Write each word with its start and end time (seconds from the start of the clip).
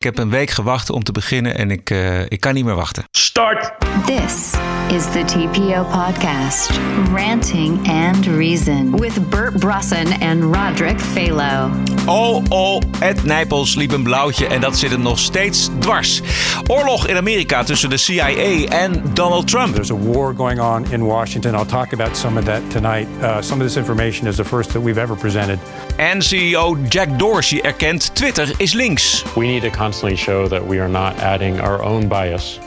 Ik 0.00 0.06
heb 0.06 0.18
een 0.18 0.30
week 0.30 0.50
gewacht 0.50 0.90
om 0.90 1.02
te 1.02 1.12
beginnen 1.12 1.56
en 1.56 1.70
ik, 1.70 1.90
uh, 1.90 2.20
ik 2.20 2.40
kan 2.40 2.54
niet 2.54 2.64
meer 2.64 2.74
wachten. 2.74 3.04
Start! 3.10 3.72
This 4.06 4.52
is 4.88 5.04
the 5.12 5.24
TPO 5.24 5.84
podcast, 5.84 6.70
Ranting 7.12 7.88
and 7.88 8.26
Reason, 8.26 8.96
with 8.96 9.30
Bert 9.30 9.58
Brussen 9.58 10.20
and 10.20 10.56
Roderick 10.56 11.00
Phalo. 11.00 11.70
Oh, 12.06 12.42
oh, 12.48 12.82
Ed 13.00 13.24
Nijpels 13.24 13.74
liep 13.74 13.92
een 13.92 14.02
blauwtje 14.02 14.46
en 14.46 14.60
dat 14.60 14.78
zit 14.78 14.90
hem 14.90 15.02
nog 15.02 15.18
steeds 15.18 15.68
dwars. 15.78 16.20
Oorlog 16.66 17.06
in 17.06 17.16
Amerika 17.16 17.62
tussen 17.62 17.90
de 17.90 17.96
CIA 17.96 18.64
en 18.68 19.02
Donald 19.14 19.46
Trump. 19.48 19.74
There's 19.74 19.90
a 19.90 19.98
war 19.98 20.34
going 20.36 20.60
on 20.60 20.86
in 20.90 21.04
Washington. 21.04 21.54
I'll 21.54 21.66
talk 21.66 21.92
about 21.92 22.16
some 22.16 22.38
of 22.38 22.44
that 22.44 22.70
tonight. 22.70 23.06
Uh, 23.22 23.40
some 23.40 23.62
of 23.62 23.66
this 23.68 23.76
information 23.76 24.26
is 24.26 24.36
the 24.36 24.44
first 24.44 24.72
that 24.72 24.82
we've 24.82 25.00
ever 25.00 25.16
presented. 25.16 25.58
En 25.96 26.22
CEO 26.22 26.76
Jack 26.88 27.18
Dorsey 27.18 27.60
erkent 27.62 28.10
Twitter 28.14 28.54
is 28.56 28.72
links. 28.72 29.24
We 29.34 29.46
need 29.46 29.62
to 29.62 29.70
constantly 29.90 30.16
show 30.16 30.48
that 30.48 30.66
we 30.66 30.80
are 30.80 30.88
not 30.88 31.18
adding 31.18 31.60
our 31.60 31.82
own 31.82 32.08
bias, 32.08 32.58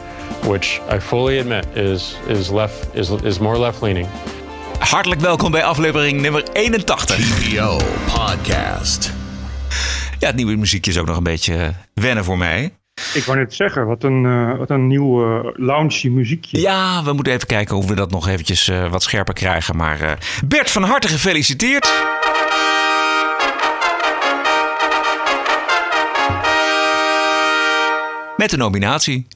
which 0.46 0.82
I 0.90 1.00
fully 1.00 1.40
admit 1.40 1.66
is, 1.76 2.16
is, 2.28 2.50
left, 2.50 2.96
is, 2.96 3.10
is 3.10 3.40
more 3.40 3.60
left-leaning. 3.60 4.08
Hartelijk 4.80 5.22
welkom 5.22 5.52
bij 5.52 5.64
aflevering 5.64 6.22
nummer 6.22 6.44
81. 6.54 7.16
TPO 7.16 7.80
Podcast. 8.06 9.14
Ja, 10.20 10.28
het 10.28 10.36
nieuwe 10.36 10.56
muziekje 10.56 10.92
is 10.92 10.98
ook 10.98 11.06
nog 11.06 11.18
een 11.18 11.24
beetje 11.24 11.74
wennen 11.94 12.24
voor 12.24 12.38
mij. 12.38 12.74
Ik 13.14 13.24
wou 13.24 13.38
net 13.38 13.54
zeggen, 13.54 13.88
wat 13.88 14.04
een, 14.04 14.24
uh, 14.24 14.58
wat 14.58 14.70
een 14.70 14.88
nieuw 14.88 15.38
uh, 15.38 15.50
loungy 15.54 16.08
muziekje. 16.08 16.60
Ja, 16.60 17.04
we 17.04 17.14
moeten 17.14 17.34
even 17.34 17.48
kijken 17.48 17.78
of 17.78 17.88
we 17.88 17.96
dat 17.96 18.12
nog 18.12 18.28
eventjes 18.28 18.68
uh, 18.68 18.90
wat 18.90 19.04
scherper 19.04 19.34
krijgen. 19.34 19.76
Maar 19.76 20.18
Bert, 20.46 20.72
van 20.72 20.84
harte 20.84 21.08
gefeliciteerd. 21.08 21.92
Met 28.44 28.52
de 28.52 28.58
nominatie. 28.58 29.28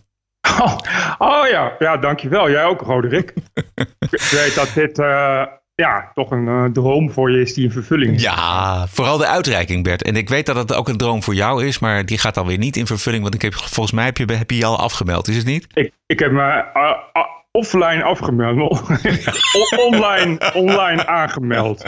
Oh, 0.60 0.78
oh 1.18 1.48
ja. 1.50 1.76
ja, 1.80 1.98
dankjewel. 1.98 2.50
Jij 2.50 2.64
ook, 2.64 2.81
Roderick. 2.81 3.34
Ik 4.09 4.30
weet 4.31 4.56
dat 4.56 4.72
dit 4.73 5.00
uh, 5.00 5.45
ja, 5.76 6.12
toch 6.14 6.31
een 6.31 6.48
uh, 6.48 6.66
droom 6.66 7.12
voor 7.12 7.31
je 7.31 7.42
is 7.42 7.54
die 7.54 7.64
in 7.64 7.72
vervulling 7.72 8.16
is. 8.16 8.22
Ja, 8.22 8.88
vooral 8.88 9.18
de 9.18 9.28
uitreiking, 9.28 9.84
Bert. 9.84 10.04
En 10.04 10.16
ik 10.16 10.30
weet 10.30 10.46
dat 10.46 10.56
het 10.56 10.73
ook 10.73 10.88
een 10.88 10.98
droom 10.98 11.23
voor 11.23 11.34
jou 11.34 11.66
is, 11.66 11.80
maar 11.80 12.06
die 12.06 12.18
gaat 12.18 12.36
dan 12.36 12.48
weer 12.48 12.58
niet 12.58 12.76
in 12.76 12.88
vervulling. 12.88 13.22
Want 13.23 13.36
ik 13.36 13.42
heb, 13.42 13.54
volgens 13.54 13.92
mij 13.92 14.06
heb 14.06 14.18
je, 14.18 14.26
heb 14.34 14.52
je, 14.52 14.66
al 14.66 14.80
afgemeld, 14.80 15.28
is 15.28 15.38
het 15.38 15.46
niet? 15.46 15.68
Ik, 15.74 15.92
ik 16.06 16.20
heb 16.20 16.31
me 16.31 16.64
uh, 16.74 17.24
offline 17.52 18.03
afgemeld. 18.03 18.81
online, 19.88 20.53
online 20.53 21.08
aangemeld. 21.08 21.84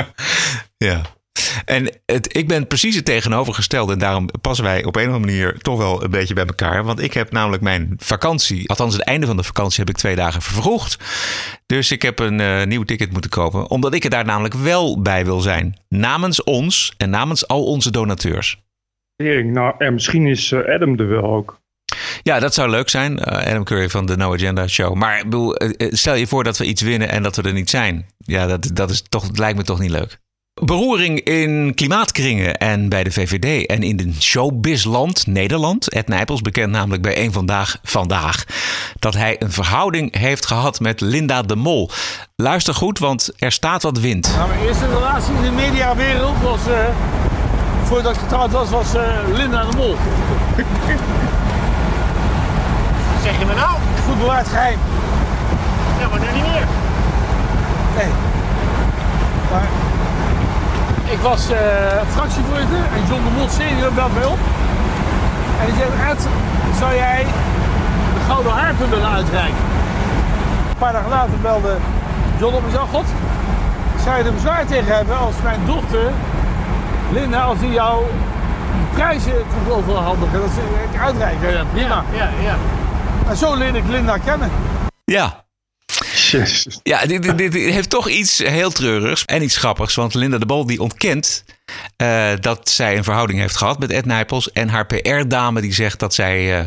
Ja. 0.77 1.01
En 1.65 1.89
het, 2.05 2.37
ik 2.37 2.47
ben 2.47 2.67
precies 2.67 2.95
het 2.95 3.05
tegenovergestelde. 3.05 3.93
En 3.93 3.99
daarom 3.99 4.29
passen 4.41 4.65
wij 4.65 4.83
op 4.83 4.95
een 4.95 5.07
of 5.07 5.13
andere 5.13 5.25
manier 5.25 5.57
toch 5.57 5.77
wel 5.77 6.03
een 6.03 6.11
beetje 6.11 6.33
bij 6.33 6.45
elkaar. 6.45 6.83
Want 6.83 7.01
ik 7.01 7.13
heb 7.13 7.31
namelijk 7.31 7.63
mijn 7.63 7.93
vakantie, 7.97 8.69
althans 8.69 8.93
het 8.93 9.03
einde 9.03 9.25
van 9.25 9.37
de 9.37 9.43
vakantie, 9.43 9.79
heb 9.79 9.89
ik 9.89 9.97
twee 9.97 10.15
dagen 10.15 10.41
vervroegd. 10.41 10.97
Dus 11.65 11.91
ik 11.91 12.01
heb 12.01 12.19
een 12.19 12.39
uh, 12.39 12.63
nieuw 12.63 12.83
ticket 12.83 13.11
moeten 13.11 13.29
kopen. 13.29 13.69
Omdat 13.69 13.93
ik 13.93 14.03
er 14.03 14.09
daar 14.09 14.25
namelijk 14.25 14.53
wel 14.53 15.01
bij 15.01 15.25
wil 15.25 15.39
zijn. 15.39 15.79
Namens 15.89 16.43
ons 16.43 16.93
en 16.97 17.09
namens 17.09 17.47
al 17.47 17.65
onze 17.65 17.91
donateurs. 17.91 18.61
Nou, 19.43 19.75
en 19.77 19.93
misschien 19.93 20.27
is 20.27 20.51
uh, 20.51 20.75
Adam 20.75 20.99
er 20.99 21.07
wel 21.07 21.23
ook. 21.23 21.59
Ja, 22.23 22.39
dat 22.39 22.53
zou 22.53 22.69
leuk 22.69 22.89
zijn. 22.89 23.11
Uh, 23.11 23.25
Adam 23.25 23.63
Curry 23.63 23.89
van 23.89 24.05
de 24.05 24.17
No 24.17 24.33
Agenda 24.33 24.67
Show. 24.67 24.95
Maar 24.95 25.23
bedoel, 25.23 25.55
stel 25.77 26.15
je 26.15 26.27
voor 26.27 26.43
dat 26.43 26.57
we 26.57 26.65
iets 26.65 26.81
winnen 26.81 27.09
en 27.09 27.23
dat 27.23 27.35
we 27.35 27.41
er 27.41 27.53
niet 27.53 27.69
zijn. 27.69 28.05
Ja, 28.17 28.47
dat, 28.47 28.69
dat, 28.73 28.89
is 28.89 29.01
toch, 29.01 29.27
dat 29.27 29.37
lijkt 29.37 29.57
me 29.57 29.63
toch 29.63 29.79
niet 29.79 29.91
leuk. 29.91 30.19
Beroering 30.59 31.19
in 31.19 31.73
klimaatkringen 31.75 32.57
en 32.57 32.89
bij 32.89 33.03
de 33.03 33.11
VVD 33.11 33.65
en 33.65 33.83
in 33.83 33.97
de 33.97 34.13
showbizland 34.19 35.27
Nederland. 35.27 35.89
Ed 35.89 36.07
Nijpels 36.07 36.41
bekend 36.41 36.71
namelijk 36.71 37.01
bij 37.01 37.23
een 37.23 37.31
Vandaag 37.31 37.77
Vandaag 37.83 38.45
dat 38.99 39.13
hij 39.13 39.35
een 39.39 39.51
verhouding 39.51 40.17
heeft 40.17 40.45
gehad 40.45 40.79
met 40.79 41.01
Linda 41.01 41.41
de 41.41 41.55
Mol. 41.55 41.89
Luister 42.35 42.73
goed, 42.73 42.99
want 42.99 43.29
er 43.37 43.51
staat 43.51 43.83
wat 43.83 43.99
wind. 43.99 44.33
Nou, 44.35 44.47
mijn 44.49 44.61
eerste 44.61 44.87
relatie 44.87 45.33
in 45.35 45.41
de 45.41 45.51
mediawereld 45.51 46.41
was, 46.41 46.59
uh, 46.67 46.73
voordat 47.83 48.15
ik 48.15 48.19
getrouwd 48.19 48.51
was, 48.51 48.69
was 48.69 48.95
uh, 48.95 49.01
Linda 49.33 49.63
de 49.63 49.77
Mol. 49.77 49.95
zeg 53.23 53.39
je 53.39 53.45
me 53.45 53.53
nou? 53.53 53.77
Goed 54.07 54.17
bewaard 54.17 54.47
geheim. 54.47 54.79
Ja, 55.99 56.07
maar 56.07 56.19
nu 56.19 56.25
niet 56.25 56.43
meer. 56.43 56.67
Nee. 57.97 58.11
Maar 59.51 59.67
ik 61.09 61.19
was 61.21 61.51
uh, 61.51 61.57
fractievoorzitter 62.15 62.83
en 62.95 63.01
John 63.09 63.23
de 63.23 63.31
Mol 63.37 63.49
senior 63.49 63.93
belt 63.93 64.13
mij 64.13 64.25
op. 64.25 64.39
En 65.59 65.65
die 65.65 65.75
zegt, 65.75 66.11
Ed, 66.11 66.27
zou 66.79 66.95
jij 66.95 67.25
de 68.13 68.21
gouden 68.27 68.51
haarpun 68.51 68.89
willen 68.89 69.11
uitreiken? 69.11 69.63
Een 70.69 70.77
paar 70.77 70.93
dagen 70.93 71.09
later 71.09 71.39
belde 71.41 71.77
John 72.39 72.55
op 72.55 72.63
en 72.65 72.71
zei, 72.71 72.85
god, 72.91 73.05
zou 74.03 74.17
je 74.17 74.23
er 74.23 74.33
bezwaar 74.33 74.65
tegen 74.65 74.95
hebben 74.95 75.17
als 75.17 75.35
mijn 75.43 75.59
dochter, 75.65 76.11
Linda, 77.11 77.41
als 77.41 77.59
die 77.59 77.71
jou 77.71 78.05
prijzen 78.93 79.33
komt 79.53 79.77
overhandigen, 79.77 80.39
dat 80.41 80.49
ze 80.49 80.61
ik 80.91 81.01
uitreiken? 81.01 81.51
Ja, 81.51 81.63
prima. 81.73 82.03
Ja, 82.11 82.17
ja, 82.17 82.29
ja. 82.43 82.55
En 83.29 83.37
zo 83.37 83.55
leerde 83.55 83.77
ik 83.77 83.87
Linda 83.87 84.17
kennen. 84.17 84.51
Ja, 85.03 85.43
Ja, 86.83 87.05
dit, 87.05 87.23
dit, 87.23 87.37
dit, 87.37 87.53
heeft 87.53 87.89
toch 87.89 88.09
iets 88.09 88.37
heel 88.37 88.71
treurigs 88.71 89.25
en 89.25 89.43
iets 89.43 89.57
grappigs. 89.57 89.95
Want 89.95 90.13
Linda 90.13 90.37
de 90.37 90.45
Bol 90.45 90.65
die 90.65 90.81
ontkent 90.81 91.43
uh, 91.97 92.31
dat 92.39 92.69
zij 92.69 92.97
een 92.97 93.03
verhouding 93.03 93.39
heeft 93.39 93.55
gehad 93.55 93.79
met 93.79 93.91
Ed 93.91 94.05
Nijpels. 94.05 94.51
En 94.51 94.69
haar 94.69 94.85
PR-dame 94.85 95.61
die 95.61 95.73
zegt 95.73 95.99
dat 95.99 96.13
zij 96.13 96.59
uh, 96.59 96.65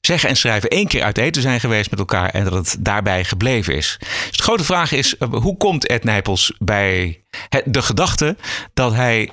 zeggen 0.00 0.28
en 0.28 0.36
schrijven 0.36 0.70
één 0.70 0.86
keer 0.86 1.02
uit 1.02 1.18
eten 1.18 1.42
zijn 1.42 1.60
geweest 1.60 1.90
met 1.90 1.98
elkaar. 1.98 2.28
En 2.28 2.44
dat 2.44 2.52
het 2.52 2.76
daarbij 2.78 3.24
gebleven 3.24 3.74
is. 3.74 3.96
Dus 4.28 4.36
de 4.36 4.42
grote 4.42 4.64
vraag 4.64 4.92
is, 4.92 5.14
uh, 5.18 5.28
hoe 5.28 5.56
komt 5.56 5.86
Ed 5.86 6.04
Nijpels 6.04 6.52
bij 6.58 7.22
het, 7.48 7.62
de 7.66 7.82
gedachte 7.82 8.36
dat 8.74 8.94
hij 8.94 9.30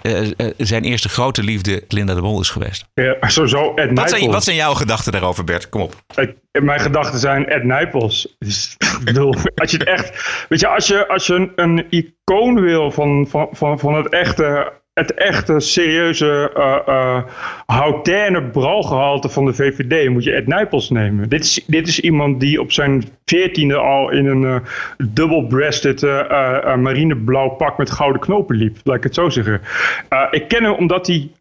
zijn 0.57 0.83
eerste 0.83 1.09
grote 1.09 1.43
liefde 1.43 1.83
Linda 1.87 2.13
de 2.13 2.21
Bol 2.21 2.41
is 2.41 2.49
geweest? 2.49 2.85
Ja, 2.93 3.15
sowieso 3.21 3.69
Ed 3.69 3.75
Nijpels. 3.75 3.99
Wat 3.99 4.09
zijn, 4.09 4.31
wat 4.31 4.43
zijn 4.43 4.55
jouw 4.55 4.73
gedachten 4.73 5.11
daarover 5.11 5.43
Bert? 5.43 5.69
Kom 5.69 5.81
op. 5.81 5.95
Ik, 6.15 6.35
mijn 6.63 6.79
gedachten 6.79 7.19
zijn 7.19 7.47
Ed 7.47 7.63
Nijpels. 7.63 8.35
Dus, 8.39 8.75
ik 8.79 9.05
bedoel, 9.05 9.35
als 9.55 9.71
je 9.71 9.77
het 9.77 9.87
echt... 9.87 10.45
Weet 10.49 10.59
je, 10.59 10.67
als 10.67 10.87
je, 10.87 11.07
als 11.07 11.27
je 11.27 11.33
een, 11.33 11.51
een 11.55 11.85
icoon 11.89 12.61
wil 12.61 12.91
van, 12.91 13.27
van, 13.29 13.47
van, 13.51 13.79
van 13.79 13.95
het 13.95 14.09
echte 14.09 14.71
het 14.93 15.13
echte 15.13 15.59
serieuze 15.59 16.51
uh, 16.57 16.77
uh, 16.87 17.23
houtaine 17.65 18.43
bralgehalte 18.43 19.29
van 19.29 19.45
de 19.45 19.53
VVD 19.53 20.09
moet 20.09 20.23
je 20.23 20.31
Ed 20.31 20.47
Nijpels 20.47 20.89
nemen. 20.89 21.29
Dit 21.29 21.43
is, 21.43 21.63
dit 21.67 21.87
is 21.87 21.99
iemand 21.99 22.39
die 22.39 22.61
op 22.61 22.71
zijn 22.71 23.03
veertiende 23.25 23.75
al 23.75 24.11
in 24.11 24.25
een 24.25 24.41
uh, 24.41 24.55
double-breasted 24.97 26.01
uh, 26.01 26.75
marineblauw 26.75 27.49
pak 27.49 27.77
met 27.77 27.91
gouden 27.91 28.21
knopen 28.21 28.55
liep. 28.55 28.77
Laat 28.83 28.97
ik 28.97 29.03
het 29.03 29.15
zo 29.15 29.29
zeggen. 29.29 29.61
ik 30.31 30.47
ken 30.47 30.63
hem 30.63 30.73
omdat 30.73 31.07
hij... 31.07 31.31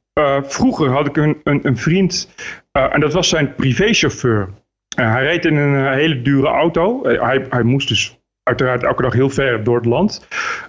vroeger 0.43 0.89
had 0.91 1.07
ik 1.07 1.17
een, 1.17 1.41
een, 1.45 1.61
een 1.63 1.77
vriend 1.77 2.35
en 2.73 3.01
dat 3.01 3.13
was 3.13 3.29
zijn 3.29 3.55
privéchauffeur. 3.55 4.49
hij 4.97 5.23
reed 5.23 5.45
in 5.45 5.57
een 5.57 5.93
hele 5.93 6.23
dure 6.23 6.49
auto. 6.49 7.03
hij, 7.03 7.47
hij 7.51 7.63
moest 7.63 7.89
dus 7.89 8.18
uiteraard 8.49 8.83
elke 8.83 9.03
dag 9.03 9.13
heel 9.13 9.31
ver 9.31 9.65
door 9.65 9.77
het 9.77 9.87
land. 9.87 10.27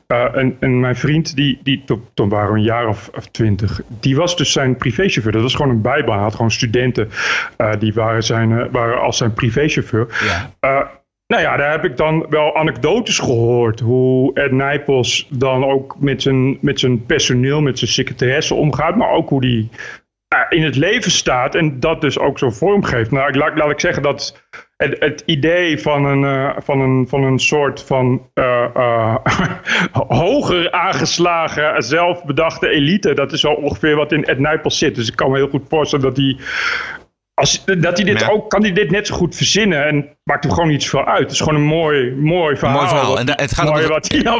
Uh, 0.08 0.36
en, 0.36 0.58
en, 0.60 0.80
mijn 0.80 0.96
vriend, 0.96 1.36
die, 1.36 1.60
die 1.64 1.84
toen 2.14 2.30
waren 2.30 2.54
we 2.54 2.58
een 2.58 2.66
jaar 2.66 2.88
of, 2.88 3.10
of 3.16 3.26
twintig, 3.26 3.82
die 4.00 4.16
was 4.16 4.38
dus 4.38 4.52
zijn 4.52 4.78
privéchauffeur. 4.78 5.32
Dat 5.32 5.42
was 5.42 5.56
gewoon 5.56 5.72
een 5.72 5.82
bijbaan. 5.82 6.14
Hij 6.14 6.24
had 6.24 6.36
gewoon 6.36 6.52
studenten, 6.52 7.10
uh, 7.58 7.72
die 7.80 7.94
waren, 7.94 8.24
zijn, 8.24 8.50
uh, 8.50 8.66
waren 8.72 9.02
als 9.02 9.18
zijn 9.18 9.34
privéchauffeur. 9.34 10.08
Ja. 10.60 10.92
nou 11.28 11.42
ja, 11.42 11.58
daar 11.58 11.72
heb 11.72 11.86
ik 11.86 11.98
dan 11.98 12.26
wel 12.30 12.56
anekdotes 12.56 13.20
gehoord. 13.20 13.80
Hoe 13.80 14.34
Ed 14.34 14.52
Nijpels 14.52 15.28
dan 15.30 15.66
ook 15.66 15.96
met 16.00 16.22
zijn, 16.22 16.58
met 16.62 16.80
zijn 16.80 17.06
personeel, 17.06 17.62
met 17.62 17.80
zijn 17.80 17.92
secretaresse 17.92 18.54
omgaat. 18.54 18.96
Maar 18.96 19.12
ook 19.12 19.30
hoe 19.30 19.42
die 19.42 19.70
in 20.50 20.64
het 20.64 20.76
leven 20.76 21.12
staat 21.12 21.56
en 21.56 21.80
dat 21.80 22.02
dus 22.02 22.20
ook 22.20 22.40
zo 22.40 22.50
vormgeeft. 22.50 23.12
Nou, 23.12 23.38
laat, 23.38 23.72
ik 23.72 23.80
zeggen 23.80 24.04
dat 24.04 24.44
het, 24.78 25.00
het 25.00 25.24
idee 25.26 25.82
van 25.82 26.06
een, 26.06 26.24
uh, 26.24 26.58
van 26.58 26.80
een, 26.80 27.08
van 27.08 27.24
een 27.24 27.40
soort 27.40 27.84
van 27.84 28.30
uh, 28.34 29.16
hoger 30.24 30.72
aangeslagen, 30.72 31.84
zelfbedachte 31.84 32.70
elite, 32.70 33.14
dat 33.14 33.32
is 33.32 33.42
wel 33.42 33.54
ongeveer 33.54 33.96
wat 33.96 34.12
in 34.12 34.24
Ed 34.24 34.40
Nijpels 34.40 34.78
zit. 34.78 34.96
Dus 34.96 35.08
ik 35.08 35.16
kan 35.16 35.32
me 35.32 35.38
heel 35.38 35.50
goed 35.50 35.68
voorstellen 35.70 36.06
dat 36.06 36.18
hij 36.18 36.38
als, 37.40 37.66
dat 37.66 37.98
hij 37.98 38.06
dit 38.06 38.30
ook, 38.30 38.50
kan 38.50 38.62
hij 38.62 38.74
dit 38.74 38.92
net 38.92 39.08
zo 39.08 39.16
goed 39.16 39.36
verzinnen 39.36 39.86
en 39.86 40.18
maakt 40.24 40.46
er 40.46 40.52
gewoon 40.52 40.70
iets 40.70 40.90
van 40.90 41.06
uit. 41.06 41.22
Het 41.22 41.32
is 41.32 41.40
gewoon 41.40 41.56
een 41.56 41.68
mooi, 41.68 42.16
mooi 42.16 42.58
verhaal. 42.58 42.78
Mooi 42.78 42.88
verhaal. 42.88 43.20
En 43.20 43.30
het 43.30 43.54
gaat 43.54 43.70
mooi 43.70 43.84
om 43.84 43.90
wat 43.90 44.12
hij 44.12 44.20
ja, 44.20 44.40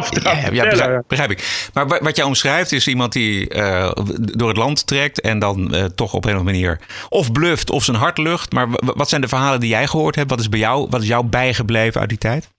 ja, 0.52 0.70
begrijp, 0.70 1.04
begrijp, 1.08 1.32
ik. 1.32 1.70
Maar 1.74 1.88
wat 1.88 2.16
jij 2.16 2.26
omschrijft 2.26 2.72
is 2.72 2.88
iemand 2.88 3.14
die 3.14 3.56
uh, 3.56 3.92
door 4.16 4.48
het 4.48 4.58
land 4.58 4.88
trekt 4.88 5.22
en 5.22 5.40
dan 5.40 5.76
uh, 5.76 5.84
toch 5.84 6.14
op 6.14 6.26
een 6.26 6.32
of 6.32 6.38
andere 6.38 6.58
manier 6.58 6.80
of 7.10 7.32
bluft 7.32 7.70
of 7.70 7.84
zijn 7.84 7.98
hart 7.98 8.18
lucht. 8.18 8.52
Maar 8.52 8.68
wat 8.96 9.10
zijn 9.10 9.22
de 9.22 9.28
verhalen 9.28 9.60
die 9.60 9.70
jij 9.70 9.88
gehoord 9.88 10.16
hebt? 10.16 10.30
Wat 10.30 10.40
is 10.40 10.50
bij 10.50 10.60
jou, 10.60 10.88
wat 10.90 11.02
is 11.02 11.08
jou 11.08 11.26
bijgebleven 11.26 12.00
uit 12.00 12.10
die 12.10 12.18
tijd? 12.18 12.50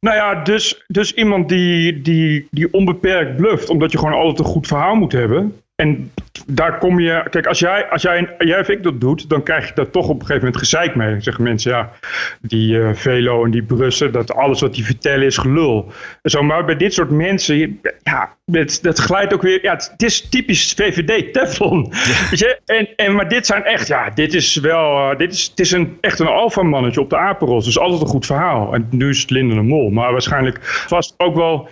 Nou 0.00 0.16
ja, 0.16 0.34
dus, 0.34 0.84
dus 0.86 1.14
iemand 1.14 1.48
die, 1.48 2.00
die, 2.02 2.48
die 2.50 2.72
onbeperkt 2.72 3.36
bluft, 3.36 3.68
omdat 3.68 3.92
je 3.92 3.98
gewoon 3.98 4.14
altijd 4.14 4.38
een 4.38 4.52
goed 4.52 4.66
verhaal 4.66 4.94
moet 4.94 5.12
hebben. 5.12 5.62
En 5.80 6.12
daar 6.46 6.78
kom 6.78 7.00
je. 7.00 7.26
Kijk, 7.30 7.46
als 7.46 7.58
jij, 7.58 7.88
als 7.88 8.02
jij, 8.02 8.34
jij 8.38 8.60
of 8.60 8.68
ik 8.68 8.82
dat 8.82 9.00
doet, 9.00 9.28
dan 9.28 9.42
krijg 9.42 9.68
je 9.68 9.74
daar 9.74 9.90
toch 9.90 10.08
op 10.08 10.14
een 10.14 10.26
gegeven 10.26 10.44
moment 10.44 10.56
gezeik 10.56 10.94
mee. 10.94 11.20
Zeggen 11.20 11.44
mensen, 11.44 11.70
ja, 11.72 11.90
die 12.40 12.76
uh, 12.76 12.90
Velo 12.94 13.44
en 13.44 13.50
die 13.50 13.62
Brussen, 13.62 14.12
dat 14.12 14.34
alles 14.34 14.60
wat 14.60 14.74
die 14.74 14.84
vertellen 14.84 15.26
is 15.26 15.36
gelul. 15.36 15.92
Zo, 16.22 16.42
maar 16.42 16.64
bij 16.64 16.76
dit 16.76 16.94
soort 16.94 17.10
mensen, 17.10 17.80
ja, 18.02 18.36
het, 18.52 18.78
dat 18.82 18.98
glijdt 18.98 19.34
ook 19.34 19.42
weer. 19.42 19.62
Ja, 19.62 19.72
het, 19.72 20.02
is 20.02 20.28
typisch 20.28 20.72
VVD 20.72 21.32
Teflon. 21.32 21.92
Weet 22.30 22.38
je? 22.38 22.60
En, 22.64 22.88
en, 22.96 23.14
maar 23.14 23.28
dit 23.28 23.46
zijn 23.46 23.64
echt, 23.64 23.86
ja, 23.86 24.10
dit 24.10 24.34
is 24.34 24.56
wel. 24.56 25.10
Uh, 25.10 25.18
dit 25.18 25.32
is, 25.32 25.46
het 25.50 25.60
is 25.60 25.70
een, 25.70 25.98
echt 26.00 26.18
een 26.18 26.26
alfamannetje 26.26 27.00
op 27.00 27.10
de 27.10 27.16
apenros. 27.16 27.64
Dus 27.64 27.78
altijd 27.78 28.00
een 28.00 28.06
goed 28.06 28.26
verhaal. 28.26 28.74
En 28.74 28.86
nu 28.90 29.08
is 29.08 29.20
het 29.20 29.30
Linden 29.30 29.56
de 29.56 29.62
Mol. 29.62 29.90
Maar 29.90 30.12
waarschijnlijk 30.12 30.58
vast 30.62 31.14
ook 31.16 31.34
wel 31.34 31.68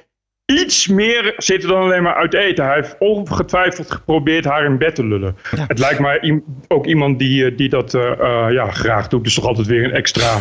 iets 0.55 0.87
meer 0.87 1.35
zitten 1.37 1.69
dan 1.69 1.83
alleen 1.83 2.03
maar 2.03 2.15
uit 2.15 2.35
eten. 2.35 2.65
Hij 2.65 2.75
heeft 2.75 2.97
ongetwijfeld 2.99 3.91
geprobeerd 3.91 4.45
haar 4.45 4.65
in 4.65 4.79
bed 4.79 4.95
te 4.95 5.07
lullen. 5.07 5.37
Het 5.69 5.79
lijkt 5.79 6.01
mij 6.01 6.43
ook 6.69 6.87
iemand 6.87 7.19
die, 7.19 7.45
eh, 7.45 7.57
die 7.57 7.69
dat 7.69 7.95
uh, 7.95 8.03
uh, 8.21 8.47
ja, 8.51 8.71
graag 8.71 9.09
doet. 9.09 9.25
Dus 9.25 9.35
toch 9.35 9.45
altijd 9.45 9.67
weer 9.67 9.85
een 9.85 9.95
extra 9.95 10.41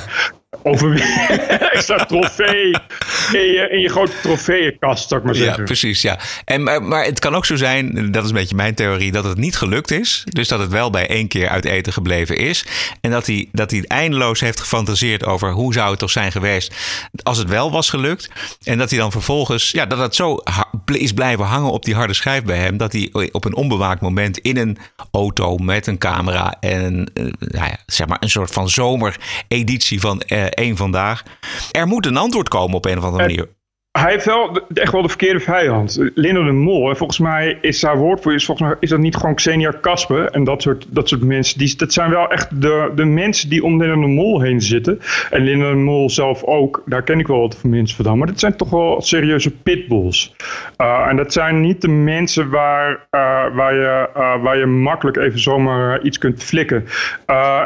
over 0.63 1.01
extra 1.71 2.05
trofee 2.05 2.75
in 3.33 3.51
je, 3.51 3.67
in 3.71 3.79
je 3.79 3.89
grote 3.89 4.11
trofeeënkast, 4.21 5.07
zou 5.07 5.19
ik 5.19 5.25
maar 5.25 5.35
zeggen. 5.35 5.59
Ja, 5.59 5.63
precies, 5.63 6.01
ja. 6.01 6.19
En, 6.45 6.63
maar, 6.63 6.83
maar 6.83 7.03
het 7.05 7.19
kan 7.19 7.35
ook 7.35 7.45
zo 7.45 7.55
zijn, 7.55 8.11
dat 8.11 8.23
is 8.23 8.29
een 8.29 8.35
beetje 8.35 8.55
mijn 8.55 8.75
theorie, 8.75 9.11
dat 9.11 9.23
het 9.23 9.37
niet 9.37 9.57
gelukt 9.57 9.91
is. 9.91 10.23
Dus 10.25 10.47
dat 10.47 10.59
het 10.59 10.69
wel 10.69 10.89
bij 10.89 11.07
één 11.07 11.27
keer 11.27 11.49
uit 11.49 11.65
eten 11.65 11.93
gebleven 11.93 12.37
is. 12.37 12.65
En 13.01 13.11
dat 13.11 13.25
hij, 13.25 13.49
dat 13.51 13.71
hij 13.71 13.83
eindeloos 13.87 14.39
heeft 14.39 14.59
gefantaseerd 14.59 15.25
over 15.25 15.51
hoe 15.51 15.73
zou 15.73 15.89
het 15.89 15.99
toch 15.99 16.11
zijn 16.11 16.31
geweest 16.31 16.73
als 17.23 17.37
het 17.37 17.49
wel 17.49 17.71
was 17.71 17.89
gelukt. 17.89 18.29
En 18.63 18.77
dat 18.77 18.89
hij 18.89 18.99
dan 18.99 19.11
vervolgens, 19.11 19.71
ja, 19.71 19.85
dat 19.85 19.99
het 19.99 20.15
zo 20.15 20.39
is 20.85 21.13
blijven 21.13 21.45
hangen 21.45 21.71
op 21.71 21.85
die 21.85 21.95
harde 21.95 22.13
schijf 22.13 22.43
bij 22.43 22.57
hem, 22.57 22.77
dat 22.77 22.91
hij 22.91 23.29
op 23.31 23.45
een 23.45 23.55
onbewaakt 23.55 24.01
moment 24.01 24.37
in 24.37 24.57
een 24.57 24.77
auto 25.11 25.57
met 25.57 25.87
een 25.87 25.97
camera 25.97 26.55
en 26.59 27.11
uh, 27.13 27.23
nou 27.39 27.65
ja, 27.65 27.77
zeg 27.85 28.07
maar 28.07 28.17
een 28.19 28.29
soort 28.29 28.51
van 28.51 28.69
zomereditie 28.69 29.99
van 29.99 30.21
één 30.45 30.77
vandaag. 30.77 31.23
Er 31.71 31.87
moet 31.87 32.05
een 32.05 32.17
antwoord 32.17 32.49
komen 32.49 32.75
op 32.75 32.85
een 32.85 32.97
of 32.97 33.03
andere 33.03 33.23
manier 33.23 33.55
hij 33.97 34.11
heeft 34.11 34.25
wel 34.25 34.59
echt 34.73 34.91
wel 34.91 35.01
de 35.01 35.07
verkeerde 35.07 35.39
vijand. 35.39 35.99
Linda 36.13 36.43
de 36.43 36.51
Mol, 36.51 36.95
volgens 36.95 37.19
mij 37.19 37.57
is 37.61 37.83
haar 37.83 37.97
woord 37.97 38.21
voor 38.21 38.33
is, 38.33 38.45
volgens 38.45 38.67
mij 38.67 38.77
is 38.79 38.89
dat 38.89 38.99
niet 38.99 39.15
gewoon 39.15 39.35
Xenia 39.35 39.71
Kasper 39.81 40.29
en 40.31 40.43
dat 40.43 40.61
soort, 40.61 40.85
dat 40.89 41.09
soort 41.09 41.23
mensen. 41.23 41.59
Die, 41.59 41.75
dat 41.75 41.93
zijn 41.93 42.09
wel 42.09 42.31
echt 42.31 42.61
de, 42.61 42.91
de 42.95 43.05
mensen 43.05 43.49
die 43.49 43.63
om 43.63 43.81
Linda 43.81 44.01
de 44.01 44.07
Mol 44.07 44.41
heen 44.41 44.61
zitten. 44.61 44.99
En 45.29 45.43
Linda 45.43 45.69
de 45.69 45.75
Mol 45.75 46.09
zelf 46.09 46.43
ook, 46.43 46.83
daar 46.85 47.03
ken 47.03 47.19
ik 47.19 47.27
wel 47.27 47.39
wat 47.39 47.57
van 47.57 47.69
mensen 47.69 47.95
vandaan. 47.95 48.17
Maar 48.17 48.27
dat 48.27 48.39
zijn 48.39 48.55
toch 48.55 48.69
wel 48.69 49.01
serieuze 49.01 49.51
pitbulls. 49.51 50.35
Uh, 50.77 51.05
en 51.09 51.15
dat 51.15 51.33
zijn 51.33 51.61
niet 51.61 51.81
de 51.81 51.87
mensen 51.87 52.49
waar, 52.49 52.91
uh, 52.91 52.99
waar, 53.55 53.73
je, 53.73 54.09
uh, 54.17 54.43
waar 54.43 54.57
je 54.57 54.65
makkelijk 54.65 55.17
even 55.17 55.39
zomaar 55.39 56.01
iets 56.01 56.17
kunt 56.17 56.43
flikken. 56.43 56.85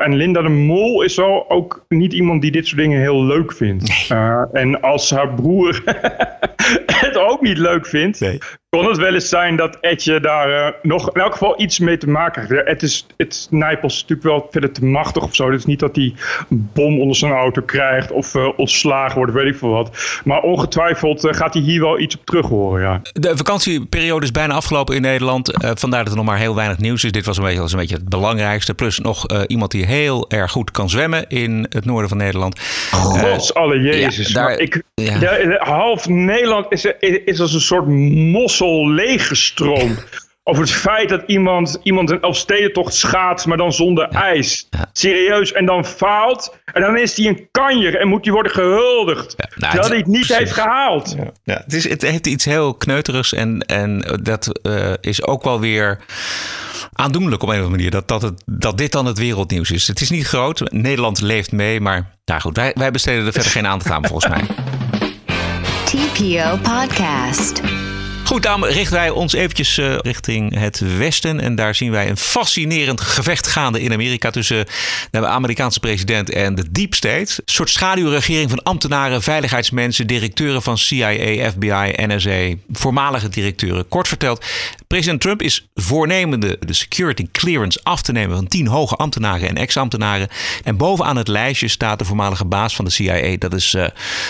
en 0.02 0.16
Linda 0.16 0.42
de 0.42 0.50
Mol 0.50 1.02
is 1.02 1.16
wel 1.16 1.50
ook 1.50 1.86
niet 1.88 2.14
iemand 2.14 2.42
die 2.42 2.52
dit 2.52 2.68
soort 2.68 2.82
dingen 2.82 3.00
heel 3.00 3.24
leuk 3.24 3.54
vindt. 3.54 4.10
en 4.52 4.82
als 4.82 5.12
haar 5.12 5.34
broer 5.34 5.84
het 7.06 7.18
ook 7.18 7.42
niet 7.42 7.58
leuk 7.58 7.86
vindt, 7.86 8.20
nee 8.20 8.40
kon 8.78 8.88
het 8.88 8.98
wel 8.98 9.14
eens 9.14 9.30
zijn 9.30 9.56
dat 9.56 9.78
Etje 9.82 10.20
daar 10.20 10.50
uh, 10.50 10.68
nog 10.82 11.14
in 11.14 11.22
elk 11.22 11.32
geval 11.32 11.62
iets 11.62 11.80
mee 11.80 11.98
te 11.98 12.10
maken 12.10 12.48
heeft. 12.48 12.68
Het 12.68 12.84
is, 12.84 13.06
het 13.18 13.48
Nijpels 13.50 13.94
natuurlijk 13.94 14.28
wel 14.28 14.48
verder 14.52 14.72
te 14.72 14.86
machtig 14.86 15.24
of 15.24 15.36
zo. 15.36 15.52
Het 15.52 15.60
is 15.60 15.66
niet 15.66 15.80
dat 15.80 15.96
hij 15.96 16.14
een 16.50 16.70
bom 16.74 17.00
onder 17.00 17.16
zijn 17.16 17.32
auto 17.32 17.62
krijgt 17.62 18.12
of 18.12 18.34
uh, 18.34 18.48
ontslagen 18.56 19.18
wordt, 19.18 19.34
weet 19.34 19.46
ik 19.46 19.56
veel 19.56 19.70
wat. 19.70 20.20
Maar 20.24 20.42
ongetwijfeld 20.42 21.26
uh, 21.26 21.34
gaat 21.34 21.54
hij 21.54 21.64
hier 21.64 21.82
wel 21.82 22.00
iets 22.00 22.18
op 22.18 22.26
terug 22.26 22.48
horen, 22.48 22.82
ja. 22.82 23.02
De 23.14 23.38
vakantieperiode 23.38 24.26
is 24.26 24.32
bijna 24.32 24.54
afgelopen 24.54 24.96
in 24.96 25.02
Nederland. 25.02 25.52
vandaar 25.62 26.04
dat 26.04 26.12
er 26.12 26.18
nog 26.18 26.26
maar 26.26 26.38
heel 26.38 26.56
weinig 26.56 26.78
nieuws 26.78 27.04
is. 27.04 27.12
Dit 27.12 27.26
was 27.26 27.38
een 27.38 27.44
beetje, 27.44 27.60
was 27.60 27.72
een 27.72 27.80
beetje 27.80 27.96
het 27.96 28.10
belangrijkste. 28.10 28.74
Plus 28.74 29.00
nog 29.00 29.26
iemand 29.48 29.72
die 29.72 29.86
heel 29.86 30.30
erg 30.30 30.52
goed 30.52 30.72
kan 30.72 30.90
zwemmen 30.90 31.28
in 31.28 31.66
het 31.70 31.86
noorden 31.86 32.10
van 32.10 32.18
Nederland. 32.18 32.60
Gods 32.92 33.54
alle 33.54 33.80
Jezus. 33.80 34.28
Ja, 34.28 34.34
daar, 34.34 34.58
ik, 34.58 34.84
ja. 34.96 35.18
de, 35.18 35.58
half 35.60 36.08
Nederland 36.08 36.66
is, 36.70 36.86
is, 37.00 37.20
is 37.26 37.40
als 37.40 37.54
een 37.54 37.62
soort 37.62 37.88
mos 37.88 38.61
leeggestroomd. 38.70 40.06
Over 40.44 40.64
het 40.64 40.72
feit 40.72 41.10
dat 41.10 41.24
iemand, 41.26 41.80
iemand 41.84 42.12
een 42.12 42.22
Elfstedentocht 42.22 42.94
schaats, 42.94 43.46
maar 43.46 43.58
dan 43.58 43.74
zonder 43.74 44.08
ijs. 44.08 44.70
Serieus. 44.94 45.52
En 45.52 45.66
dan 45.66 45.86
faalt. 45.86 46.58
En 46.74 46.82
dan 46.82 46.98
is 46.98 47.18
hij 47.18 47.28
een 47.28 47.48
kanjer 47.52 48.00
en 48.00 48.08
moet 48.08 48.24
hij 48.26 48.34
worden 48.34 48.52
gehuldigd. 48.52 49.34
Ja, 49.38 49.46
nou, 49.56 49.72
terwijl 49.72 49.90
hij 49.90 49.98
het 49.98 50.08
niet 50.08 50.38
heeft 50.38 50.54
gehaald. 50.54 51.16
Ja. 51.44 51.62
Het, 51.64 51.74
is, 51.74 51.90
het 51.90 52.02
heeft 52.02 52.28
iets 52.28 52.46
heel 52.46 52.74
kneuterigs. 52.74 53.34
En, 53.34 53.60
en 53.60 54.20
dat 54.24 54.60
uh, 54.64 54.94
is 55.02 55.24
ook 55.24 55.44
wel 55.44 55.60
weer 55.60 56.00
aandoenlijk 56.94 57.44
op 57.44 57.50
een 57.50 57.56
of 57.56 57.64
andere 57.64 57.78
manier. 57.78 57.92
Dat, 57.92 58.08
dat, 58.08 58.22
het, 58.22 58.44
dat 58.46 58.78
dit 58.78 58.92
dan 58.92 59.06
het 59.06 59.18
wereldnieuws 59.18 59.72
is. 59.72 59.88
Het 59.88 60.02
is 60.02 60.10
niet 60.10 60.28
groot. 60.28 60.72
Nederland 60.72 61.22
leeft 61.22 61.52
mee. 61.52 61.82
Maar 61.82 62.18
nou 62.26 62.42
goed, 62.42 62.56
wij, 62.56 62.72
wij 62.76 62.92
besteden 62.92 63.26
er 63.26 63.32
verder 63.32 63.52
geen 63.52 63.68
aandacht 63.68 63.92
aan 63.92 64.06
volgens 64.06 64.28
mij. 64.28 64.44
TPO 65.92 66.58
Podcast. 66.62 67.62
Goed, 68.32 68.44
dan 68.44 68.66
richten 68.66 68.94
wij 68.94 69.10
ons 69.10 69.34
eventjes 69.34 69.78
uh, 69.78 69.96
richting 69.98 70.58
het 70.60 70.98
westen. 70.98 71.40
En 71.40 71.56
daar 71.56 71.76
zien 71.76 71.92
wij 71.92 72.10
een 72.10 72.18
fascinerend 72.18 73.02
gevecht 73.02 73.48
gaande 73.48 73.82
in 73.82 73.94
Amerika 73.94 74.30
tussen 74.30 74.66
de 75.12 75.26
Amerikaanse 75.26 75.80
president 75.80 76.30
en 76.30 76.56
de 76.56 76.72
Deep 76.72 76.94
State. 76.94 77.20
Een 77.20 77.44
soort 77.46 77.70
schaduwregering 77.70 78.50
van 78.50 78.64
ambtenaren, 78.64 79.22
veiligheidsmensen, 79.22 80.08
directeuren 80.08 80.62
van 80.62 80.78
CIA, 80.78 81.50
FBI, 81.50 81.94
NSA, 81.96 82.54
voormalige 82.72 83.30
directeuren. 83.30 83.88
Kort 83.88 84.08
verteld, 84.08 84.46
president 84.92 85.22
Trump 85.22 85.42
is 85.42 85.70
voornemende 85.74 86.58
de 86.60 86.74
security 86.74 87.28
clearance 87.32 87.80
af 87.84 88.02
te 88.02 88.12
nemen 88.12 88.36
van 88.36 88.48
tien 88.48 88.68
hoge 88.68 88.96
ambtenaren 88.96 89.48
en 89.48 89.56
ex-ambtenaren. 89.56 90.28
En 90.64 90.78
bovenaan 90.78 91.18
het 91.18 91.28
lijstje 91.28 91.68
staat 91.68 92.00
de 92.00 92.06
voormalige 92.06 92.46
baas 92.46 92.76
van 92.76 92.86
de 92.86 92.92
CIA, 92.92 93.36
dat 93.38 93.54
is 93.54 93.74
uh, 93.74 93.84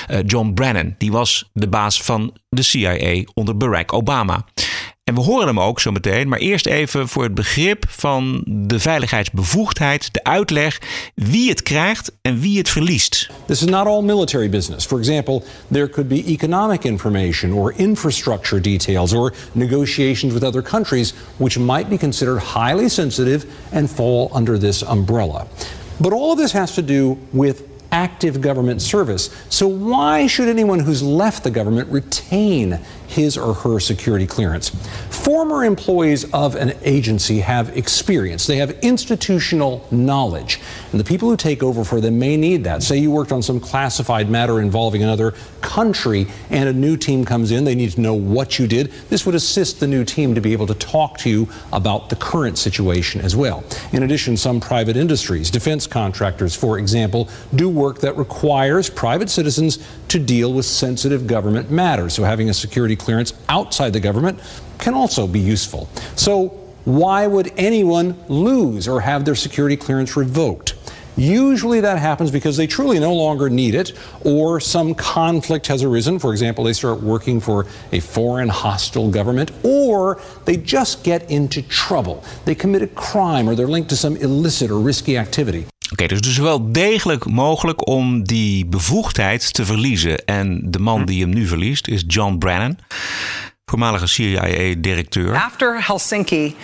uh, 0.10 0.20
John 0.26 0.54
Brennan. 0.54 0.96
Die 0.98 1.12
was 1.12 1.50
de 1.54 1.68
baas 1.68 2.02
van 2.02 2.34
de 2.50 2.62
CIA 2.62 3.24
onder 3.34 3.58
Barack 3.58 3.94
Obama. 3.94 4.46
En 5.04 5.16
we 5.16 5.22
horen 5.22 5.48
hem 5.48 5.60
ook 5.60 5.80
zo 5.80 5.92
meteen, 5.92 6.28
maar 6.28 6.40
eerst 6.40 6.66
even 6.66 7.08
voor 7.08 7.24
het 7.24 7.34
begrip 7.34 7.86
van 7.90 8.44
de 8.48 8.80
veiligheidsbevoegdheid, 8.80 10.14
de 10.14 10.24
uitleg 10.24 10.82
wie 11.16 11.50
het 11.50 11.64
krijgt 11.64 12.12
en 12.22 12.40
wie 12.40 12.58
het 12.58 12.70
verliest. 12.70 13.30
This 13.46 13.62
is 13.62 13.70
not 13.70 13.86
all 13.86 14.02
military 14.02 14.50
business. 14.50 14.86
For 14.86 14.98
example, 14.98 15.44
there 15.72 15.90
could 15.90 16.08
be 16.08 16.24
economic 16.26 16.84
information 16.84 17.54
or 17.54 17.74
infrastructure 17.76 18.62
details 18.62 19.14
or 19.14 19.34
negotiations 19.52 20.34
with 20.34 20.44
other 20.44 20.64
countries 20.64 21.14
which 21.38 21.58
might 21.58 21.90
be 21.90 21.98
considered 21.98 22.42
highly 22.42 22.90
sensitive 22.90 23.46
and 23.70 23.92
fall 23.92 24.30
under 24.34 24.60
this 24.60 24.84
umbrella. 24.84 25.46
But 25.98 26.14
all 26.14 26.32
of 26.32 26.38
this 26.38 26.52
has 26.52 26.74
to 26.74 26.82
do 26.82 27.18
with 27.32 27.62
active 27.92 28.40
government 28.40 28.82
service. 28.82 29.30
So, 29.50 29.68
why 29.68 30.28
should 30.28 30.48
anyone 30.50 30.80
who's 30.80 31.04
left 31.04 31.44
the 31.44 31.52
government 31.52 31.92
retain 31.92 32.80
his 33.12 33.38
or 33.38 33.54
her 33.54 33.80
security 33.80 34.26
clearance. 34.26 34.70
Former 35.10 35.64
employees 35.64 36.24
of 36.34 36.56
an 36.56 36.74
agency 36.84 37.40
have 37.40 37.76
experience, 37.78 38.48
they 38.48 38.58
have 38.58 38.72
institutional 38.82 39.86
knowledge, 39.92 40.60
and 40.92 41.00
the 41.00 41.04
people 41.04 41.30
who 41.30 41.38
take 41.38 41.62
over 41.62 41.84
for 41.84 42.02
them 42.02 42.18
may 42.18 42.38
need 42.38 42.64
that. 42.64 42.84
Say 42.84 42.98
you 42.98 43.12
worked 43.12 43.32
on 43.32 43.42
some 43.42 43.60
classified 43.60 44.30
matter 44.30 44.60
involving 44.60 45.04
another 45.04 45.34
country, 45.62 46.28
and 46.50 46.68
a 46.68 46.74
new 46.74 46.98
team 46.98 47.26
comes 47.26 47.52
in, 47.52 47.64
they 47.64 47.76
need 47.76 47.92
to 47.92 48.02
know 48.02 48.14
what 48.14 48.58
you 48.58 48.68
did. 48.68 48.92
This 49.10 49.26
would 49.26 49.36
assist 49.36 49.80
the 49.80 49.88
new 49.88 50.04
team 50.04 50.36
to 50.36 50.42
be 50.42 50.54
able 50.54 50.68
to 50.68 50.74
talk 50.74 51.18
to 51.20 51.30
you 51.30 51.50
about 51.72 52.10
the 52.10 52.16
current 52.16 52.58
situation 52.58 53.22
as 53.22 53.36
well. 53.36 53.64
In 53.92 54.04
addition, 54.04 54.38
some 54.38 54.60
private 54.60 54.96
industries, 54.98 55.52
defense 55.52 55.88
contractors, 55.88 56.56
for 56.56 56.80
example, 56.80 57.30
do 57.56 57.70
work 57.70 58.00
that 58.00 58.18
requires 58.18 58.90
private 58.90 59.30
citizens 59.30 59.80
to 60.12 60.20
deal 60.20 60.52
with 60.52 60.66
sensitive 60.66 61.26
government 61.26 61.72
matters. 61.72 62.14
So 62.14 62.24
having 62.24 62.50
a 62.50 62.54
security 62.54 62.98
clearance 62.98 63.34
outside 63.48 63.94
the 63.94 64.00
government 64.02 64.40
can 64.78 64.94
also 64.94 65.26
be 65.26 65.40
useful. 65.40 65.88
So, 66.16 66.58
why 66.84 67.28
would 67.28 67.54
anyone 67.58 68.18
lose 68.28 68.88
or 68.88 69.02
have 69.02 69.24
their 69.24 69.36
security 69.36 69.78
clearance 69.78 70.18
revoked? 70.18 70.74
Usually 71.16 71.80
that 71.82 72.00
happens 72.00 72.32
because 72.32 72.58
they 72.58 72.68
truly 72.68 73.00
no 73.00 73.14
longer 73.14 73.50
need 73.50 73.76
it 73.76 73.94
or 74.26 74.60
some 74.60 74.96
conflict 74.96 75.68
has 75.68 75.84
arisen. 75.84 76.18
For 76.20 76.32
example, 76.32 76.64
they 76.64 76.74
start 76.74 77.02
working 77.02 77.40
for 77.40 77.68
a 77.92 78.00
foreign 78.00 78.50
hostile 78.50 79.12
government 79.12 79.52
or 79.64 80.20
they 80.46 80.58
just 80.58 81.04
get 81.04 81.30
into 81.30 81.62
trouble. 81.62 82.24
They 82.46 82.56
commit 82.56 82.82
a 82.82 82.88
crime 82.88 83.48
or 83.48 83.56
they're 83.56 83.68
linked 83.68 83.90
to 83.92 83.96
some 83.96 84.18
illicit 84.18 84.72
or 84.72 84.80
risky 84.80 85.18
activity. 85.18 85.68
Oké, 85.92 86.04
okay, 86.04 86.08
dus 86.08 86.18
het 86.18 86.26
is 86.26 86.38
wel 86.38 86.72
degelijk 86.72 87.26
mogelijk 87.26 87.88
om 87.88 88.24
die 88.24 88.66
bevoegdheid 88.66 89.54
te 89.54 89.66
verliezen. 89.66 90.26
En 90.26 90.62
de 90.64 90.80
man 90.80 91.06
die 91.06 91.22
hem 91.22 91.34
nu 91.34 91.48
verliest 91.48 91.88
is 91.88 92.04
John 92.08 92.38
Brennan. 92.38 92.78
voormalige 93.66 94.08
CIA-directeur. 94.08 95.36
After 95.36 95.86
Helsinki, 95.88 96.56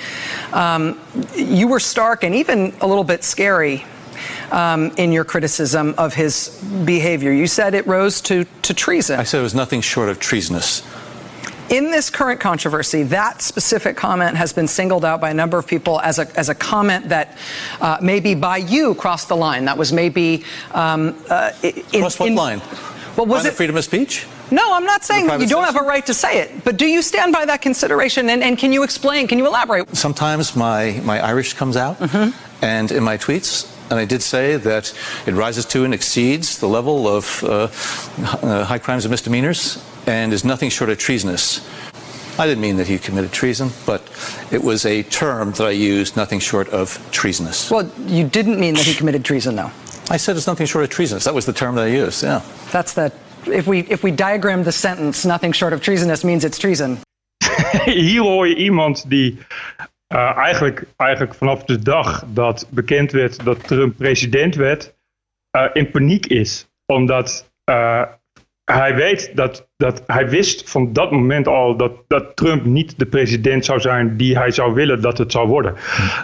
um, 0.53 0.96
you 1.36 1.67
were 1.67 1.79
stark 1.79 2.24
and 2.24 2.34
even 2.34 2.74
a 2.81 2.88
little 2.88 3.05
bit 3.05 3.24
scary 3.24 3.84
um, 4.51 4.91
in 4.96 5.12
your 5.12 5.25
criticism 5.25 5.93
of 5.98 6.13
his 6.13 6.50
behavior. 6.84 7.31
You 7.31 7.48
said 7.48 7.74
it 7.74 7.88
rose 7.88 8.22
to, 8.22 8.46
to 8.62 8.74
treason. 8.74 9.19
I 9.19 9.24
said 9.24 9.39
it 9.39 9.43
was 9.43 9.53
nothing 9.53 9.84
short 9.84 10.10
of 10.10 10.19
treasonous. 10.19 10.84
In 11.69 11.91
this 11.91 12.09
current 12.09 12.39
controversy, 12.39 13.03
that 13.03 13.41
specific 13.41 13.97
comment 13.97 14.38
has 14.38 14.53
been 14.53 14.69
singled 14.69 15.03
out 15.03 15.19
by 15.19 15.31
a 15.31 15.33
number 15.33 15.57
of 15.57 15.67
people 15.67 16.00
as 16.00 16.17
a, 16.17 16.39
as 16.39 16.47
a 16.47 16.55
comment 16.55 17.09
that 17.09 17.38
uh, 17.81 17.97
maybe 18.01 18.36
by 18.36 18.57
you 18.57 18.95
crossed 18.95 19.27
the 19.27 19.36
line. 19.36 19.65
That 19.65 19.77
was 19.77 19.91
maybe. 19.91 20.45
Um, 20.74 21.21
uh, 21.29 21.51
in, 21.63 22.00
Cross 22.00 22.19
what 22.19 22.29
in- 22.29 22.36
line? 22.36 22.62
Well, 23.17 23.25
was 23.25 23.45
it 23.45 23.53
freedom 23.53 23.75
of 23.75 23.83
speech? 23.83 24.27
No, 24.50 24.74
I'm 24.74 24.86
not 24.86 25.03
saying 25.03 25.27
that 25.27 25.41
you 25.41 25.47
don't 25.47 25.65
have 25.65 25.75
a 25.75 25.81
right 25.81 26.05
to 26.05 26.13
say 26.13 26.39
it, 26.39 26.63
but 26.63 26.77
do 26.77 26.86
you 26.86 27.01
stand 27.01 27.33
by 27.33 27.43
that 27.45 27.62
consideration? 27.62 28.29
And, 28.29 28.43
and 28.43 28.57
can 28.57 28.71
you 28.71 28.83
explain? 28.83 29.27
Can 29.27 29.38
you 29.38 29.47
elaborate? 29.47 29.93
Sometimes 29.97 30.55
my, 30.55 31.01
my 31.03 31.19
Irish 31.19 31.53
comes 31.53 31.75
out, 31.75 31.97
and 32.62 32.91
in 32.91 33.03
my 33.03 33.17
tweets, 33.17 33.74
and 33.89 34.00
I 34.00 34.05
did 34.05 34.21
say 34.21 34.55
that 34.55 34.93
it 35.25 35.33
rises 35.33 35.65
to 35.65 35.83
and 35.83 35.93
exceeds 35.93 36.59
the 36.59 36.67
level 36.67 37.07
of 37.07 37.43
uh, 37.43 37.67
uh, 38.45 38.63
high 38.63 38.79
crimes 38.79 39.03
and 39.03 39.12
misdemeanors, 39.12 39.83
and 40.07 40.33
is 40.33 40.43
nothing 40.43 40.69
short 40.69 40.89
of 40.89 40.97
treasonous. 40.97 41.61
I 42.39 42.45
didn't 42.45 42.61
mean 42.61 42.77
that 42.77 42.87
he 42.87 42.99
committed 42.99 43.31
treason, 43.31 43.69
but 43.85 44.01
it 44.51 44.63
was 44.63 44.85
a 44.85 45.03
term 45.03 45.51
that 45.53 45.65
I 45.65 45.71
used, 45.71 46.15
nothing 46.15 46.39
short 46.39 46.69
of 46.69 46.99
treasonous. 47.11 47.71
Well, 47.71 47.89
you 48.05 48.27
didn't 48.27 48.59
mean 48.59 48.75
that 48.75 48.85
he 48.85 48.93
committed 48.93 49.25
treason, 49.25 49.55
though. 49.55 49.71
I 50.09 50.17
said 50.17 50.37
it's 50.37 50.47
nothing 50.47 50.67
short 50.67 50.83
of 50.83 50.89
treasonous. 50.89 51.23
That 51.23 51.33
was 51.33 51.45
the 51.45 51.53
term 51.53 51.75
that 51.75 51.85
I 51.85 51.87
used, 51.87 52.23
yeah. 52.23 52.41
That's 52.71 52.93
the. 52.93 53.11
If 53.45 53.65
we 53.65 53.79
if 53.89 54.03
we 54.03 54.11
diagram 54.11 54.63
the 54.63 54.71
sentence, 54.71 55.25
nothing 55.25 55.53
short 55.53 55.73
of 55.73 55.81
treasonous 55.81 56.23
means 56.23 56.43
it's 56.43 56.57
treason. 56.57 56.99
Hier 57.85 58.21
hoor 58.21 58.47
je 58.47 58.55
iemand 58.55 59.09
die 59.09 59.37
eh, 60.07 60.37
eigenlijk, 60.37 60.83
eigenlijk 60.95 61.35
vanaf 61.35 61.63
de 61.63 61.79
dag 61.79 62.23
dat 62.33 62.67
bekend 62.69 63.11
werd 63.11 63.43
dat 63.45 63.67
Trump 63.67 63.97
president 63.97 64.55
werd, 64.55 64.93
eh, 65.51 65.65
in 65.73 65.91
paniek 65.91 66.25
is. 66.25 66.67
Omdat 66.85 67.49
eh, 67.63 68.03
hij 68.71 68.95
weet 68.95 69.31
dat, 69.36 69.67
dat 69.77 70.03
hij 70.07 70.29
wist 70.29 70.69
van 70.69 70.93
dat 70.93 71.12
moment 71.12 71.47
al 71.47 71.77
dat, 71.77 71.91
dat 72.07 72.36
Trump 72.36 72.65
niet 72.65 73.00
de 73.00 73.05
president 73.05 73.65
zou 73.65 73.79
zijn 73.79 74.17
die 74.17 74.38
hij 74.38 74.51
zou 74.51 74.74
willen 74.74 75.01
dat 75.01 75.17
het 75.17 75.31
zou 75.31 75.47
worden. 75.47 75.75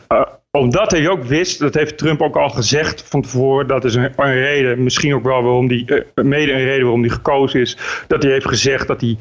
Eh, 0.07 0.21
omdat 0.51 0.91
hij 0.91 1.09
ook 1.09 1.23
wist, 1.23 1.59
dat 1.59 1.73
heeft 1.73 1.97
Trump 1.97 2.21
ook 2.21 2.37
al 2.37 2.49
gezegd 2.49 3.03
van 3.09 3.21
tevoren, 3.21 3.67
dat 3.67 3.85
is 3.85 3.95
een, 3.95 4.13
reden, 4.15 4.83
misschien 4.83 5.13
ook 5.15 5.23
wel 5.23 5.43
waarom 5.43 5.67
die, 5.67 5.85
eh, 5.85 6.23
mede 6.23 6.51
een 6.51 6.63
reden 6.63 6.83
waarom 6.83 7.01
hij 7.01 7.09
gekozen 7.09 7.59
is, 7.61 7.77
dat 8.07 8.23
hij 8.23 8.31
heeft 8.31 8.47
gezegd 8.47 8.87
dat 8.87 9.01
hij 9.01 9.17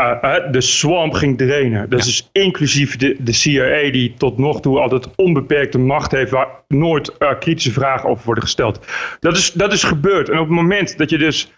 eh, 0.00 0.36
eh, 0.36 0.52
de 0.52 0.60
swamp 0.60 1.12
ging 1.12 1.38
drainen. 1.38 1.90
Dat 1.90 2.04
is 2.04 2.28
inclusief 2.32 2.96
de, 2.96 3.16
de 3.18 3.32
CIA 3.32 3.90
die 3.90 4.14
tot 4.14 4.38
nog 4.38 4.60
toe 4.60 4.78
altijd 4.78 5.08
onbeperkte 5.16 5.78
macht 5.78 6.10
heeft 6.10 6.30
waar 6.30 6.48
nooit 6.68 7.18
eh, 7.18 7.38
kritische 7.38 7.72
vragen 7.72 8.08
over 8.08 8.24
worden 8.24 8.44
gesteld. 8.44 8.86
Dat 9.20 9.36
is, 9.36 9.52
dat 9.52 9.72
is 9.72 9.82
gebeurd. 9.82 10.28
En 10.28 10.38
op 10.38 10.46
het 10.46 10.56
moment 10.56 10.98
dat 10.98 11.10
je 11.10 11.18
dus 11.18 11.52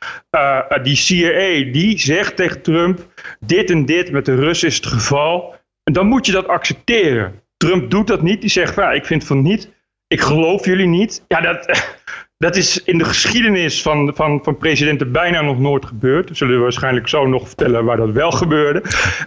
die 0.82 0.96
CIA 0.96 1.72
die 1.72 1.99
zegt 1.99 2.37
tegen 2.37 2.62
Trump 2.62 3.06
dit 3.40 3.70
en 3.70 3.87
dit 3.87 4.11
met 4.11 4.25
de 4.25 4.34
Russen 4.34 4.68
is 4.68 4.76
het 4.76 4.87
geval, 4.87 5.54
dan 5.82 6.06
moet 6.06 6.26
je 6.26 6.32
dat 6.32 6.49
accepteren. 6.49 7.42
Trump 7.56 7.90
doet 7.90 8.06
dat 8.06 8.22
niet. 8.22 8.40
Die 8.40 8.50
zegt 8.50 8.76
ja, 8.76 8.92
ik 8.92 9.06
vind 9.06 9.25
van 9.25 9.42
niet. 9.42 9.70
Ik 10.06 10.20
geloof 10.20 10.64
jullie 10.64 10.87
niet. 10.87 11.25
Ja, 11.28 11.40
dat, 11.40 11.66
dat 12.42 12.56
is 12.56 12.82
in 12.84 12.99
de 12.99 13.04
geschiedenis 13.04 13.82
van, 13.82 14.12
van, 14.14 14.40
van 14.42 14.56
presidenten 14.56 15.12
bijna 15.12 15.40
nog 15.40 15.58
nooit 15.58 15.87
gebeurd. 15.87 16.37
Zullen 16.37 16.56
we 16.56 16.62
waarschijnlijk 16.62 17.08
zo 17.08 17.26
nog 17.26 17.46
vertellen 17.46 17.84
waar 17.84 17.96
dat 17.96 18.11
wel 18.11 18.30
gebeurde. 18.30 18.82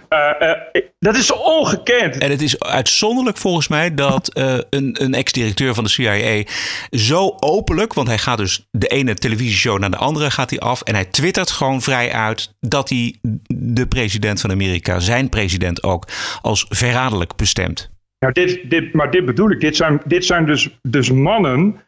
Eh, 0.08 0.50
eh, 0.50 0.82
dat 0.98 1.16
is 1.16 1.32
ongekend. 1.32 2.18
En 2.18 2.30
het 2.30 2.42
is 2.42 2.60
uitzonderlijk 2.60 3.36
volgens 3.36 3.68
mij 3.68 3.94
dat 3.94 4.32
eh, 4.32 4.58
een, 4.70 4.96
een 5.02 5.14
ex-directeur 5.14 5.74
van 5.74 5.84
de 5.84 5.90
CIA 5.90 6.42
zo 6.90 7.36
openlijk, 7.40 7.94
want 7.94 8.08
hij 8.08 8.18
gaat 8.18 8.38
dus 8.38 8.66
de 8.70 8.86
ene 8.86 9.14
televisieshow 9.14 9.78
naar 9.78 9.90
de 9.90 9.96
andere 9.96 10.30
gaat 10.30 10.50
hij 10.50 10.58
af 10.58 10.82
en 10.82 10.94
hij 10.94 11.04
twittert 11.04 11.50
gewoon 11.50 11.82
vrij 11.82 12.12
uit 12.12 12.56
dat 12.60 12.88
hij 12.88 13.14
de 13.54 13.86
president 13.86 14.40
van 14.40 14.50
Amerika, 14.50 14.98
zijn 14.98 15.28
president 15.28 15.82
ook, 15.82 16.06
als 16.42 16.66
verraderlijk 16.68 17.36
bestemt. 17.36 17.90
Nou, 18.18 18.32
dit, 18.32 18.70
dit, 18.70 18.92
maar 18.92 19.10
dit 19.10 19.24
bedoel 19.24 19.50
ik. 19.50 19.60
Dit 19.60 19.76
zijn, 19.76 20.00
dit 20.04 20.24
zijn 20.24 20.46
dus, 20.46 20.78
dus 20.82 21.10
mannen. 21.10 21.80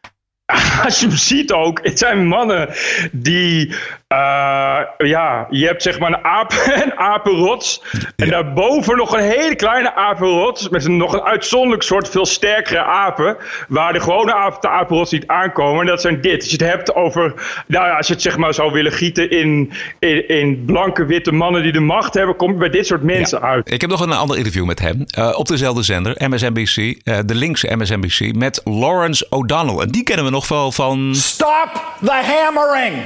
Als 0.84 1.00
je 1.00 1.06
hem 1.06 1.16
ziet 1.16 1.52
ook, 1.52 1.80
het 1.82 1.98
zijn 1.98 2.26
mannen 2.26 2.68
die, 3.12 3.74
eh, 4.06 4.80
ja, 4.98 5.46
je 5.50 5.66
hebt 5.66 5.82
zeg 5.82 5.98
maar 5.98 6.12
een, 6.12 6.24
aap, 6.24 6.52
een 6.84 6.94
apenrots. 6.98 7.82
En 8.16 8.28
daarboven 8.28 8.96
nog 8.96 9.12
een 9.12 9.22
hele 9.22 9.54
kleine 9.54 9.94
apenrots. 9.94 10.68
Met 10.68 10.84
een, 10.84 10.96
nog 10.96 11.12
een 11.12 11.22
uitzonderlijk 11.22 11.82
soort 11.82 12.08
veel 12.08 12.26
sterkere 12.26 12.84
apen. 12.84 13.36
Waar 13.68 13.92
de 13.92 14.00
gewone 14.00 14.34
apen, 14.34 14.60
de 14.60 14.68
apenrots 14.68 15.10
niet 15.10 15.26
aankomen. 15.26 15.80
En 15.80 15.86
dat 15.86 16.00
zijn 16.00 16.20
dit. 16.20 16.40
Als 16.40 16.50
je 16.50 16.56
het 16.56 16.70
hebt 16.70 16.94
over, 16.94 17.34
nou 17.66 17.86
ja, 17.86 17.96
als 17.96 18.06
je 18.06 18.12
het 18.12 18.22
zeg 18.22 18.36
maar 18.36 18.54
zou 18.54 18.72
willen 18.72 18.92
gieten 18.92 19.30
in, 19.30 19.72
in, 19.98 20.28
in 20.28 20.64
blanke 20.64 21.04
witte 21.04 21.32
mannen 21.32 21.62
die 21.62 21.72
de 21.72 21.80
macht 21.80 22.14
hebben. 22.14 22.36
Kom 22.36 22.52
je 22.52 22.58
bij 22.58 22.70
dit 22.70 22.86
soort 22.86 23.02
mensen 23.02 23.42
uit. 23.42 23.72
Ik 23.72 23.80
heb 23.80 23.90
nog 23.90 24.00
een 24.00 24.12
ander 24.12 24.36
interview 24.36 24.64
met 24.64 24.80
hem 24.80 25.04
eh, 25.06 25.38
op 25.38 25.46
dezelfde 25.46 25.82
zender, 25.82 26.28
MSNBC, 26.28 26.76
eh, 26.76 27.18
de 27.24 27.34
linkse 27.34 27.76
MSNBC, 27.76 28.34
met 28.34 28.60
Lawrence 28.64 29.26
O'Donnell. 29.30 29.78
En 29.78 29.88
die 29.88 30.02
kennen 30.02 30.24
we 30.24 30.30
nog 30.30 30.37
wel 30.46 30.72
van. 30.72 31.14
Stop 31.14 31.96
the 32.00 32.12
hammering! 32.12 33.04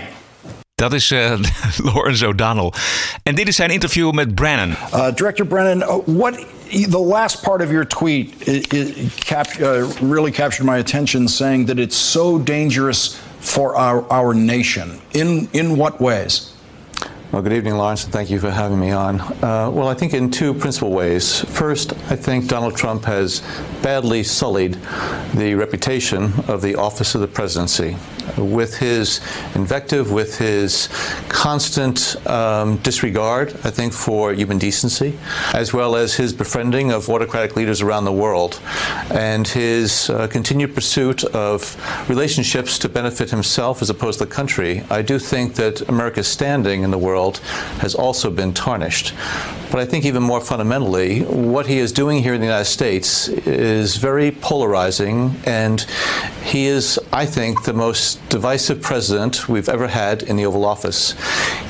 Dat 0.74 0.92
is 0.92 1.10
eh, 1.10 1.32
Lawrence 1.94 2.26
O'Donnell. 2.26 2.72
En 3.22 3.34
dit 3.34 3.48
is 3.48 3.56
zijn 3.56 3.70
interview 3.70 4.12
met 4.12 4.34
Brennan. 4.34 4.68
Uh, 4.94 5.06
Director 5.14 5.46
Brennan, 5.46 5.88
uh, 5.88 5.96
what 6.04 6.34
the 6.90 6.98
last 6.98 7.42
part 7.42 7.62
of 7.62 7.70
your 7.70 7.86
tweet 7.86 8.48
it, 8.48 8.72
it 8.72 9.14
cap, 9.14 9.46
uh, 9.60 9.84
really 10.00 10.30
captured 10.30 10.66
my 10.66 10.78
attention, 10.78 11.28
saying 11.28 11.66
that 11.66 11.78
it's 11.78 12.10
so 12.10 12.38
dangerous 12.38 13.16
for 13.40 13.74
our, 13.76 14.04
our 14.08 14.34
nation. 14.34 15.00
In 15.10 15.48
in 15.52 15.76
what 15.76 16.00
ways? 16.00 16.51
Well, 17.32 17.40
good 17.40 17.54
evening, 17.54 17.78
Lawrence, 17.78 18.04
and 18.04 18.12
thank 18.12 18.28
you 18.28 18.38
for 18.38 18.50
having 18.50 18.78
me 18.78 18.90
on. 18.90 19.18
Uh, 19.18 19.70
well, 19.72 19.88
I 19.88 19.94
think 19.94 20.12
in 20.12 20.30
two 20.30 20.52
principal 20.52 20.90
ways. 20.90 21.40
First, 21.40 21.94
I 22.10 22.14
think 22.14 22.46
Donald 22.46 22.76
Trump 22.76 23.06
has 23.06 23.40
badly 23.82 24.22
sullied 24.22 24.74
the 25.34 25.54
reputation 25.54 26.34
of 26.46 26.60
the 26.60 26.74
office 26.74 27.14
of 27.14 27.22
the 27.22 27.26
presidency 27.26 27.96
with 28.36 28.76
his 28.76 29.20
invective, 29.54 30.12
with 30.12 30.38
his 30.38 30.88
constant 31.28 32.16
um, 32.26 32.76
disregard, 32.78 33.48
I 33.64 33.70
think, 33.70 33.94
for 33.94 34.34
human 34.34 34.58
decency, 34.58 35.18
as 35.54 35.72
well 35.72 35.96
as 35.96 36.14
his 36.14 36.34
befriending 36.34 36.92
of 36.92 37.08
autocratic 37.08 37.56
leaders 37.56 37.80
around 37.80 38.04
the 38.04 38.12
world, 38.12 38.60
and 39.10 39.48
his 39.48 40.10
uh, 40.10 40.28
continued 40.28 40.74
pursuit 40.74 41.24
of 41.24 41.76
relationships 42.10 42.78
to 42.80 42.90
benefit 42.90 43.30
himself 43.30 43.80
as 43.80 43.88
opposed 43.88 44.18
to 44.18 44.26
the 44.26 44.30
country. 44.30 44.84
I 44.90 45.00
do 45.00 45.18
think 45.18 45.54
that 45.54 45.80
America's 45.88 46.28
standing 46.28 46.82
in 46.82 46.90
the 46.90 46.98
world 46.98 47.21
has 47.80 47.94
also 47.94 48.30
been 48.30 48.52
tarnished. 48.52 49.14
But 49.70 49.80
I 49.80 49.86
think 49.86 50.04
even 50.04 50.22
more 50.22 50.40
fundamentally, 50.40 51.22
what 51.22 51.66
he 51.66 51.78
is 51.78 51.92
doing 51.92 52.22
here 52.22 52.34
in 52.34 52.40
the 52.40 52.46
United 52.46 52.66
States 52.66 53.28
is 53.28 53.96
very 53.96 54.30
polarizing, 54.30 55.34
and 55.46 55.80
he 56.44 56.66
is, 56.66 57.00
I 57.10 57.24
think, 57.24 57.64
the 57.64 57.72
most 57.72 58.20
divisive 58.28 58.82
president 58.82 59.48
we've 59.48 59.70
ever 59.70 59.88
had 59.88 60.24
in 60.24 60.36
the 60.36 60.44
Oval 60.44 60.66
Office. 60.66 61.14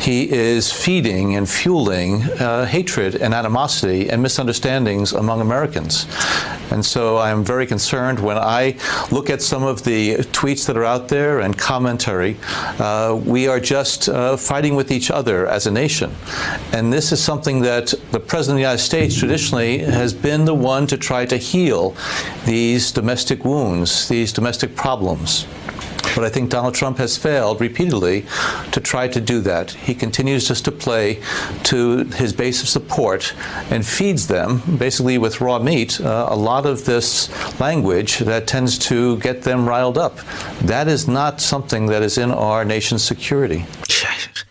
He 0.00 0.28
is 0.32 0.72
feeding 0.72 1.36
and 1.36 1.48
fueling 1.48 2.24
uh, 2.24 2.66
hatred 2.66 3.14
and 3.14 3.34
animosity 3.34 4.10
and 4.10 4.20
misunderstandings 4.20 5.12
among 5.12 5.40
Americans. 5.40 6.06
And 6.72 6.84
so 6.84 7.18
I 7.18 7.30
am 7.30 7.44
very 7.44 7.66
concerned 7.66 8.18
when 8.18 8.38
I 8.38 8.76
look 9.10 9.28
at 9.30 9.42
some 9.42 9.62
of 9.62 9.84
the 9.84 10.16
tweets 10.32 10.66
that 10.66 10.76
are 10.76 10.84
out 10.84 11.08
there 11.08 11.40
and 11.40 11.56
commentary. 11.56 12.36
Uh, 12.78 13.20
we 13.24 13.46
are 13.46 13.60
just 13.60 14.08
uh, 14.08 14.36
fighting 14.36 14.74
with 14.74 14.90
each 14.90 15.10
other 15.10 15.41
as 15.46 15.66
a 15.66 15.70
nation. 15.70 16.14
And 16.72 16.92
this 16.92 17.12
is 17.12 17.22
something 17.22 17.62
that 17.62 17.94
the 18.10 18.20
President 18.20 18.54
of 18.54 18.56
the 18.56 18.62
United 18.62 18.82
States 18.82 19.18
traditionally 19.18 19.78
has 19.78 20.12
been 20.12 20.44
the 20.44 20.54
one 20.54 20.86
to 20.88 20.96
try 20.96 21.26
to 21.26 21.36
heal 21.36 21.96
these 22.44 22.92
domestic 22.92 23.44
wounds, 23.44 24.08
these 24.08 24.32
domestic 24.32 24.74
problems. 24.74 25.46
But 26.14 26.24
I 26.24 26.28
think 26.28 26.50
Donald 26.50 26.74
Trump 26.74 26.98
has 26.98 27.16
failed 27.16 27.60
repeatedly 27.60 28.26
to 28.72 28.80
try 28.80 29.08
to 29.08 29.20
do 29.20 29.40
that. 29.40 29.70
He 29.70 29.94
continues 29.94 30.46
just 30.46 30.64
to 30.66 30.72
play 30.72 31.22
to 31.64 32.04
his 32.04 32.32
base 32.32 32.62
of 32.62 32.68
support 32.68 33.34
and 33.70 33.86
feeds 33.86 34.26
them, 34.26 34.62
basically 34.76 35.16
with 35.16 35.40
raw 35.40 35.58
meat, 35.58 36.00
uh, 36.00 36.26
a 36.28 36.36
lot 36.36 36.66
of 36.66 36.84
this 36.84 37.30
language 37.60 38.18
that 38.18 38.46
tends 38.46 38.78
to 38.78 39.18
get 39.18 39.42
them 39.42 39.66
riled 39.66 39.96
up. 39.96 40.18
That 40.60 40.86
is 40.86 41.08
not 41.08 41.40
something 41.40 41.86
that 41.86 42.02
is 42.02 42.18
in 42.18 42.30
our 42.30 42.64
nation's 42.64 43.02
security. 43.02 43.64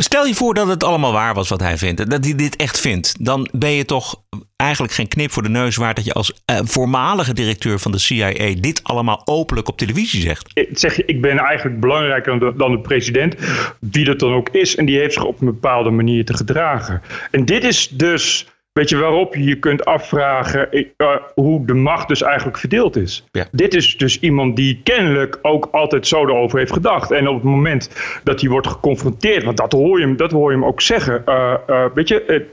Stel 0.00 0.26
je 0.26 0.34
voor 0.34 0.54
dat 0.54 0.68
het 0.68 0.84
allemaal 0.84 1.12
waar 1.12 1.34
was 1.34 1.48
wat 1.48 1.60
hij 1.60 1.78
vindt. 1.78 2.10
Dat 2.10 2.24
hij 2.24 2.34
dit 2.34 2.56
echt 2.56 2.80
vindt. 2.80 3.24
Dan 3.24 3.48
ben 3.52 3.70
je 3.70 3.84
toch 3.84 4.22
eigenlijk 4.56 4.92
geen 4.92 5.08
knip 5.08 5.30
voor 5.30 5.42
de 5.42 5.48
neus 5.48 5.76
waard 5.76 5.96
dat 5.96 6.04
je 6.04 6.12
als 6.12 6.40
eh, 6.44 6.58
voormalige 6.62 7.32
directeur 7.32 7.78
van 7.78 7.92
de 7.92 7.98
CIA 7.98 8.54
dit 8.60 8.80
allemaal 8.82 9.22
openlijk 9.24 9.68
op 9.68 9.78
televisie 9.78 10.20
zegt. 10.20 10.50
Ik 10.54 10.68
zeg 10.72 10.96
je, 10.96 11.04
ik 11.04 11.20
ben 11.20 11.38
eigenlijk 11.38 11.80
belangrijker 11.80 12.38
dan 12.38 12.50
de, 12.50 12.56
dan 12.56 12.70
de 12.70 12.80
president, 12.80 13.34
wie 13.80 14.04
dat 14.04 14.18
dan 14.18 14.32
ook 14.32 14.48
is. 14.48 14.76
En 14.76 14.86
die 14.86 14.98
heeft 14.98 15.12
zich 15.12 15.24
op 15.24 15.40
een 15.40 15.46
bepaalde 15.46 15.90
manier 15.90 16.24
te 16.24 16.34
gedragen. 16.34 17.02
En 17.30 17.44
dit 17.44 17.64
is 17.64 17.88
dus 17.88 18.46
Weet 18.72 18.88
je, 18.88 18.96
waarop 18.96 19.34
je 19.34 19.44
je 19.44 19.58
kunt 19.58 19.84
afvragen 19.84 20.68
uh, 20.72 21.16
hoe 21.34 21.66
de 21.66 21.74
macht 21.74 22.08
dus 22.08 22.22
eigenlijk 22.22 22.58
verdeeld 22.58 22.96
is. 22.96 23.24
Ja. 23.32 23.46
Dit 23.52 23.74
is 23.74 23.96
dus 23.96 24.20
iemand 24.20 24.56
die 24.56 24.80
kennelijk 24.82 25.38
ook 25.42 25.68
altijd 25.72 26.06
zo 26.06 26.26
erover 26.26 26.58
heeft 26.58 26.72
gedacht. 26.72 27.10
En 27.10 27.28
op 27.28 27.34
het 27.34 27.44
moment 27.44 27.90
dat 28.24 28.40
hij 28.40 28.50
wordt 28.50 28.66
geconfronteerd, 28.66 29.44
want 29.44 29.56
dat 29.56 29.72
hoor 29.72 29.98
je 29.98 30.06
hem, 30.06 30.16
dat 30.16 30.30
hoor 30.30 30.50
je 30.50 30.56
hem 30.56 30.66
ook 30.66 30.80
zeggen. 30.80 31.22
Uh, 31.26 31.54
uh, 31.68 31.84
weet 31.94 32.08
je, 32.08 32.46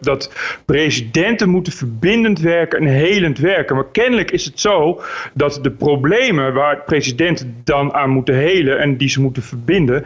dat 0.00 0.32
presidenten 0.64 1.48
moeten 1.48 1.72
verbindend 1.72 2.40
werken 2.40 2.78
en 2.78 2.86
helend 2.86 3.38
werken. 3.38 3.76
Maar 3.76 3.90
kennelijk 3.92 4.30
is 4.30 4.44
het 4.44 4.60
zo 4.60 5.00
dat 5.34 5.58
de 5.62 5.70
problemen 5.70 6.54
waar 6.54 6.82
presidenten 6.82 7.60
dan 7.64 7.94
aan 7.94 8.10
moeten 8.10 8.34
helen 8.34 8.78
en 8.78 8.96
die 8.96 9.08
ze 9.08 9.20
moeten 9.20 9.42
verbinden, 9.42 10.04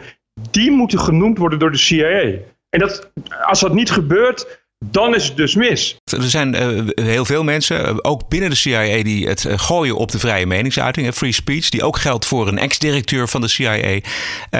die 0.51 0.71
moeten 0.71 0.99
genoemd 0.99 1.37
worden 1.37 1.59
door 1.59 1.71
de 1.71 1.77
CIA. 1.77 2.31
En 2.69 2.79
dat, 2.79 3.11
als 3.45 3.59
dat 3.59 3.73
niet 3.73 3.91
gebeurt, 3.91 4.63
dan 4.79 5.15
is 5.15 5.25
het 5.25 5.37
dus 5.37 5.55
mis. 5.55 5.95
Er 6.03 6.29
zijn 6.29 6.55
uh, 6.55 7.05
heel 7.05 7.25
veel 7.25 7.43
mensen, 7.43 7.85
uh, 7.85 7.95
ook 8.01 8.29
binnen 8.29 8.49
de 8.49 8.55
CIA, 8.55 9.03
die 9.03 9.27
het 9.27 9.43
uh, 9.43 9.53
gooien 9.55 9.95
op 9.95 10.11
de 10.11 10.19
vrije 10.19 10.45
meningsuiting, 10.45 11.13
free 11.13 11.31
speech, 11.31 11.69
die 11.69 11.83
ook 11.83 11.97
geldt 11.97 12.25
voor 12.25 12.47
een 12.47 12.57
ex-directeur 12.57 13.27
van 13.27 13.41
de 13.41 13.47
CIA. 13.47 13.99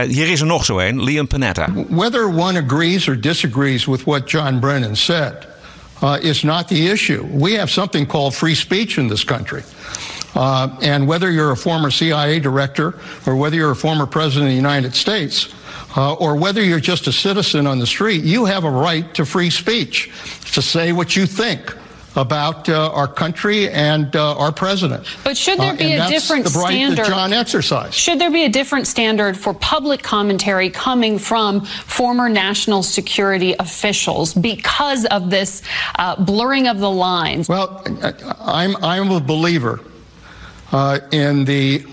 hier 0.07 0.31
is 0.31 0.39
er 0.39 0.45
nog 0.45 0.65
zo 0.65 0.79
een, 0.79 1.03
Liam 1.03 1.27
Panetta. 1.27 1.67
Whether 1.89 2.27
one 2.27 2.63
agrees 2.63 3.07
or 3.07 3.19
disagrees 3.19 3.85
with 3.85 4.03
what 4.03 4.31
John 4.31 4.59
Brennan 4.59 4.95
said 4.95 5.47
is 6.21 6.43
not 6.43 6.67
the 6.67 6.91
issue. 6.91 7.25
We 7.31 7.57
have 7.57 7.71
something 7.71 8.07
called 8.07 8.35
free 8.35 8.55
speech 8.55 8.97
in 8.97 9.07
this 9.07 9.23
country. 9.23 9.63
and 10.81 11.07
whether 11.07 11.31
you're 11.31 11.51
a 11.51 11.57
former 11.57 11.91
CIA 11.91 12.39
director 12.39 12.93
or 13.25 13.35
whether 13.35 13.55
you're 13.55 13.71
a 13.71 13.75
former 13.75 14.05
president 14.05 14.45
of 14.45 14.51
the 14.51 14.69
United 14.69 14.95
States, 14.95 15.47
uh, 15.95 16.13
or 16.13 16.35
whether 16.35 16.63
you're 16.63 16.79
just 16.79 17.07
a 17.07 17.11
citizen 17.11 17.67
on 17.67 17.79
the 17.79 17.87
street, 17.87 18.23
you 18.23 18.45
have 18.45 18.63
a 18.63 18.71
right 18.71 19.13
to 19.15 19.25
free 19.25 19.49
speech 19.49 20.11
to 20.53 20.61
say 20.61 20.91
what 20.91 21.15
you 21.15 21.25
think 21.25 21.75
about 22.15 22.69
uh, 22.69 22.91
our 22.93 23.07
country 23.07 23.69
and 23.69 24.15
uh, 24.15 24.37
our 24.37 24.51
president. 24.51 25.05
But 25.23 25.35
should 25.35 25.59
there 25.59 25.75
be 25.75 25.95
uh, 25.95 26.07
a 26.07 26.09
different 26.09 26.45
the 26.45 26.59
right 26.59 26.73
standard? 26.73 26.99
That 26.99 27.07
John 27.07 27.33
exercised. 27.33 27.93
Should 27.93 28.19
there 28.19 28.31
be 28.31 28.45
a 28.45 28.49
different 28.49 28.87
standard 28.87 29.37
for 29.37 29.53
public 29.53 30.01
commentary 30.01 30.69
coming 30.69 31.19
from 31.19 31.65
former 31.65 32.29
national 32.29 32.83
security 32.83 33.53
officials 33.59 34.33
because 34.33 35.05
of 35.05 35.29
this 35.29 35.61
uh, 35.95 36.15
blurring 36.23 36.67
of 36.67 36.79
the 36.79 36.91
lines? 36.91 37.49
Well, 37.49 37.83
I'm 38.39 38.75
I'm 38.77 39.11
a 39.11 39.19
believer 39.19 39.81
uh, 40.71 40.99
in 41.11 41.45
the 41.45 41.85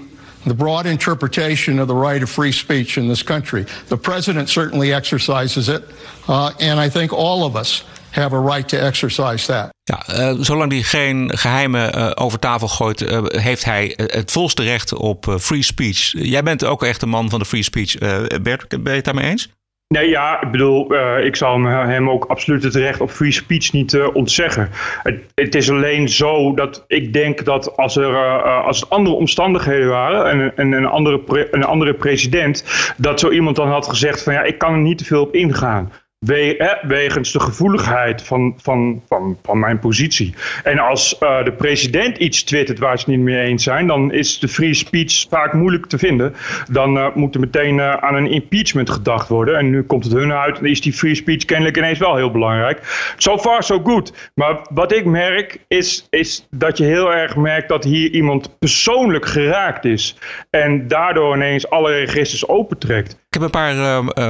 the 0.46 0.54
broad 0.54 0.87
interpretation 0.87 1.80
of 1.80 1.87
the 1.87 1.94
right 1.94 2.22
of 2.22 2.30
free 2.30 2.52
speech 2.52 2.96
in 2.96 3.08
this 3.08 3.22
country. 3.22 3.64
The 3.88 3.96
president 3.96 4.49
certainly 4.49 4.92
exercises 4.92 5.68
it, 5.68 5.82
uh, 6.28 6.50
and 6.58 6.80
I 6.80 6.90
think 6.90 7.12
all 7.12 7.44
of 7.44 7.56
us 7.56 7.84
have 8.11 8.37
a 8.37 8.40
right 8.40 8.68
to 8.68 8.76
exercise 8.76 9.46
that. 9.46 9.70
Ja, 9.84 10.02
uh, 10.11 10.34
zolang 10.40 10.72
hij 10.72 10.82
geen 10.82 11.30
geheimen 11.38 11.99
uh, 11.99 12.11
over 12.14 12.38
tafel 12.38 12.68
gooit, 12.68 13.00
uh, 13.00 13.25
heeft 13.26 13.64
hij 13.64 13.92
het 13.96 14.30
volste 14.30 14.62
recht 14.62 14.94
op 14.94 15.37
free 15.40 15.62
speech. 15.62 16.12
Jij 16.12 16.42
bent 16.42 16.64
ook 16.64 16.82
echt 16.82 17.02
een 17.02 17.08
man 17.08 17.30
van 17.30 17.38
de 17.38 17.44
free 17.44 17.62
speech. 17.62 17.99
Bert, 18.42 18.68
ben 18.68 18.82
je 18.82 18.90
het 18.90 19.04
daarmee 19.04 19.30
eens? 19.30 19.49
Nee, 19.92 20.08
ja, 20.08 20.42
ik 20.42 20.50
bedoel, 20.50 20.94
uh, 20.94 21.25
ik 21.25 21.37
zal 21.37 21.62
hem 21.62 22.11
ook 22.11 22.25
absoluut 22.25 22.62
het 22.62 22.75
recht 22.75 23.00
op 23.00 23.11
free 23.11 23.30
speech 23.30 23.72
niet 23.72 23.92
uh, 23.92 24.14
ontzeggen. 24.14 24.68
Het, 25.02 25.32
het, 25.34 25.54
is 25.54 25.70
alleen 25.70 26.08
zo 26.08 26.54
dat 26.54 26.84
ik 26.87 27.12
denk 27.12 27.44
dat 27.44 27.76
als 27.76 27.96
er 27.96 28.42
als 28.62 28.80
het 28.80 28.90
andere 28.90 29.16
omstandigheden 29.16 29.88
waren 29.88 30.30
en, 30.30 30.56
en 30.56 30.72
een, 30.72 30.87
andere 30.87 31.49
een 31.50 31.64
andere 31.64 31.94
president, 31.94 32.64
dat 32.96 33.20
zo 33.20 33.30
iemand 33.30 33.56
dan 33.56 33.68
had 33.68 33.88
gezegd 33.88 34.22
van 34.22 34.32
ja, 34.32 34.42
ik 34.42 34.58
kan 34.58 34.72
er 34.72 34.78
niet 34.78 34.99
te 34.99 35.04
veel 35.04 35.22
op 35.22 35.34
ingaan. 35.34 35.92
We, 36.25 36.55
hè, 36.59 36.88
wegens 36.88 37.33
de 37.33 37.41
gevoeligheid 37.41 38.23
van, 38.23 38.55
van, 38.57 39.02
van, 39.09 39.38
van 39.43 39.59
mijn 39.59 39.79
positie. 39.79 40.35
En 40.64 40.79
als 40.79 41.17
uh, 41.21 41.45
de 41.45 41.52
president 41.52 42.19
iets 42.19 42.43
twittert 42.43 42.79
waar 42.79 42.99
ze 42.99 43.11
niet 43.11 43.21
mee 43.21 43.41
eens 43.41 43.62
zijn, 43.62 43.87
dan 43.87 44.12
is 44.12 44.38
de 44.38 44.49
free 44.49 44.75
speech 44.75 45.26
vaak 45.29 45.52
moeilijk 45.52 45.87
te 45.87 45.99
vinden. 45.99 46.35
Dan 46.71 46.97
uh, 46.97 47.07
moet 47.14 47.35
er 47.35 47.41
meteen 47.41 47.81
aan 47.81 48.14
een 48.14 48.31
impeachment 48.31 48.91
gedacht 48.91 49.29
worden. 49.29 49.59
En 49.59 49.71
nu 49.71 49.83
komt 49.83 50.05
het 50.05 50.12
hun 50.12 50.33
uit 50.33 50.59
en 50.59 50.64
is 50.64 50.81
die 50.81 50.93
free 50.93 51.14
speech 51.14 51.45
kennelijk 51.45 51.76
ineens 51.76 51.99
wel 51.99 52.17
heel 52.17 52.31
belangrijk. 52.31 53.12
So 53.17 53.38
far, 53.38 53.62
so 53.62 53.81
good. 53.85 54.31
Maar 54.35 54.67
wat 54.71 54.93
ik 54.93 55.05
merk 55.05 55.59
is, 55.69 56.07
is 56.11 56.47
dat 56.50 56.79
je 56.79 56.85
heel 56.85 57.12
erg 57.12 57.37
merkt 57.37 57.69
dat 57.69 57.85
hier 57.85 58.11
iemand 58.11 58.59
persoonlijk 58.59 59.26
geraakt 59.26 59.85
is. 59.85 60.17
En 60.50 60.88
daardoor 60.88 61.35
ineens 61.35 61.71
alle 61.71 61.93
registers 61.93 62.49
opentrekt. 62.49 63.12
Ik 63.12 63.41
heb 63.41 63.43
een 63.43 63.50
paar 63.50 63.75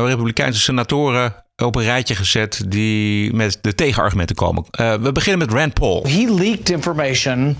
Republikeinse 0.06 0.60
senatoren 0.60 1.34
op 1.66 1.76
een 1.76 1.82
rijtje 1.82 2.14
gezet 2.14 2.62
die 2.66 3.34
met 3.34 3.58
de 3.60 3.74
tegenargumenten 3.74 4.36
komen. 4.36 4.64
Uh, 4.80 4.94
we 4.94 5.12
beginnen 5.12 5.46
met 5.46 5.56
Rand 5.58 5.74
Paul. 5.74 6.06
He 6.08 6.32
leaked 6.34 6.70
information 6.70 7.56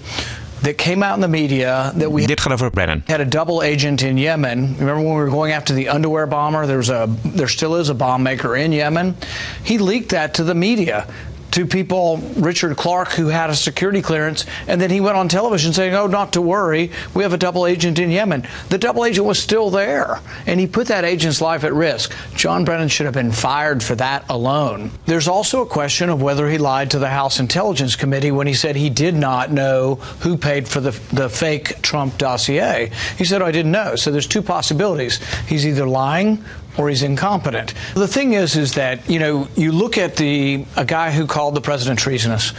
that 0.62 0.74
came 0.76 1.06
out 1.06 1.14
in 1.14 1.20
the 1.20 1.28
media 1.28 1.92
that 1.98 2.10
we 2.10 2.26
Dit 2.26 2.40
gaat 2.40 2.52
over 2.52 2.70
Brennan. 2.70 3.02
had 3.06 3.20
a 3.20 3.24
double 3.24 3.62
agent 3.62 4.00
in 4.02 4.18
Yemen. 4.18 4.74
Remember 4.78 5.02
when 5.02 5.14
we 5.14 5.22
were 5.22 5.30
going 5.30 5.54
after 5.54 5.74
the 5.74 5.90
underwear 5.90 6.28
bomber? 6.28 6.66
There 6.66 6.76
was 6.76 6.90
a 6.90 7.06
there 7.34 7.48
still 7.48 7.78
is 7.78 7.88
a 7.88 7.94
bomb 7.94 8.22
maker 8.22 8.56
in 8.56 8.72
Yemen. 8.72 9.16
He 9.62 9.78
leaked 9.78 10.08
that 10.08 10.34
to 10.34 10.44
the 10.44 10.54
media. 10.54 11.04
To 11.52 11.66
people, 11.66 12.16
Richard 12.36 12.76
Clark, 12.76 13.10
who 13.10 13.28
had 13.28 13.50
a 13.50 13.54
security 13.54 14.00
clearance, 14.00 14.46
and 14.66 14.80
then 14.80 14.90
he 14.90 15.00
went 15.00 15.18
on 15.18 15.28
television 15.28 15.72
saying, 15.72 15.94
Oh, 15.94 16.06
not 16.06 16.32
to 16.32 16.40
worry, 16.40 16.90
we 17.14 17.22
have 17.22 17.34
a 17.34 17.38
double 17.38 17.66
agent 17.66 17.98
in 17.98 18.10
Yemen. 18.10 18.46
The 18.70 18.78
double 18.78 19.04
agent 19.04 19.26
was 19.26 19.38
still 19.38 19.68
there, 19.68 20.20
and 20.46 20.58
he 20.58 20.66
put 20.66 20.88
that 20.88 21.04
agent's 21.04 21.42
life 21.42 21.62
at 21.64 21.74
risk. 21.74 22.14
John 22.34 22.64
Brennan 22.64 22.88
should 22.88 23.04
have 23.04 23.14
been 23.14 23.32
fired 23.32 23.82
for 23.82 23.94
that 23.96 24.24
alone. 24.30 24.90
There's 25.04 25.28
also 25.28 25.60
a 25.60 25.66
question 25.66 26.08
of 26.08 26.22
whether 26.22 26.48
he 26.48 26.56
lied 26.56 26.90
to 26.92 26.98
the 26.98 27.10
House 27.10 27.38
Intelligence 27.38 27.96
Committee 27.96 28.32
when 28.32 28.46
he 28.46 28.54
said 28.54 28.74
he 28.74 28.88
did 28.88 29.14
not 29.14 29.52
know 29.52 29.96
who 30.20 30.38
paid 30.38 30.66
for 30.66 30.80
the, 30.80 30.92
the 31.12 31.28
fake 31.28 31.82
Trump 31.82 32.16
dossier. 32.16 32.90
He 33.18 33.26
said, 33.26 33.42
oh, 33.42 33.46
I 33.46 33.52
didn't 33.52 33.72
know. 33.72 33.94
So 33.96 34.10
there's 34.10 34.26
two 34.26 34.42
possibilities. 34.42 35.20
He's 35.46 35.66
either 35.66 35.86
lying 35.86 36.42
or 36.78 36.88
he's 36.88 37.02
incompetent. 37.02 37.74
The 37.94 38.08
thing 38.08 38.32
is, 38.32 38.56
is 38.56 38.74
that 38.74 39.08
you 39.08 39.18
know 39.18 39.48
you 39.56 39.72
look 39.72 39.98
at 39.98 40.16
the 40.16 40.66
a 40.76 40.84
guy 40.84 41.10
who 41.10 41.26
called 41.26 41.54
the 41.54 41.60
president 41.60 41.98
treasonous. 41.98 42.52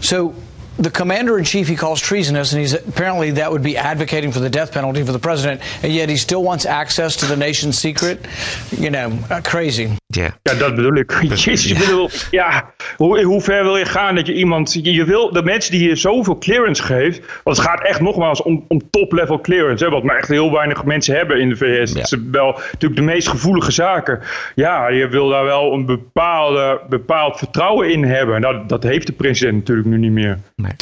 So 0.00 0.34
the 0.78 0.90
commander 0.90 1.38
in 1.38 1.44
chief 1.44 1.66
he 1.66 1.76
calls 1.76 2.00
treasonous, 2.00 2.52
and 2.52 2.60
he's 2.60 2.72
apparently 2.72 3.32
that 3.32 3.50
would 3.50 3.62
be 3.62 3.76
advocating 3.76 4.30
for 4.30 4.38
the 4.38 4.50
death 4.50 4.72
penalty 4.72 5.02
for 5.02 5.12
the 5.12 5.18
president, 5.18 5.60
and 5.82 5.92
yet 5.92 6.08
he 6.08 6.16
still 6.16 6.42
wants 6.42 6.66
access 6.66 7.16
to 7.16 7.26
the 7.26 7.36
nation's 7.36 7.76
secret. 7.76 8.24
You 8.70 8.90
know, 8.90 9.18
uh, 9.28 9.40
crazy. 9.44 9.98
Yeah. 10.14 10.30
Ja, 10.42 10.54
dat 10.54 10.74
bedoel 10.74 10.94
ik. 10.94 11.18
Jezus, 11.22 11.66
ik 11.66 11.78
bedoel, 11.78 12.10
ja, 12.30 12.72
hoe, 12.96 13.22
hoe 13.22 13.40
ver 13.40 13.62
wil 13.62 13.76
je 13.76 13.84
gaan 13.84 14.14
dat 14.14 14.26
je 14.26 14.34
iemand, 14.34 14.72
je, 14.72 14.92
je 14.92 15.04
wil 15.04 15.32
de 15.32 15.42
mensen 15.42 15.72
die 15.72 15.88
je 15.88 15.96
zoveel 15.96 16.38
clearance 16.38 16.82
geeft, 16.82 17.40
want 17.44 17.56
het 17.56 17.66
gaat 17.66 17.82
echt 17.82 18.00
nogmaals 18.00 18.42
om, 18.42 18.64
om 18.68 18.90
top-level 18.90 19.40
clearance, 19.40 19.84
hè, 19.84 19.90
wat 19.90 20.02
maar 20.02 20.16
echt 20.16 20.28
heel 20.28 20.52
weinig 20.52 20.84
mensen 20.84 21.16
hebben 21.16 21.40
in 21.40 21.48
de 21.48 21.56
VS. 21.56 21.92
Ja. 21.92 22.00
Het 22.00 22.12
is 22.12 22.18
wel 22.30 22.52
natuurlijk 22.52 23.00
de 23.00 23.06
meest 23.06 23.28
gevoelige 23.28 23.70
zaken. 23.70 24.20
Ja, 24.54 24.88
je 24.88 25.08
wil 25.08 25.28
daar 25.28 25.44
wel 25.44 25.72
een 25.72 25.86
bepaalde, 25.86 26.80
bepaald 26.88 27.38
vertrouwen 27.38 27.92
in 27.92 28.04
hebben. 28.04 28.40
Nou, 28.40 28.66
dat 28.66 28.82
heeft 28.82 29.06
de 29.06 29.12
president 29.12 29.56
natuurlijk 29.56 29.88
nu 29.88 29.98
niet 29.98 30.12
meer. 30.12 30.38
Nee. 30.56 30.72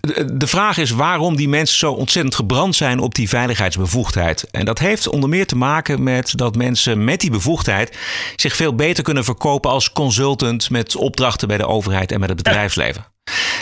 De, 0.00 0.36
de 0.36 0.46
vraag 0.46 0.78
is 0.78 0.90
waarom 0.90 1.36
die 1.36 1.48
mensen 1.48 1.78
zo 1.78 1.92
ontzettend 1.92 2.34
gebrand 2.34 2.74
zijn 2.74 2.98
op 2.98 3.14
die 3.14 3.28
veiligheidsbevoegdheid. 3.28 4.48
En 4.50 4.64
dat 4.64 4.78
heeft 4.78 5.08
onder 5.08 5.28
meer 5.28 5.46
te 5.46 5.56
maken 5.56 6.02
met 6.02 6.32
dat 6.36 6.56
mensen 6.56 7.04
met 7.04 7.20
die 7.20 7.30
bevoegdheid 7.30 7.98
zich 8.36 8.51
veel 8.54 8.74
beter 8.74 9.04
kunnen 9.04 9.24
verkopen 9.24 9.70
als 9.70 9.92
consultant 9.92 10.70
met 10.70 10.96
opdrachten 10.96 11.48
bij 11.48 11.58
de 11.58 11.66
overheid 11.66 12.12
en 12.12 12.20
met 12.20 12.28
het 12.28 12.42
bedrijfsleven. 12.42 13.06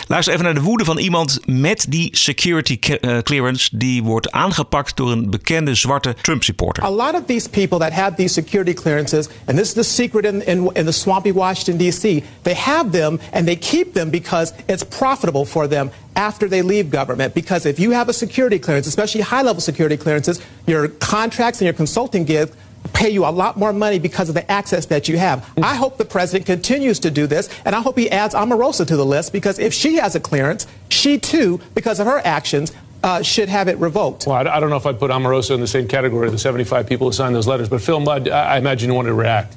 Luister 0.07 0.33
even 0.33 0.45
naar 0.45 0.53
de 0.53 0.61
woede 0.61 0.85
van 0.85 0.97
iemand 0.97 1.39
met 1.45 1.85
die 1.89 2.17
security 2.17 2.79
clearance. 3.23 3.77
Die 3.77 4.03
wordt 4.03 4.31
aangepakt 4.31 4.97
door 4.97 5.11
een 5.11 5.29
bekende 5.29 5.75
zwarte 5.75 6.15
Trump-supporter. 6.21 6.83
A 6.83 6.89
lot 6.89 7.13
of 7.13 7.21
these 7.25 7.49
people 7.49 7.79
that 7.79 7.91
have 7.91 8.15
these 8.15 8.33
security 8.33 8.73
clearances, 8.73 9.27
and 9.45 9.57
this 9.57 9.67
is 9.67 9.73
the 9.73 9.83
secret 9.83 10.25
in, 10.25 10.45
in, 10.45 10.69
in 10.73 10.85
the 10.85 10.91
swampy 10.91 11.31
Washington, 11.31 11.77
D.C., 11.77 12.23
they 12.41 12.53
have 12.53 12.89
them 12.91 13.19
and 13.31 13.45
they 13.45 13.55
keep 13.55 13.93
them 13.93 14.09
because 14.09 14.53
it's 14.65 14.83
profitable 14.83 15.45
for 15.45 15.67
them 15.67 15.89
after 16.13 16.49
they 16.49 16.61
leave 16.61 16.89
government. 16.89 17.33
Because 17.33 17.69
if 17.69 17.79
you 17.79 17.91
have 17.91 18.09
a 18.09 18.13
security 18.13 18.59
clearance, 18.59 18.87
especially 18.87 19.21
high 19.21 19.43
level 19.43 19.61
security 19.61 19.97
clearances, 19.97 20.39
your 20.65 20.87
contracts 20.99 21.61
and 21.61 21.65
your 21.65 21.77
consulting 21.77 22.25
gigs 22.25 22.51
pay 22.93 23.09
you 23.09 23.25
a 23.25 23.29
lot 23.29 23.57
more 23.57 23.73
money 23.73 23.99
because 23.99 24.29
of 24.29 24.35
the 24.35 24.49
access 24.51 24.85
that 24.87 25.07
you 25.07 25.17
have. 25.17 25.49
I 25.61 25.75
hope 25.75 25.97
the 25.97 26.05
president 26.05 26.45
continues 26.45 26.99
to 26.99 27.11
do 27.11 27.27
this, 27.27 27.49
and 27.65 27.75
I 27.75 27.81
hope 27.81 27.97
he 27.97 28.09
adds 28.09 28.33
Omarosa 28.33 28.87
to 28.87 28.95
the 28.95 29.05
list 29.05 29.33
because 29.33 29.59
if 29.59 29.73
she 29.73 29.95
has 29.95 30.15
a 30.15 30.19
clearance, 30.19 30.67
she 30.89 31.17
too, 31.17 31.59
because 31.73 31.99
of 31.99 32.07
her 32.07 32.21
actions, 32.25 32.71
uh, 33.03 33.21
should 33.21 33.49
have 33.49 33.67
it 33.67 33.77
revoked. 33.77 34.27
Well, 34.27 34.35
I, 34.35 34.57
I, 34.57 34.59
don't 34.59 34.69
know 34.69 34.75
if 34.75 34.85
I'd 34.85 34.99
put 34.99 35.09
Omarosa 35.11 35.55
in 35.55 35.59
the 35.59 35.67
same 35.67 35.87
category 35.87 36.27
of 36.27 36.33
the 36.33 36.39
75 36.39 36.87
people 36.87 37.07
who 37.07 37.13
signed 37.13 37.35
those 37.35 37.47
letters, 37.47 37.69
but 37.69 37.81
Phil 37.81 37.99
Mudd, 37.99 38.29
I, 38.29 38.55
I 38.55 38.57
imagine 38.57 38.89
you 38.89 38.95
want 38.95 39.07
to 39.07 39.13
react. 39.13 39.55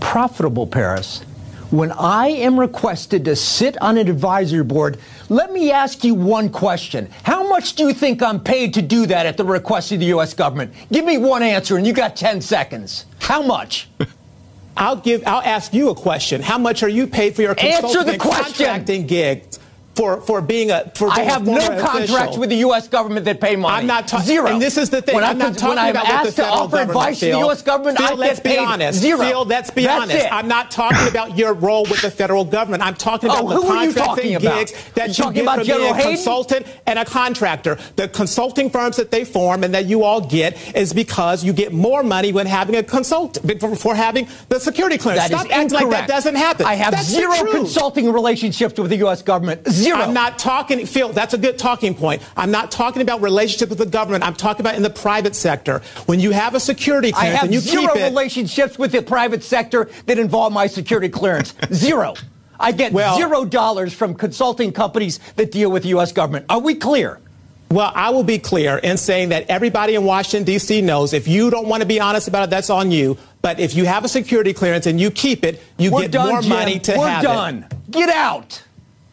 Profitable, 0.00 0.66
Paris. 0.66 1.22
When 1.70 1.92
I 1.92 2.28
am 2.28 2.58
requested 2.58 3.26
to 3.26 3.36
sit 3.36 3.80
on 3.80 3.96
an 3.96 4.08
advisory 4.08 4.64
board, 4.64 4.98
let 5.30 5.52
me 5.52 5.70
ask 5.70 6.02
you 6.04 6.14
one 6.14 6.50
question. 6.50 7.08
How 7.22 7.48
much 7.48 7.74
do 7.74 7.86
you 7.86 7.94
think 7.94 8.20
I'm 8.22 8.40
paid 8.40 8.74
to 8.74 8.82
do 8.82 9.06
that 9.06 9.26
at 9.26 9.36
the 9.36 9.44
request 9.44 9.92
of 9.92 10.00
the 10.00 10.06
U.S. 10.06 10.34
government? 10.34 10.74
Give 10.90 11.04
me 11.04 11.16
one 11.18 11.42
answer, 11.42 11.76
and 11.76 11.86
you 11.86 11.92
got 11.92 12.16
10 12.16 12.40
seconds. 12.40 13.06
How 13.20 13.40
much? 13.40 13.88
I'll 14.76 14.96
give. 14.96 15.22
I'll 15.26 15.42
ask 15.42 15.72
you 15.72 15.90
a 15.90 15.94
question. 15.94 16.42
How 16.42 16.58
much 16.58 16.82
are 16.82 16.88
you 16.88 17.06
paid 17.06 17.36
for 17.36 17.42
your 17.42 17.52
Answer 17.52 17.80
consulting 17.80 18.06
the 18.06 18.12
and 18.14 18.20
question. 18.20 18.44
contracting 18.66 19.06
gigs? 19.06 19.59
For, 20.00 20.18
for 20.22 20.40
being 20.40 20.70
a 20.70 20.90
for 20.94 21.10
I 21.10 21.16
being 21.16 21.28
have 21.28 21.44
no 21.46 21.60
former 21.60 21.78
contracts 21.80 22.10
official? 22.12 22.40
with 22.40 22.48
the 22.48 22.56
U.S. 22.56 22.88
government 22.88 23.26
that 23.26 23.38
pay 23.38 23.54
money. 23.54 23.74
I'm 23.82 23.86
not 23.86 24.08
talking. 24.08 24.24
Zero. 24.26 24.46
And 24.46 24.62
this 24.62 24.78
is 24.78 24.88
the 24.88 25.02
thing. 25.02 25.14
When 25.14 25.24
I'm 25.24 25.36
I 25.36 25.44
not 25.50 25.58
talking 25.58 25.78
I'm 25.78 25.90
about 25.90 26.04
what 26.06 26.08
the 26.08 26.14
asked 26.14 26.36
to 26.36 26.42
federal 26.42 26.54
offer 26.54 26.70
government 26.70 26.90
advice 26.90 27.20
to 27.20 27.26
the 27.26 27.38
U.S. 27.38 27.62
government, 27.62 27.98
Phil, 27.98 28.06
I 28.06 28.12
let's 28.14 28.40
be 28.40 28.56
honest. 28.56 28.98
zero. 28.98 29.18
Phil, 29.18 29.44
let's 29.44 29.70
be 29.70 29.82
That's 29.84 30.02
honest. 30.04 30.24
it. 30.24 30.32
I'm 30.32 30.48
not 30.48 30.70
talking 30.70 31.06
about 31.06 31.36
your 31.36 31.52
role 31.52 31.82
with 31.82 32.00
the 32.00 32.10
federal 32.10 32.46
government. 32.46 32.82
I'm 32.82 32.94
talking 32.94 33.28
oh, 33.30 33.34
about 33.34 33.44
Oh, 33.44 33.60
the 33.60 33.66
contracts 33.66 33.94
contracting 33.96 34.34
about? 34.36 34.58
gigs 34.58 34.72
that 34.94 35.18
You 35.18 35.24
you 35.26 35.32
get 35.34 35.42
about 35.42 35.58
from 35.58 35.66
being 35.66 35.94
a 35.94 36.02
consultant 36.02 36.66
and 36.86 36.98
a 36.98 37.04
contractor. 37.04 37.76
The 37.96 38.08
consulting 38.08 38.70
firms 38.70 38.96
that 38.96 39.10
they 39.10 39.26
form 39.26 39.64
and 39.64 39.74
that 39.74 39.84
you 39.84 40.02
all 40.02 40.22
get 40.22 40.56
is 40.74 40.94
because 40.94 41.44
you 41.44 41.52
get 41.52 41.74
more 41.74 42.02
money 42.02 42.32
when 42.32 42.46
having 42.46 42.76
a 42.76 42.82
consultant 42.82 43.60
for, 43.60 43.76
for 43.76 43.94
having 43.94 44.28
the 44.48 44.58
security 44.60 44.96
clearance. 44.96 45.28
That 45.28 45.34
is 45.34 45.40
Stop 45.40 45.52
acting 45.52 45.74
like 45.78 45.90
that 45.90 46.08
doesn't 46.08 46.36
happen. 46.36 46.64
I 46.64 46.74
have 46.76 46.92
That's 46.92 47.06
zero 47.06 47.52
consulting 47.52 48.10
relationships 48.10 48.78
with 48.80 48.88
the 48.88 48.96
U.S. 48.98 49.20
government. 49.20 49.68
Zero. 49.68 49.89
I'm 49.96 50.14
not 50.14 50.38
talking, 50.38 50.84
Phil, 50.86 51.10
that's 51.10 51.34
a 51.34 51.38
good 51.38 51.58
talking 51.58 51.94
point. 51.94 52.22
I'm 52.36 52.50
not 52.50 52.70
talking 52.70 53.02
about 53.02 53.20
relationship 53.22 53.68
with 53.68 53.78
the 53.78 53.86
government. 53.86 54.24
I'm 54.24 54.34
talking 54.34 54.60
about 54.60 54.74
in 54.76 54.82
the 54.82 54.90
private 54.90 55.34
sector. 55.34 55.80
When 56.06 56.20
you 56.20 56.30
have 56.30 56.54
a 56.54 56.60
security 56.60 57.08
I 57.08 57.12
clearance 57.12 57.34
have 57.36 57.44
and 57.44 57.54
you 57.54 57.60
zero 57.60 57.92
keep 57.92 58.02
it, 58.02 58.04
relationships 58.04 58.78
with 58.78 58.92
the 58.92 59.02
private 59.02 59.42
sector 59.42 59.88
that 60.06 60.18
involve 60.18 60.52
my 60.52 60.66
security 60.66 61.08
clearance. 61.08 61.54
Zero. 61.72 62.14
I 62.58 62.72
get 62.72 62.92
Well- 62.92 63.16
zero 63.16 63.44
dollars 63.44 63.92
from 63.94 64.14
consulting 64.14 64.72
companies 64.72 65.18
that 65.36 65.50
deal 65.50 65.70
with 65.70 65.82
the 65.84 65.90
U.S. 65.90 66.12
government. 66.12 66.46
Are 66.50 66.58
we 66.60 66.74
clear? 66.74 67.18
Well, 67.70 67.92
I 67.94 68.10
will 68.10 68.24
be 68.24 68.38
clear 68.40 68.78
in 68.78 68.96
saying 68.96 69.28
that 69.28 69.46
everybody 69.48 69.94
in 69.94 70.04
Washington, 70.04 70.42
D.C. 70.44 70.82
knows 70.82 71.12
if 71.12 71.28
you 71.28 71.50
don't 71.50 71.68
want 71.68 71.82
to 71.82 71.86
be 71.86 72.00
honest 72.00 72.26
about 72.26 72.42
it, 72.42 72.50
that's 72.50 72.68
on 72.68 72.90
you. 72.90 73.16
But 73.42 73.60
if 73.60 73.76
you 73.76 73.84
have 73.84 74.04
a 74.04 74.08
security 74.08 74.52
clearance 74.52 74.86
and 74.86 75.00
you 75.00 75.10
keep 75.12 75.44
it, 75.44 75.62
you 75.78 75.92
We're 75.92 76.02
get 76.02 76.10
done, 76.10 76.28
more 76.30 76.40
Jim. 76.40 76.48
money 76.50 76.78
to 76.80 76.96
We're 76.98 77.08
have 77.08 77.22
done. 77.22 77.66
Get 77.88 78.08
out. 78.08 78.60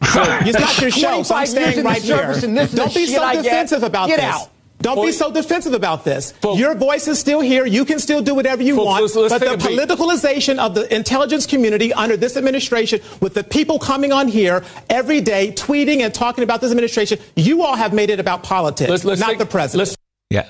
It. 0.02 0.48
It's 0.48 0.58
not 0.66 0.80
your 0.80 0.90
show, 0.90 1.22
so 1.22 1.34
I'm 1.34 1.46
staying 1.46 1.84
right 1.84 2.02
here. 2.02 2.30
and 2.42 2.56
this 2.56 2.72
is 2.72 2.78
Don't 2.78 2.94
be 2.94 3.06
so 3.06 3.32
defensive 3.42 3.82
about 3.82 4.08
Get 4.08 4.16
this. 4.16 4.24
out. 4.24 4.50
Don't 4.80 5.04
be 5.04 5.10
so 5.10 5.32
defensive 5.32 5.72
about 5.74 6.04
this. 6.04 6.34
Your 6.54 6.76
voice 6.76 7.08
is 7.08 7.18
still 7.18 7.40
here. 7.40 7.66
You 7.66 7.84
can 7.84 7.98
still 7.98 8.22
do 8.22 8.32
whatever 8.32 8.62
you 8.62 8.76
Folks, 8.76 8.86
want. 8.86 9.02
let's- 9.02 9.16
let's 9.16 9.32
but 9.44 9.58
the 9.58 9.68
politicalization 9.96 10.58
of 10.60 10.74
the 10.76 10.94
intelligence 10.94 11.46
community 11.46 11.92
under 11.92 12.16
this 12.16 12.36
administration, 12.36 13.00
with 13.20 13.34
the 13.34 13.42
people 13.42 13.80
coming 13.80 14.12
on 14.12 14.28
here 14.28 14.62
every 14.88 15.20
day, 15.20 15.50
tweeting 15.50 16.02
and 16.02 16.14
talking 16.14 16.44
about 16.44 16.60
this 16.60 16.70
administration, 16.70 17.18
you 17.34 17.64
all 17.64 17.74
have 17.74 17.92
made 17.92 18.08
it 18.08 18.20
about 18.20 18.44
politics, 18.44 19.04
not 19.04 19.36
the 19.38 19.46
president. 19.46 19.96
Ja. 20.30 20.42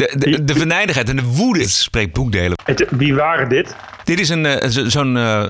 De, 0.00 0.14
de, 0.18 0.44
de 0.44 0.54
venijnigheid 0.54 1.08
en 1.08 1.16
de 1.16 1.24
woede 1.24 1.68
spreekt 1.68 2.12
boekdelen. 2.12 2.56
wie 2.90 3.14
waren 3.14 3.48
dit? 3.48 3.76
Dit 4.04 4.20
is 4.20 4.28
een, 4.28 4.46
eh, 4.46 4.68
zo- 4.68 4.88
zo'n 4.88 5.16
eh, 5.16 5.42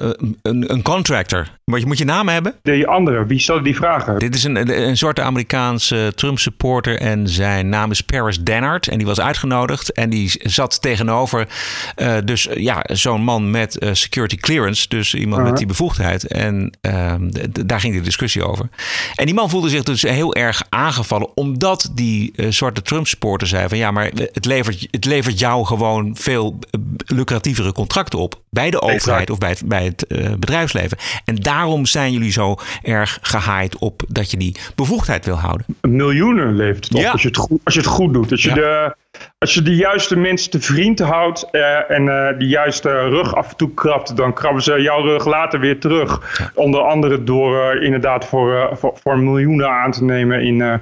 een, 0.43 0.73
een 0.73 0.83
contractor. 0.83 1.47
Moet 1.65 1.81
je, 1.81 1.87
moet 1.87 1.99
je 1.99 2.05
naam 2.05 2.29
hebben? 2.29 2.55
De 2.63 2.87
andere, 2.87 3.27
wie 3.27 3.39
stelde 3.41 3.63
die 3.63 3.75
vragen? 3.77 4.19
Dit 4.19 4.35
is 4.35 4.45
een, 4.45 4.81
een 4.89 4.97
soort 4.97 5.21
Amerikaanse 5.21 6.13
Trump-supporter 6.15 6.99
en 7.01 7.29
zijn 7.29 7.69
naam 7.69 7.91
is 7.91 8.01
Paris 8.01 8.41
Dennard. 8.41 8.89
En 8.89 8.99
die 8.99 9.07
was 9.07 9.21
uitgenodigd 9.21 9.93
en 9.93 10.11
die 10.11 10.31
zat 10.43 10.83
tegenover 10.83 11.49
eh, 11.97 12.17
dus 12.25 12.47
eh, 12.49 12.63
ja, 12.63 12.85
zo'n 12.93 13.23
man 13.23 13.51
met 13.51 13.79
eh, 13.79 13.89
security 13.93 14.37
clearance. 14.37 14.89
Dus 14.89 15.15
iemand 15.15 15.31
met 15.37 15.41
Uh-huh. 15.41 15.57
die 15.59 15.67
bevoegdheid. 15.67 16.27
En 16.27 16.73
ehm, 16.81 17.31
daar 17.67 17.81
ging 17.81 17.95
de 17.95 18.01
discussie 18.01 18.45
over. 18.45 18.69
En 19.15 19.27
die 19.27 19.35
man 19.35 19.51
voelde 19.51 19.69
zich 19.69 19.83
dus 19.83 20.03
heel 20.03 20.35
erg 20.35 20.63
aangevallen 20.69 21.37
omdat 21.37 21.91
die 21.95 22.33
eh, 22.37 22.47
soorten 22.49 22.83
Trump-supporter 22.85 23.47
zei 23.49 23.69
van 23.69 23.79
ja, 23.79 23.91
maar 23.91 24.11
het 24.41 24.49
levert, 24.49 24.89
het 24.91 25.05
levert 25.05 25.39
jou 25.39 25.67
gewoon 25.67 26.17
veel 26.19 26.59
eh, 26.71 26.81
lucratievere 27.17 27.73
contracten 27.73 28.19
op. 28.19 28.41
Bij 28.51 28.71
de 28.71 28.81
overheid 28.81 29.31
of 29.31 29.39
bij 29.39 29.49
het, 29.49 29.63
bij 29.65 29.85
het 29.85 30.07
eh, 30.07 30.31
bedrijfsleven. 30.39 30.99
En 31.25 31.35
daarom 31.37 31.87
zijn 31.87 32.13
jullie 32.13 32.33
zo 32.33 32.57
erg 32.83 33.19
gehaaid 33.23 33.79
op 33.79 34.03
dat 34.09 34.31
je 34.31 34.37
die 34.37 34.57
bevoegdheid 34.75 35.25
wil 35.25 35.35
houden. 35.37 35.67
Miljoenen 35.81 36.57
levert 36.57 36.85
het 36.85 36.95
op 36.95 37.01
Ja. 37.01 37.11
als, 37.11 37.23
je 37.23 37.29
het 37.29 37.37
goed, 37.37 37.61
als 37.65 37.75
je 37.75 37.81
het 37.81 37.89
goed 37.89 38.13
doet. 38.13 38.31
Als 38.31 38.43
je, 38.43 38.49
Ja. 38.49 38.55
de, 38.55 38.97
als 39.39 39.55
je 39.55 39.63
de 39.63 39.77
juiste 39.77 40.17
mensen 40.17 40.51
te 40.51 40.61
vriend 40.61 40.99
houdt 40.99 41.51
eh, 41.51 41.91
en 41.91 42.09
eh 42.09 42.39
de 42.39 42.47
juiste 42.47 43.09
rug 43.09 43.35
af 43.35 43.51
en 43.51 43.57
toe 43.57 43.75
krabt, 43.75 44.17
dan 44.17 44.35
krabben 44.35 44.63
ze 44.63 44.83
jouw 44.83 45.03
rug 45.03 45.27
later 45.27 45.61
weer 45.61 45.81
terug. 45.81 46.39
Onder 46.55 46.81
andere 46.81 47.25
door 47.25 47.71
eh, 47.71 47.83
inderdaad 47.83 48.27
voor, 48.27 48.71
voor, 48.73 48.99
voor 49.03 49.19
miljoenen 49.19 49.69
aan 49.69 49.93
te 49.93 50.05
nemen 50.05 50.43
in, 50.43 50.81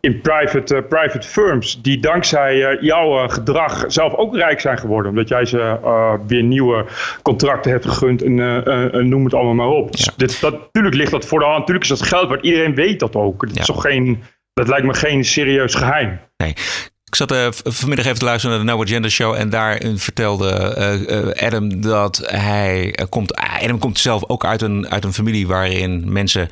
in 0.00 0.20
private, 0.20 0.84
private 0.88 1.28
firms. 1.28 1.82
Die 1.82 1.98
dankzij 1.98 2.78
jouw 2.80 3.28
gedrag 3.28 3.84
zelf 3.86 4.14
ook 4.14 4.36
rijk 4.36 4.60
zijn 4.60 4.78
geworden. 4.78 5.10
Omdat 5.10 5.28
jij 5.28 5.44
ze 5.44 5.78
weer 6.26 6.42
nieuwe 6.42 6.86
contracten 7.22 7.70
hebt 7.70 7.86
gegund 7.86 8.22
en 8.22 9.08
noem 9.08 9.24
het 9.24 9.34
allemaal 9.34 9.54
maar 9.54 9.76
op. 9.76 9.96
Dus 9.96 10.10
dit, 10.16 10.40
dat, 10.40 10.52
natuurlijk 10.52 10.94
ligt 10.94 11.10
dat 11.10 11.26
voor 11.26 11.38
de 11.38 11.44
hand. 11.44 11.58
Natuurlijk 11.58 11.90
is 11.90 11.98
dat 11.98 12.08
geld 12.08 12.28
waard. 12.28 12.44
Iedereen 12.44 12.74
weet 12.74 13.00
dat 13.00 13.16
ook. 13.16 13.48
Dat, 13.48 13.58
is 13.58 13.66
toch 13.66 13.82
geen, 13.82 14.22
dat 14.52 14.68
lijkt 14.68 14.86
me 14.86 14.94
geen 14.94 15.24
serieus 15.24 15.74
geheim. 15.74 16.20
Nee. 16.36 16.54
Ik 17.10 17.16
zat 17.16 17.32
v- 17.32 17.60
vanmiddag 17.64 18.06
even 18.06 18.18
te 18.18 18.24
luisteren 18.24 18.56
naar 18.56 18.66
de 18.66 18.72
No 18.72 18.82
Agenda 18.82 19.08
Show. 19.08 19.34
En 19.34 19.50
daarin 19.50 19.98
vertelde 19.98 20.50
eh, 20.50 21.46
Adam 21.46 21.80
dat 21.80 22.22
hij 22.26 22.94
komt. 23.08 23.34
ah, 23.34 23.62
Adam 23.62 23.78
komt 23.78 23.98
zelf 23.98 24.24
ook 24.26 24.44
uit 24.44 24.62
een, 24.62 24.88
uit 24.90 25.04
een 25.04 25.12
familie 25.12 25.46
waarin 25.46 26.12
mensen 26.12 26.48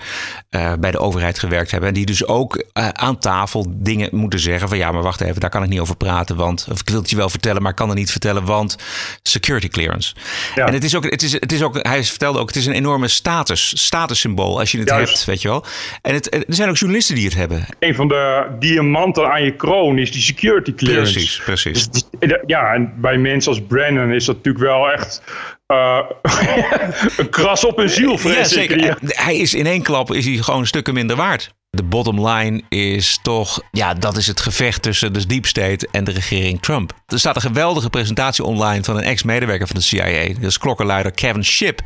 bij 0.81 0.91
de 0.91 0.99
overheid 0.99 1.39
gewerkt 1.39 1.71
hebben. 1.71 1.89
En 1.89 1.95
die 1.95 2.07
dus 2.07 2.27
ook 2.27 2.65
aan 2.93 3.19
tafel 3.19 3.67
dingen 3.69 4.09
moeten 4.13 4.39
zeggen. 4.41 4.69
Van 4.69 4.79
ja, 4.79 4.93
maar 4.93 5.03
wacht 5.03 5.21
even, 5.21 5.41
daar 5.41 5.51
kan 5.51 5.63
ik 5.63 5.69
niet 5.69 5.81
over 5.81 5.97
praten. 5.97 6.37
Want 6.37 6.67
of 6.71 6.81
ik 6.81 6.89
wil 6.89 7.01
het 7.01 7.11
je 7.11 7.17
wel 7.17 7.29
vertellen, 7.29 7.63
maar 7.63 7.71
ik 7.71 7.77
kan 7.77 7.89
het 7.89 7.99
niet 7.99 8.11
vertellen. 8.11 8.45
Want 8.45 8.77
security 9.23 9.69
clearance. 9.69 10.15
En 10.55 10.73
het 10.73 10.85
is 10.85 10.95
ook, 10.97 11.05
het 11.11 11.23
is, 11.23 11.33
het 11.33 11.53
is 11.53 11.63
ook, 11.63 11.79
hij 11.83 12.05
vertelde 12.05 12.39
ook, 12.39 12.47
het 12.49 12.57
is 12.57 12.67
een 12.67 12.73
enorme 12.73 13.09
status, 13.09 13.85
statussymbool 13.85 14.59
als 14.59 14.73
je 14.73 14.79
het 14.79 14.89
Juist. 14.89 15.13
hebt, 15.13 15.25
weet 15.25 15.43
je 15.43 15.49
wel. 15.49 15.65
En 16.03 16.15
het, 16.15 16.35
er 16.35 16.45
zijn 16.49 16.69
ook 16.69 16.77
journalisten 16.77 17.15
die 17.15 17.25
het 17.25 17.35
hebben. 17.35 17.67
Een 17.79 17.95
van 17.95 18.09
de 18.09 18.47
diamanten 18.59 19.31
aan 19.31 19.43
je 19.43 19.57
kroon 19.57 19.99
is 19.99 20.13
die 20.13 20.21
security 20.23 20.47
clearance. 20.75 21.13
Precies, 21.13 21.43
precies. 21.45 21.89
Dus 21.89 22.05
ja, 22.47 22.75
en 22.75 22.93
bij 22.97 23.17
mensen 23.17 23.53
als 23.53 23.63
Brennan 23.69 24.13
is 24.13 24.25
dat 24.25 24.37
natuurlijk 24.37 24.65
wel 24.65 24.93
echt 24.93 25.23
eh, 25.67 25.99
een 27.17 27.31
kras 27.31 27.65
op 27.65 27.77
hun 27.77 27.89
ziel, 27.89 28.19
vrees 28.19 28.37
Ja, 28.37 28.45
zeker. 28.45 28.85
Ja. 28.85 28.97
Hij 29.03 29.37
is 29.37 29.55
in 29.55 29.67
één 29.67 29.83
klap 29.83 30.13
is 30.13 30.25
hij 30.25 30.37
gewoon 30.37 30.67
stukken 30.67 30.95
minder 30.95 31.17
waard. 31.17 31.57
De 31.71 31.83
bottom 31.83 32.27
line 32.29 32.63
is 32.69 33.19
toch, 33.23 33.61
ja, 33.71 33.95
dat 33.95 34.17
is 34.17 34.27
het 34.27 34.41
gevecht 34.41 34.83
tussen 34.83 35.13
de 35.13 35.27
deep 35.27 35.47
state 35.47 35.89
en 35.91 36.05
de 36.05 36.11
regering 36.11 36.63
Trump. 36.63 36.93
Er 37.07 37.19
staat 37.19 37.35
een 37.35 37.41
geweldige 37.41 37.91
presentatie 37.91 38.45
online 38.45 38.85
van 38.85 38.97
een 38.97 39.03
ex-medewerker 39.03 39.67
van 39.67 39.77
de 39.77 39.83
CIA. 39.83 40.27
Dat 40.35 40.51
is 40.51 40.59
klokkenluider 40.59 41.13
Kevin 41.13 41.45
Ship. 41.45 41.81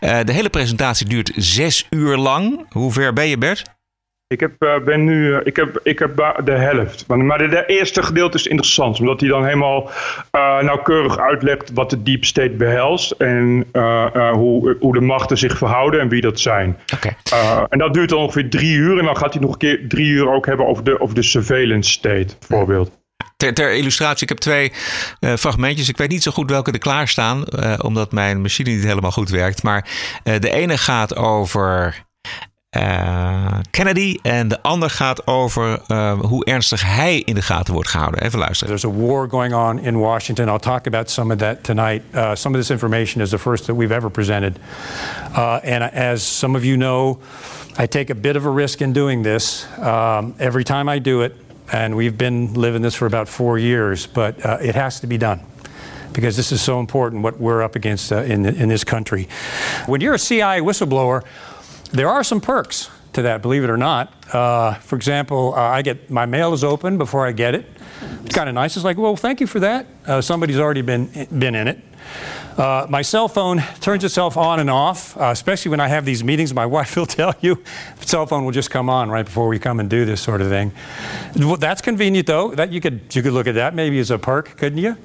Eh, 0.00 0.18
de 0.24 0.32
hele 0.32 0.50
presentatie 0.50 1.06
duurt 1.06 1.32
zes 1.36 1.86
uur 1.90 2.16
lang. 2.16 2.66
Hoe 2.68 2.92
ver 2.92 3.12
ben 3.12 3.26
je, 3.26 3.38
Bert? 3.38 3.62
Ik 4.32 4.40
heb, 4.40 4.62
eh, 4.62 4.78
ben 4.84 5.04
nu, 5.04 5.34
eh, 5.34 5.40
ik 5.44 5.56
heb, 5.56 5.80
ik 5.82 5.98
heb 5.98 6.36
de 6.44 6.52
helft. 6.52 7.06
Maar, 7.06 7.38
de, 7.38 7.48
de 7.48 7.66
eerste 7.66 8.02
gedeelte 8.02 8.36
is 8.36 8.46
interessant, 8.46 9.00
omdat 9.00 9.20
hij 9.20 9.28
dan 9.28 9.44
helemaal 9.44 9.90
eh, 10.30 10.60
nauwkeurig 10.60 11.18
uitlegt 11.18 11.70
wat 11.74 11.90
de 11.90 12.02
deep 12.02 12.24
state 12.24 12.50
behelst 12.50 13.10
en 13.10 13.66
hoe, 14.32 14.76
hoe 14.80 14.92
de 14.92 15.00
machten 15.00 15.38
zich 15.38 15.58
verhouden 15.58 16.00
en 16.00 16.08
wie 16.08 16.20
dat 16.20 16.40
zijn. 16.40 16.78
Eh, 17.30 17.62
en 17.68 17.78
dat 17.78 17.94
duurt 17.94 18.08
dan 18.08 18.18
ongeveer 18.18 18.50
drie 18.50 18.74
uur 18.76 18.98
en 18.98 19.04
dan 19.04 19.16
gaat 19.16 19.32
hij 19.32 19.42
nog 19.42 19.52
een 19.52 19.58
keer 19.58 19.88
drie 19.88 20.06
uur 20.06 20.32
ook 20.32 20.46
hebben 20.46 20.66
over 20.66 20.84
de, 20.84 21.00
over 21.00 21.14
de 21.14 21.22
surveillance 21.22 21.90
state, 21.90 22.34
bijvoorbeeld. 22.48 22.90
Ter, 23.36 23.54
ter 23.54 23.74
illustratie, 23.74 24.22
ik 24.22 24.28
heb 24.28 24.38
twee 24.38 24.72
fragmentjes. 25.38 25.88
Ik 25.88 25.96
weet 25.96 26.10
niet 26.10 26.22
zo 26.22 26.30
goed 26.30 26.50
welke 26.50 26.72
er 26.72 26.78
klaar 26.78 27.08
staan, 27.08 27.44
omdat 27.82 28.12
mijn 28.12 28.40
machine 28.40 28.70
niet 28.70 28.84
helemaal 28.84 29.10
goed 29.10 29.30
werkt. 29.30 29.62
Maar 29.62 29.88
de 30.22 30.50
ene 30.50 30.78
gaat 30.78 31.16
over 31.16 32.08
eh, 32.70 33.58
Kennedy 33.70 34.18
en 34.22 34.48
de 34.48 34.62
ander 34.62 34.90
gaat 34.90 35.26
over 35.26 35.80
eh, 35.86 36.20
hoe 36.20 36.44
ernstig 36.44 36.82
hij 36.94 37.20
in 37.20 37.34
de 37.34 37.42
gaten 37.42 37.74
wordt 37.74 37.88
gehouden. 37.88 38.22
Even 38.22 38.38
luisteren. 38.38 38.78
There's 38.78 38.94
a 38.94 38.98
war 38.98 39.28
going 39.28 39.54
on 39.54 39.78
in 39.78 39.98
Washington. 39.98 40.48
I'll 40.48 40.58
talk 40.58 40.86
about 40.86 41.10
some 41.10 41.32
of 41.32 41.38
that 41.38 41.64
tonight. 41.64 42.02
Uh, 42.14 42.34
some 42.34 42.54
of 42.54 42.60
this 42.60 42.70
information 42.70 43.20
is 43.20 43.30
the 43.30 43.38
first 43.38 43.66
that 43.66 43.76
we've 43.76 43.94
ever 43.94 44.10
presented. 44.10 44.58
Uh, 45.36 45.58
and 45.64 45.92
as 45.92 46.38
some 46.38 46.56
of 46.56 46.64
you 46.64 46.76
know, 46.76 47.18
I 47.78 47.86
take 47.86 48.10
a 48.10 48.14
bit 48.14 48.36
of 48.36 48.44
a 48.44 48.50
risk 48.50 48.80
in 48.80 48.92
doing 48.92 49.22
this. 49.22 49.66
Um, 49.78 50.34
every 50.38 50.64
time 50.64 50.94
I 50.94 51.00
do 51.00 51.22
it, 51.22 51.32
and 51.72 51.94
we've 51.94 52.16
been 52.16 52.54
living 52.54 52.82
this 52.82 52.94
for 52.94 53.06
about 53.06 53.28
four 53.28 53.58
years, 53.58 54.06
but 54.06 54.44
uh, 54.44 54.58
it 54.60 54.74
has 54.74 55.00
to 55.00 55.06
be 55.06 55.18
done. 55.18 55.40
Because 56.12 56.36
this 56.36 56.52
is 56.52 56.60
so 56.60 56.80
important 56.80 57.22
what 57.22 57.38
we're 57.38 57.62
up 57.62 57.76
against 57.76 58.12
uh, 58.12 58.24
in, 58.24 58.44
in 58.44 58.68
this 58.68 58.84
country. 58.84 59.28
When 59.86 60.00
you're 60.00 60.14
a 60.14 60.18
CIA 60.18 60.60
whistleblower, 60.60 61.22
there 61.92 62.08
are 62.08 62.24
some 62.24 62.40
perks 62.40 62.90
to 63.14 63.22
that, 63.22 63.42
believe 63.42 63.64
it 63.64 63.70
or 63.70 63.76
not. 63.76 64.12
Uh, 64.34 64.74
for 64.74 64.96
example, 64.96 65.54
uh, 65.54 65.60
I 65.60 65.82
get 65.82 66.10
my 66.10 66.26
mail 66.26 66.52
is 66.52 66.62
open 66.62 66.98
before 66.98 67.26
I 67.26 67.32
get 67.32 67.54
it. 67.54 67.66
It's 68.24 68.34
kind 68.34 68.48
of 68.48 68.54
nice. 68.54 68.76
It's 68.76 68.84
like, 68.84 68.96
well, 68.96 69.16
thank 69.16 69.40
you 69.40 69.46
for 69.46 69.60
that. 69.60 69.86
Uh, 70.06 70.20
somebody's 70.20 70.58
already 70.58 70.82
been 70.82 71.06
been 71.38 71.54
in 71.54 71.68
it. 71.68 71.80
Uh, 72.56 72.86
my 72.90 73.00
cell 73.02 73.28
phone 73.28 73.62
turns 73.80 74.04
itself 74.04 74.36
on 74.36 74.60
and 74.60 74.68
off, 74.68 75.16
uh, 75.16 75.30
especially 75.32 75.70
when 75.70 75.80
I 75.80 75.88
have 75.88 76.04
these 76.04 76.22
meetings. 76.22 76.52
My 76.52 76.66
wife 76.76 76.96
will 76.96 77.06
tell 77.06 77.34
you, 77.40 77.62
the 77.98 78.06
cell 78.06 78.26
phone 78.26 78.44
will 78.44 78.52
just 78.52 78.70
come 78.70 78.90
on 78.90 79.10
right 79.10 79.24
before 79.24 79.48
we 79.48 79.58
come 79.58 79.80
and 79.80 79.88
do 79.88 80.04
this 80.04 80.20
sort 80.20 80.40
of 80.40 80.48
thing. 80.48 80.72
Well, 81.36 81.56
that's 81.56 81.80
convenient, 81.80 82.26
though. 82.26 82.54
That 82.54 82.72
you 82.72 82.80
could 82.80 83.14
you 83.14 83.22
could 83.22 83.32
look 83.32 83.46
at 83.46 83.54
that 83.54 83.74
maybe 83.74 83.98
as 83.98 84.10
a 84.10 84.18
perk, 84.18 84.56
couldn't 84.56 84.78
you? 84.78 84.96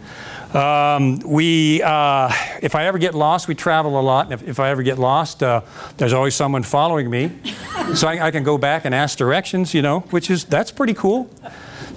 Um, 0.55 1.19
we, 1.19 1.83
uh, 1.83 2.31
if 2.61 2.75
I 2.75 2.85
ever 2.85 2.97
get 2.97 3.13
lost, 3.13 3.49
we 3.49 3.55
travel 3.55 3.99
a 3.99 4.01
lot. 4.01 4.31
And 4.31 4.33
if, 4.33 4.47
if 4.47 4.59
I 4.59 4.69
ever 4.69 4.83
get 4.83 4.97
lost, 4.97 5.43
uh, 5.43 5.61
there's 5.97 6.13
always 6.13 6.33
someone 6.33 6.63
following 6.63 7.09
me, 7.09 7.31
so 7.93 8.07
I, 8.07 8.27
I, 8.27 8.31
can 8.31 8.43
go 8.43 8.57
back 8.57 8.85
and 8.85 8.95
ask 8.95 9.17
directions. 9.17 9.73
You 9.73 9.81
know, 9.81 9.99
which 10.11 10.29
is 10.29 10.45
that's 10.45 10.71
pretty 10.71 10.93
cool. 10.93 11.29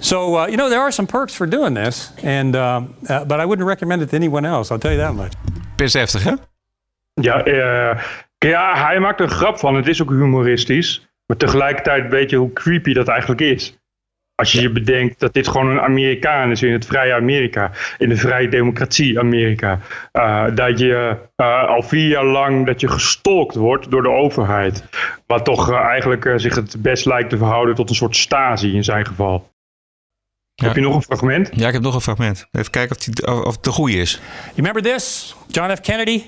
So 0.01 0.35
uh, 0.35 0.47
you 0.47 0.57
know, 0.57 0.69
there 0.69 0.81
are 0.81 0.91
some 0.91 1.07
perks 1.07 1.33
for 1.33 1.47
doing 1.47 1.73
this, 1.73 2.11
and 2.21 2.53
um, 2.57 2.95
uh, 3.07 3.23
but 3.23 3.39
I 3.39 3.45
wouldn't 3.45 3.65
recommend 3.65 4.01
it 4.01 4.09
to 4.09 4.15
anyone 4.17 4.43
else. 4.43 4.71
I'll 4.71 4.79
tell 4.79 4.91
you 4.91 4.97
that 4.97 5.15
much. 5.15 5.33
Best 5.77 5.93
heftig, 5.93 6.23
hè? 6.23 6.33
Ja, 7.13 7.47
uh, 7.47 8.03
ja, 8.37 8.87
hij 8.87 8.99
maakt 8.99 9.19
er 9.19 9.25
een 9.25 9.31
grap 9.31 9.59
van. 9.59 9.75
Het 9.75 9.87
is 9.87 10.01
ook 10.01 10.09
humoristisch, 10.09 11.09
maar 11.25 11.37
tegelijkertijd 11.37 12.09
weet 12.09 12.29
je 12.29 12.35
hoe 12.35 12.53
creepy 12.53 12.93
dat 12.93 13.07
eigenlijk 13.07 13.41
is. 13.41 13.77
Als 14.39 14.51
je 14.51 14.61
je 14.61 14.71
bedenkt 14.71 15.19
dat 15.19 15.33
dit 15.33 15.47
gewoon 15.47 15.69
een 15.69 15.81
Amerikaan 15.81 16.51
is 16.51 16.63
in 16.63 16.71
het 16.71 16.85
vrije 16.85 17.13
Amerika, 17.13 17.71
in 17.97 18.09
de 18.09 18.15
vrije 18.15 18.49
democratie 18.49 19.19
Amerika. 19.19 19.79
Uh, 20.13 20.45
dat 20.55 20.79
je 20.79 21.17
uh, 21.37 21.67
al 21.67 21.83
vier 21.83 22.07
jaar 22.07 22.25
lang 22.25 22.65
dat 22.65 22.81
je 22.81 22.87
gestolkt 22.87 23.55
wordt 23.55 23.91
door 23.91 24.01
de 24.01 24.09
overheid. 24.09 24.83
Wat 25.27 25.45
toch 25.45 25.69
uh, 25.69 25.77
eigenlijk 25.77 26.33
zich 26.35 26.55
het 26.55 26.75
best 26.81 27.05
lijkt 27.05 27.29
te 27.29 27.37
verhouden 27.37 27.75
tot 27.75 27.89
een 27.89 27.95
soort 27.95 28.15
stasi 28.15 28.75
in 28.75 28.83
zijn 28.83 29.05
geval. 29.05 29.49
Ja. 30.55 30.65
Heb 30.65 30.75
je 30.75 30.81
nog 30.81 30.95
een 30.95 31.01
fragment? 31.01 31.49
Ja, 31.53 31.67
ik 31.67 31.73
heb 31.73 31.81
nog 31.81 31.95
een 31.95 32.01
fragment. 32.01 32.47
Even 32.51 32.71
kijken 32.71 32.95
of, 32.95 33.03
die, 33.03 33.27
of 33.45 33.55
het 33.55 33.63
de 33.63 33.71
goede 33.71 33.97
is. 33.97 34.11
You 34.43 34.55
remember 34.55 34.81
this? 34.81 35.35
John 35.47 35.75
F. 35.75 35.81
Kennedy? 35.81 36.23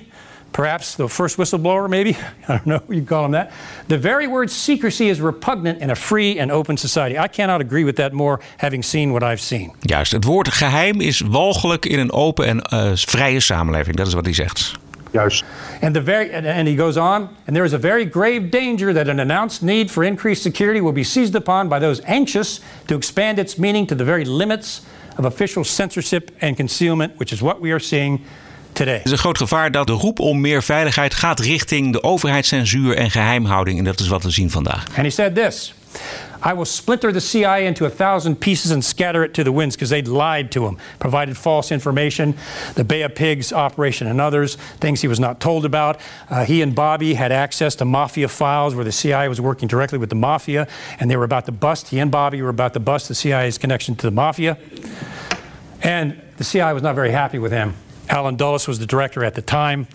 Perhaps 0.52 0.94
the 0.94 1.08
first 1.08 1.38
whistleblower, 1.38 1.88
maybe. 1.88 2.10
I 2.48 2.56
don't 2.56 2.66
know, 2.66 2.80
what 2.86 2.96
you 2.96 3.04
call 3.04 3.24
him 3.24 3.32
that. 3.32 3.52
The 3.88 3.98
very 3.98 4.26
word 4.26 4.50
secrecy 4.50 5.08
is 5.08 5.20
repugnant 5.20 5.80
in 5.80 5.90
a 5.90 5.94
free 5.94 6.38
and 6.38 6.50
open 6.50 6.76
society. 6.76 7.18
I 7.18 7.28
cannot 7.28 7.60
agree 7.60 7.84
with 7.84 7.96
that 7.96 8.12
more, 8.12 8.40
having 8.56 8.82
seen 8.82 9.12
what 9.12 9.22
I've 9.22 9.40
seen. 9.40 9.72
Juist, 9.80 10.12
het 10.12 10.24
woord 10.24 10.48
geheim 10.48 11.00
is 11.00 11.20
walgelijk 11.20 11.86
in 11.86 11.98
een 11.98 12.12
open 12.12 12.46
en 12.46 12.62
uh, 12.72 12.90
vrije 12.94 13.40
samenleving. 13.40 13.96
Dat 13.96 14.06
is 14.06 14.14
wat 14.14 14.24
hij 14.24 14.34
zegt. 14.34 14.72
Juist. 15.12 15.44
And, 15.82 15.94
the 15.94 16.02
very, 16.02 16.30
and 16.32 16.68
he 16.68 16.76
goes 16.76 16.96
on, 16.96 17.28
and 17.46 17.54
there 17.54 17.64
is 17.64 17.74
a 17.74 17.78
very 17.78 18.10
grave 18.10 18.50
danger 18.50 18.94
that 18.94 19.08
an 19.08 19.20
announced 19.20 19.62
need 19.62 19.90
for 19.90 20.04
increased 20.04 20.42
security 20.42 20.80
will 20.80 20.92
be 20.92 21.04
seized 21.04 21.34
upon 21.34 21.68
by 21.68 21.78
those 21.78 22.02
anxious 22.04 22.60
to 22.86 22.96
expand 22.96 23.38
its 23.38 23.56
meaning 23.56 23.86
to 23.86 23.94
the 23.94 24.04
very 24.04 24.24
limits 24.24 24.80
of 25.18 25.24
official 25.24 25.64
censorship 25.64 26.30
and 26.40 26.56
concealment, 26.56 27.18
which 27.18 27.32
is 27.32 27.42
what 27.42 27.60
we 27.60 27.72
are 27.72 27.80
seeing 27.80 28.24
today. 28.72 28.94
Er 28.94 29.04
is 29.04 29.10
een 29.10 29.18
groot 29.18 29.38
gevaar 29.38 29.70
dat 29.70 29.86
de 29.86 29.92
roep 29.92 30.20
om 30.20 30.40
meer 30.40 30.62
veiligheid 30.62 31.14
gaat 31.14 31.40
richting 31.40 31.92
de 31.92 32.02
overheidscensuur 32.02 32.96
en 32.96 33.10
geheimhouding. 33.10 33.78
En 33.78 33.84
dat 33.84 34.00
is 34.00 34.08
wat 34.08 34.22
we 34.22 34.30
zien 34.30 34.50
vandaag. 34.50 34.86
And 34.86 34.96
he 34.96 35.10
said 35.10 35.34
this. 35.34 35.74
I 36.44 36.54
will 36.54 36.64
splinter 36.64 37.12
the 37.12 37.20
CIA 37.20 37.58
into 37.58 37.84
a 37.84 37.90
thousand 37.90 38.40
pieces 38.40 38.72
and 38.72 38.84
scatter 38.84 39.22
it 39.22 39.32
to 39.34 39.44
the 39.44 39.52
winds 39.52 39.76
because 39.76 39.90
they'd 39.90 40.08
lied 40.08 40.50
to 40.50 40.66
him, 40.66 40.78
provided 40.98 41.36
false 41.36 41.70
information, 41.70 42.34
the 42.74 42.82
Bay 42.82 43.02
of 43.02 43.14
Pigs 43.14 43.52
operation 43.52 44.08
and 44.08 44.20
others, 44.20 44.56
things 44.80 45.00
he 45.02 45.08
was 45.08 45.20
not 45.20 45.38
told 45.38 45.64
about. 45.64 46.00
Uh, 46.28 46.44
he 46.44 46.60
and 46.60 46.74
Bobby 46.74 47.14
had 47.14 47.30
access 47.30 47.76
to 47.76 47.84
mafia 47.84 48.26
files 48.26 48.74
where 48.74 48.84
the 48.84 48.92
CIA 48.92 49.28
was 49.28 49.40
working 49.40 49.68
directly 49.68 49.98
with 49.98 50.08
the 50.08 50.16
mafia 50.16 50.66
and 50.98 51.08
they 51.08 51.16
were 51.16 51.24
about 51.24 51.46
to 51.46 51.52
bust, 51.52 51.90
he 51.90 52.00
and 52.00 52.10
Bobby 52.10 52.42
were 52.42 52.48
about 52.48 52.72
to 52.72 52.80
bust 52.80 53.06
the 53.06 53.14
CIA's 53.14 53.56
connection 53.56 53.94
to 53.94 54.06
the 54.06 54.12
mafia. 54.12 54.58
And 55.80 56.20
the 56.38 56.44
CIA 56.44 56.72
was 56.72 56.82
not 56.82 56.96
very 56.96 57.12
happy 57.12 57.38
with 57.38 57.52
him. 57.52 57.74
Alan 58.08 58.36
Dulles 58.36 58.66
was 58.66 58.78
the 58.78 58.86
director 58.86 59.24
at 59.24 59.34
the 59.34 59.42
time 59.42 59.86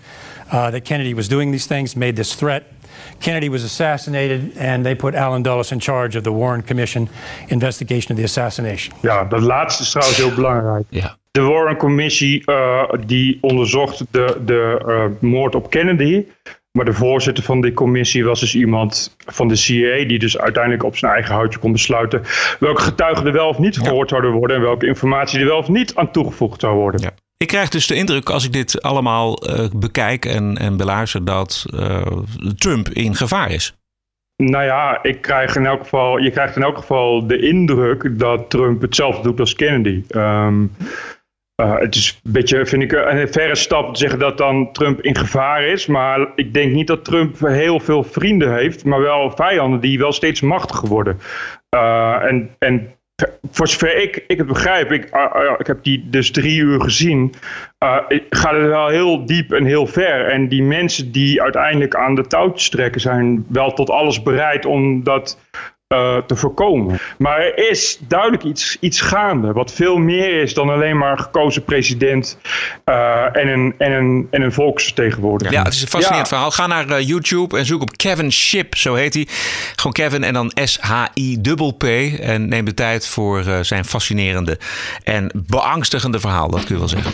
uh, 0.52 0.70
that 0.70 0.84
Kennedy 0.84 1.14
was 1.14 1.28
doing 1.28 1.50
these 1.50 1.66
things, 1.66 1.94
made 1.94 2.16
this 2.16 2.34
threat. 2.34 2.62
Kennedy 3.20 3.48
was 3.48 3.64
assassinated 3.64 4.56
and 4.56 4.84
they 4.84 4.94
put 4.94 5.14
Alan 5.14 5.42
Dulles 5.42 5.72
in 5.72 5.80
charge 5.80 6.16
of 6.16 6.24
the 6.24 6.32
Warren 6.32 6.62
Commission 6.62 7.08
investigation 7.48 8.12
of 8.12 8.16
the 8.16 8.24
assassination. 8.24 8.94
Ja, 9.00 9.24
dat 9.24 9.40
laatste 9.40 9.82
is 9.82 9.90
trouwens 9.90 10.18
heel 10.18 10.34
belangrijk. 10.34 10.84
Ja. 10.88 11.16
De 11.30 11.40
Warren 11.40 11.76
Commissie 11.76 12.42
uh, 12.46 12.82
die 13.06 13.38
onderzocht 13.40 14.04
de, 14.10 14.40
de 14.44 14.82
uh, 14.86 15.30
moord 15.30 15.54
op 15.54 15.70
Kennedy. 15.70 16.24
Maar 16.70 16.84
de 16.84 16.92
voorzitter 16.92 17.44
van 17.44 17.60
die 17.60 17.72
commissie 17.72 18.24
was 18.24 18.40
dus 18.40 18.54
iemand 18.54 19.16
van 19.26 19.48
de 19.48 19.56
CIA, 19.56 20.04
die 20.06 20.18
dus 20.18 20.38
uiteindelijk 20.38 20.84
op 20.84 20.96
zijn 20.96 21.12
eigen 21.12 21.34
houtje 21.34 21.58
kon 21.58 21.72
besluiten 21.72 22.22
welke 22.60 22.82
getuigen 22.82 23.26
er 23.26 23.32
wel 23.32 23.48
of 23.48 23.58
niet 23.58 23.78
gehoord 23.78 24.08
zouden 24.08 24.32
worden 24.32 24.56
en 24.56 24.62
welke 24.62 24.86
informatie 24.86 25.40
er 25.40 25.46
wel 25.46 25.58
of 25.58 25.68
niet 25.68 25.94
aan 25.94 26.10
toegevoegd 26.10 26.60
zou 26.60 26.74
worden. 26.74 27.00
Ja. 27.00 27.10
Ik 27.38 27.46
krijg 27.46 27.68
dus 27.68 27.86
de 27.86 27.94
indruk, 27.94 28.30
als 28.30 28.44
ik 28.44 28.52
dit 28.52 28.82
allemaal 28.82 29.50
uh, 29.50 29.68
bekijk 29.76 30.24
en, 30.24 30.56
en 30.56 30.76
beluister, 30.76 31.24
dat 31.24 31.66
uh, 31.74 32.06
Trump 32.56 32.88
in 32.88 33.14
gevaar 33.14 33.50
is. 33.50 33.76
Nou 34.36 34.64
ja, 34.64 35.02
ik 35.02 35.20
krijg 35.20 35.56
in 35.56 35.66
elk 35.66 35.80
geval, 35.80 36.18
je 36.18 36.30
krijgt 36.30 36.56
in 36.56 36.62
elk 36.62 36.76
geval 36.76 37.26
de 37.26 37.38
indruk 37.40 38.18
dat 38.18 38.50
Trump 38.50 38.82
hetzelfde 38.82 39.22
doet 39.22 39.40
als 39.40 39.54
Kennedy. 39.54 40.02
Um, 40.16 40.76
uh, 41.62 41.78
het 41.78 41.94
is 41.94 42.20
een 42.24 42.32
beetje, 42.32 42.66
vind 42.66 42.82
ik, 42.82 42.92
een 42.92 43.32
verre 43.32 43.56
stap 43.56 43.94
te 43.94 44.00
zeggen 44.00 44.18
dat 44.18 44.38
dan 44.38 44.72
Trump 44.72 45.00
in 45.00 45.16
gevaar 45.16 45.62
is. 45.62 45.86
Maar 45.86 46.32
ik 46.34 46.54
denk 46.54 46.72
niet 46.72 46.86
dat 46.86 47.04
Trump 47.04 47.38
heel 47.38 47.80
veel 47.80 48.02
vrienden 48.02 48.54
heeft, 48.54 48.84
maar 48.84 49.00
wel 49.00 49.30
vijanden 49.30 49.80
die 49.80 49.98
wel 49.98 50.12
steeds 50.12 50.40
machtiger 50.40 50.88
worden. 50.88 51.20
en, 52.20 52.50
en 52.58 52.97
voor 53.50 53.68
zover 53.68 53.96
ik, 53.96 54.24
ik 54.26 54.38
het 54.38 54.46
begrijp, 54.46 54.92
ik, 54.92 55.14
uh, 55.14 55.52
ik 55.58 55.66
heb 55.66 55.82
die 55.82 56.08
dus 56.08 56.30
drie 56.30 56.58
uur 56.60 56.80
gezien, 56.80 57.34
uh, 57.84 57.98
gaat 58.30 58.52
het 58.52 58.66
wel 58.66 58.88
heel 58.88 59.26
diep 59.26 59.52
en 59.52 59.64
heel 59.64 59.86
ver. 59.86 60.28
En 60.28 60.48
die 60.48 60.62
mensen 60.62 61.12
die 61.12 61.42
uiteindelijk 61.42 61.94
aan 61.94 62.14
de 62.14 62.26
touwtjes 62.26 62.68
trekken, 62.68 63.00
zijn 63.00 63.46
wel 63.48 63.72
tot 63.72 63.90
alles 63.90 64.22
bereid 64.22 64.64
om 64.66 65.02
dat 65.04 65.38
uh, 65.94 66.16
te 66.26 66.36
voorkomen. 66.36 66.98
Maar 67.18 67.40
er 67.40 67.70
is 67.70 67.98
duidelijk 68.00 68.42
iets, 68.42 68.76
iets 68.80 69.00
gaande, 69.00 69.52
wat 69.52 69.72
veel 69.72 69.96
meer 69.96 70.42
is 70.42 70.54
dan 70.54 70.70
alleen 70.70 70.98
maar 70.98 71.18
gekozen 71.18 71.64
president 71.64 72.38
uh, 72.84 73.36
en, 73.36 73.48
een, 73.48 73.74
en, 73.78 73.92
een, 73.92 74.28
en 74.30 74.42
een 74.42 74.52
volksvertegenwoordiger. 74.52 75.54
Ja, 75.54 75.62
het 75.62 75.72
is 75.72 75.82
een 75.82 75.88
fascinerend 75.88 76.28
ja. 76.28 76.34
verhaal. 76.34 76.50
Ga 76.50 76.66
naar 76.66 76.88
uh, 76.88 77.08
YouTube 77.08 77.58
en 77.58 77.66
zoek 77.66 77.82
op 77.82 77.96
Kevin 77.96 78.32
Ship, 78.32 78.76
zo 78.76 78.94
heet 78.94 79.14
hij. 79.14 79.26
Gewoon 79.76 79.92
Kevin 79.92 80.24
en 80.24 80.32
dan 80.32 80.52
S-H-I-P-P. 80.54 81.84
En 82.20 82.48
neem 82.48 82.64
de 82.64 82.74
tijd 82.74 83.06
voor 83.06 83.44
zijn 83.60 83.84
fascinerende 83.84 84.58
en 85.04 85.30
beangstigende 85.46 86.20
verhaal, 86.20 86.50
dat 86.50 86.64
kun 86.64 86.74
je 86.74 86.80
wel 86.80 86.88
zeggen. 86.88 87.12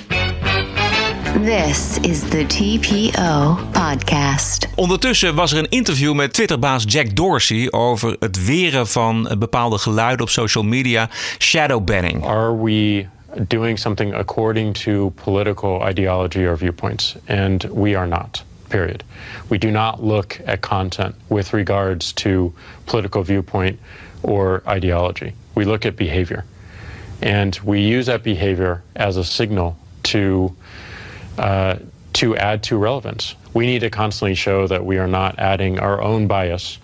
This 1.43 1.99
is 1.99 2.29
the 2.29 2.47
TPO 2.47 3.57
podcast. 3.73 4.69
Ondertussen 4.75 5.35
was 5.35 5.53
er 5.53 5.59
een 5.59 5.69
interview 5.69 6.15
met 6.15 6.33
Twitterbaas 6.33 6.85
Jack 6.87 7.17
Dorsey 7.17 7.71
over 7.71 8.17
het 8.19 8.47
weren 8.47 8.87
van 8.87 9.35
bepaalde 9.39 9.79
geluiden 9.79 10.21
op 10.21 10.29
social 10.29 10.65
media, 10.65 11.09
shadowbanning. 11.39 12.25
Are 12.25 12.63
we 12.63 13.07
doing 13.49 13.79
something 13.79 14.15
according 14.15 14.75
to 14.75 15.13
political 15.25 15.89
ideology 15.89 16.47
or 16.47 16.59
viewpoints? 16.59 17.17
And 17.27 17.63
we 17.73 17.97
are 17.97 18.07
not. 18.07 18.45
Period. 18.69 19.05
We 19.49 19.59
do 19.59 19.71
not 19.71 20.03
look 20.03 20.41
at 20.47 20.61
content 20.61 21.15
with 21.27 21.53
regards 21.53 22.13
to 22.13 22.53
political 22.85 23.25
viewpoint 23.25 23.79
or 24.21 24.63
ideology. 24.69 25.33
We 25.55 25.65
look 25.65 25.85
at 25.85 25.97
behavior. 25.97 26.45
And 27.23 27.59
we 27.65 27.97
use 27.97 28.11
that 28.11 28.23
behavior 28.23 28.83
as 28.93 29.17
a 29.17 29.25
signal 29.25 29.75
to 30.03 30.55
uh, 31.39 31.77
to 32.15 32.37
add 32.37 32.63
to 32.65 32.77
relevance. 32.77 33.35
We 33.55 33.67
need 33.67 33.81
to 33.81 33.91
constantly 33.91 34.35
show 34.35 34.67
that 34.67 34.85
we 34.85 34.99
are 34.99 35.09
not 35.09 35.39
adding 35.39 35.79
our 35.79 36.01
own 36.01 36.27
bias, 36.27 36.79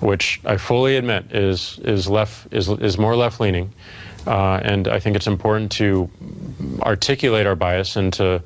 which 0.00 0.40
I 0.44 0.56
fully 0.56 0.96
admit 0.96 1.32
is 1.32 1.78
is 1.84 2.08
left 2.08 2.52
is 2.52 2.68
is 2.68 2.98
more 2.98 3.16
left 3.16 3.40
leaning, 3.40 3.72
uh, 4.26 4.60
and 4.62 4.88
I 4.88 4.98
think 5.00 5.16
it's 5.16 5.26
important 5.26 5.72
to 5.72 6.10
articulate 6.82 7.46
our 7.46 7.56
bias 7.56 7.96
and 7.96 8.12
to 8.14 8.42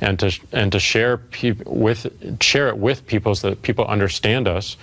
and 0.00 0.18
to 0.20 0.38
and 0.52 0.72
to 0.72 0.80
share 0.80 1.20
with 1.64 2.42
share 2.42 2.68
it 2.68 2.78
with 2.78 3.06
people 3.06 3.34
so 3.34 3.50
that 3.50 3.62
people 3.62 3.86
understand 3.86 4.48
us. 4.48 4.76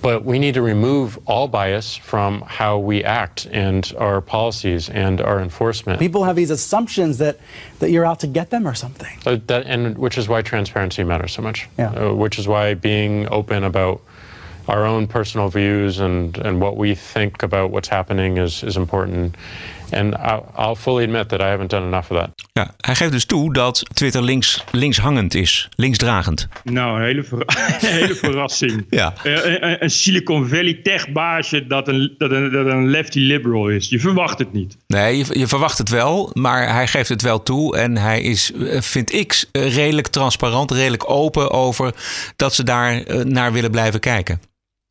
But 0.00 0.24
we 0.24 0.38
need 0.38 0.54
to 0.54 0.62
remove 0.62 1.18
all 1.26 1.48
bias 1.48 1.96
from 1.96 2.42
how 2.42 2.78
we 2.78 3.02
act 3.02 3.46
and 3.46 3.92
our 3.98 4.20
policies 4.20 4.88
and 4.88 5.20
our 5.20 5.40
enforcement. 5.40 5.98
People 5.98 6.24
have 6.24 6.36
these 6.36 6.50
assumptions 6.50 7.18
that, 7.18 7.38
that 7.80 7.90
you're 7.90 8.04
out 8.04 8.20
to 8.20 8.26
get 8.26 8.50
them 8.50 8.66
or 8.66 8.74
something. 8.74 9.18
Uh, 9.26 9.38
that, 9.46 9.66
and 9.66 9.98
which 9.98 10.16
is 10.16 10.28
why 10.28 10.42
transparency 10.42 11.02
matters 11.02 11.32
so 11.32 11.42
much. 11.42 11.68
Yeah. 11.78 11.90
Uh, 11.90 12.14
which 12.14 12.38
is 12.38 12.46
why 12.46 12.74
being 12.74 13.28
open 13.30 13.64
about 13.64 14.00
our 14.68 14.84
own 14.84 15.06
personal 15.06 15.48
views 15.48 15.98
and, 15.98 16.36
and 16.38 16.60
what 16.60 16.76
we 16.76 16.94
think 16.94 17.42
about 17.42 17.70
what's 17.70 17.88
happening 17.88 18.36
is, 18.36 18.62
is 18.62 18.76
important. 18.76 19.34
And 19.90 20.14
I'll, 20.58 20.74
fully 20.74 21.04
admit 21.04 21.28
that 21.28 21.40
I 21.40 21.44
haven't 21.44 21.70
done 21.70 21.86
enough 21.86 22.10
of 22.10 22.18
that. 22.18 22.30
Ja, 22.52 22.74
hij 22.76 22.94
geeft 22.94 23.12
dus 23.12 23.24
toe 23.24 23.52
dat 23.52 23.82
Twitter 23.94 24.22
links, 24.22 24.64
linkshangend 24.70 25.34
is, 25.34 25.68
linksdragend. 25.76 26.48
Nou, 26.64 26.98
een 26.98 27.04
hele, 27.04 27.22
ver- 27.24 27.42
een 27.80 27.92
hele 27.92 28.14
verrassing. 28.14 28.86
Ja. 28.90 29.14
Eh, 29.22 29.44
Een, 29.44 29.82
een 29.82 29.90
Silicon 29.90 30.48
Valley 30.48 30.80
tech-baasje 30.82 31.66
dat 31.66 31.88
een, 31.88 32.14
dat, 32.18 32.30
een, 32.30 32.52
dat 32.52 32.66
een 32.66 32.88
lefty 32.90 33.18
liberal 33.18 33.68
is. 33.68 33.88
Je 33.88 34.00
verwacht 34.00 34.38
het 34.38 34.52
niet. 34.52 34.76
Nee, 34.86 35.16
je, 35.16 35.38
je 35.38 35.46
verwacht 35.46 35.78
het 35.78 35.88
wel, 35.88 36.30
maar 36.34 36.72
hij 36.72 36.86
geeft 36.86 37.08
het 37.08 37.22
wel 37.22 37.42
toe. 37.42 37.76
En 37.76 37.96
hij 37.96 38.20
is, 38.20 38.52
eh, 38.52 38.80
vind 38.80 39.12
ik, 39.12 39.44
eh, 39.52 39.74
redelijk 39.74 40.06
transparant, 40.08 40.70
redelijk 40.70 41.10
open 41.10 41.50
over 41.50 41.94
dat 42.36 42.54
ze 42.54 42.62
daar 42.62 43.02
eh, 43.02 43.16
naar 43.24 43.52
willen 43.52 43.70
blijven 43.70 44.00
kijken. 44.00 44.40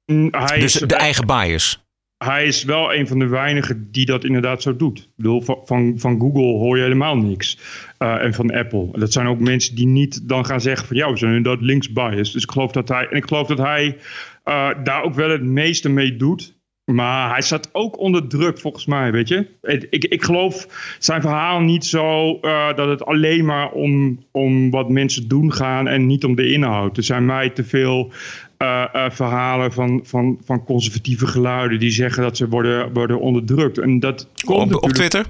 Mm, 0.05 0.27
Hij 0.31 0.59
Dus 0.59 0.75
is, 0.81 0.87
de 0.87 0.95
eigen 0.95 1.25
bias. 1.25 1.79
Hij 2.17 2.45
is 2.45 2.63
wel 2.63 2.93
een 2.93 3.07
van 3.07 3.19
de 3.19 3.27
weinigen 3.27 3.91
die 3.91 4.05
dat 4.05 4.23
inderdaad 4.23 4.61
zo 4.61 4.75
doet. 4.75 4.99
Ik 4.99 5.07
bedoel, 5.15 5.41
van, 5.41 5.93
van, 5.95 6.19
Google 6.19 6.41
hoor 6.41 6.77
je 6.77 6.83
helemaal 6.83 7.17
niks. 7.17 7.59
Eh, 7.97 8.23
en 8.23 8.33
van 8.33 8.53
Apple. 8.53 8.89
Dat 8.91 9.13
zijn 9.13 9.27
ook 9.27 9.39
mensen 9.39 9.75
die 9.75 9.87
niet 9.87 10.29
dan 10.29 10.45
gaan 10.45 10.61
zeggen 10.61 10.87
van... 10.87 10.95
ja, 10.97 11.11
we 11.11 11.17
zijn 11.17 11.35
inderdaad 11.35 11.61
links 11.61 11.93
biased. 11.93 12.33
Dus 12.33 12.43
ik 12.43 12.51
geloof 12.51 12.71
dat 12.71 12.87
hij... 12.87 13.07
En 13.09 13.17
ik 13.17 13.27
geloof 13.27 13.47
dat 13.47 13.57
hij 13.57 13.97
eh, 14.43 14.69
daar 14.83 15.03
ook 15.03 15.13
wel 15.13 15.29
het 15.29 15.43
meeste 15.43 15.89
mee 15.89 16.15
doet. 16.15 16.55
Maar 16.91 17.29
hij 17.31 17.41
staat 17.41 17.69
ook 17.71 17.99
onder 17.99 18.27
druk, 18.27 18.59
volgens 18.59 18.85
mij, 18.85 19.11
weet 19.11 19.27
je. 19.27 19.47
Ik, 19.89 20.05
ik 20.05 20.23
geloof 20.23 20.67
zijn 20.99 21.21
verhaal 21.21 21.59
niet 21.59 21.85
zo 21.85 22.37
eh, 22.39 22.75
dat 22.75 22.89
het 22.89 23.05
alleen 23.05 23.45
maar 23.45 23.71
om, 23.71 24.23
om 24.31 24.71
wat 24.71 24.89
mensen 24.89 25.27
doen 25.27 25.53
gaan 25.53 25.87
en 25.87 26.05
niet 26.05 26.23
om 26.23 26.35
de 26.35 26.51
inhoud. 26.51 26.97
Er 26.97 27.03
zijn 27.03 27.25
mij 27.25 27.49
te 27.49 27.63
veel 27.63 28.11
eh, 28.57 28.83
eh, 28.93 29.11
verhalen 29.11 29.71
van, 29.73 29.99
van, 30.03 30.39
van 30.45 30.63
conservatieve 30.63 31.27
geluiden 31.27 31.79
die 31.79 31.91
zeggen 31.91 32.23
dat 32.23 32.37
ze 32.37 32.47
worden, 32.47 32.93
worden 32.93 33.19
onderdrukt. 33.19 33.77
En 33.77 33.99
dat 33.99 34.27
komt 34.45 34.81
Op, 34.81 34.91
Twitter? 34.91 35.25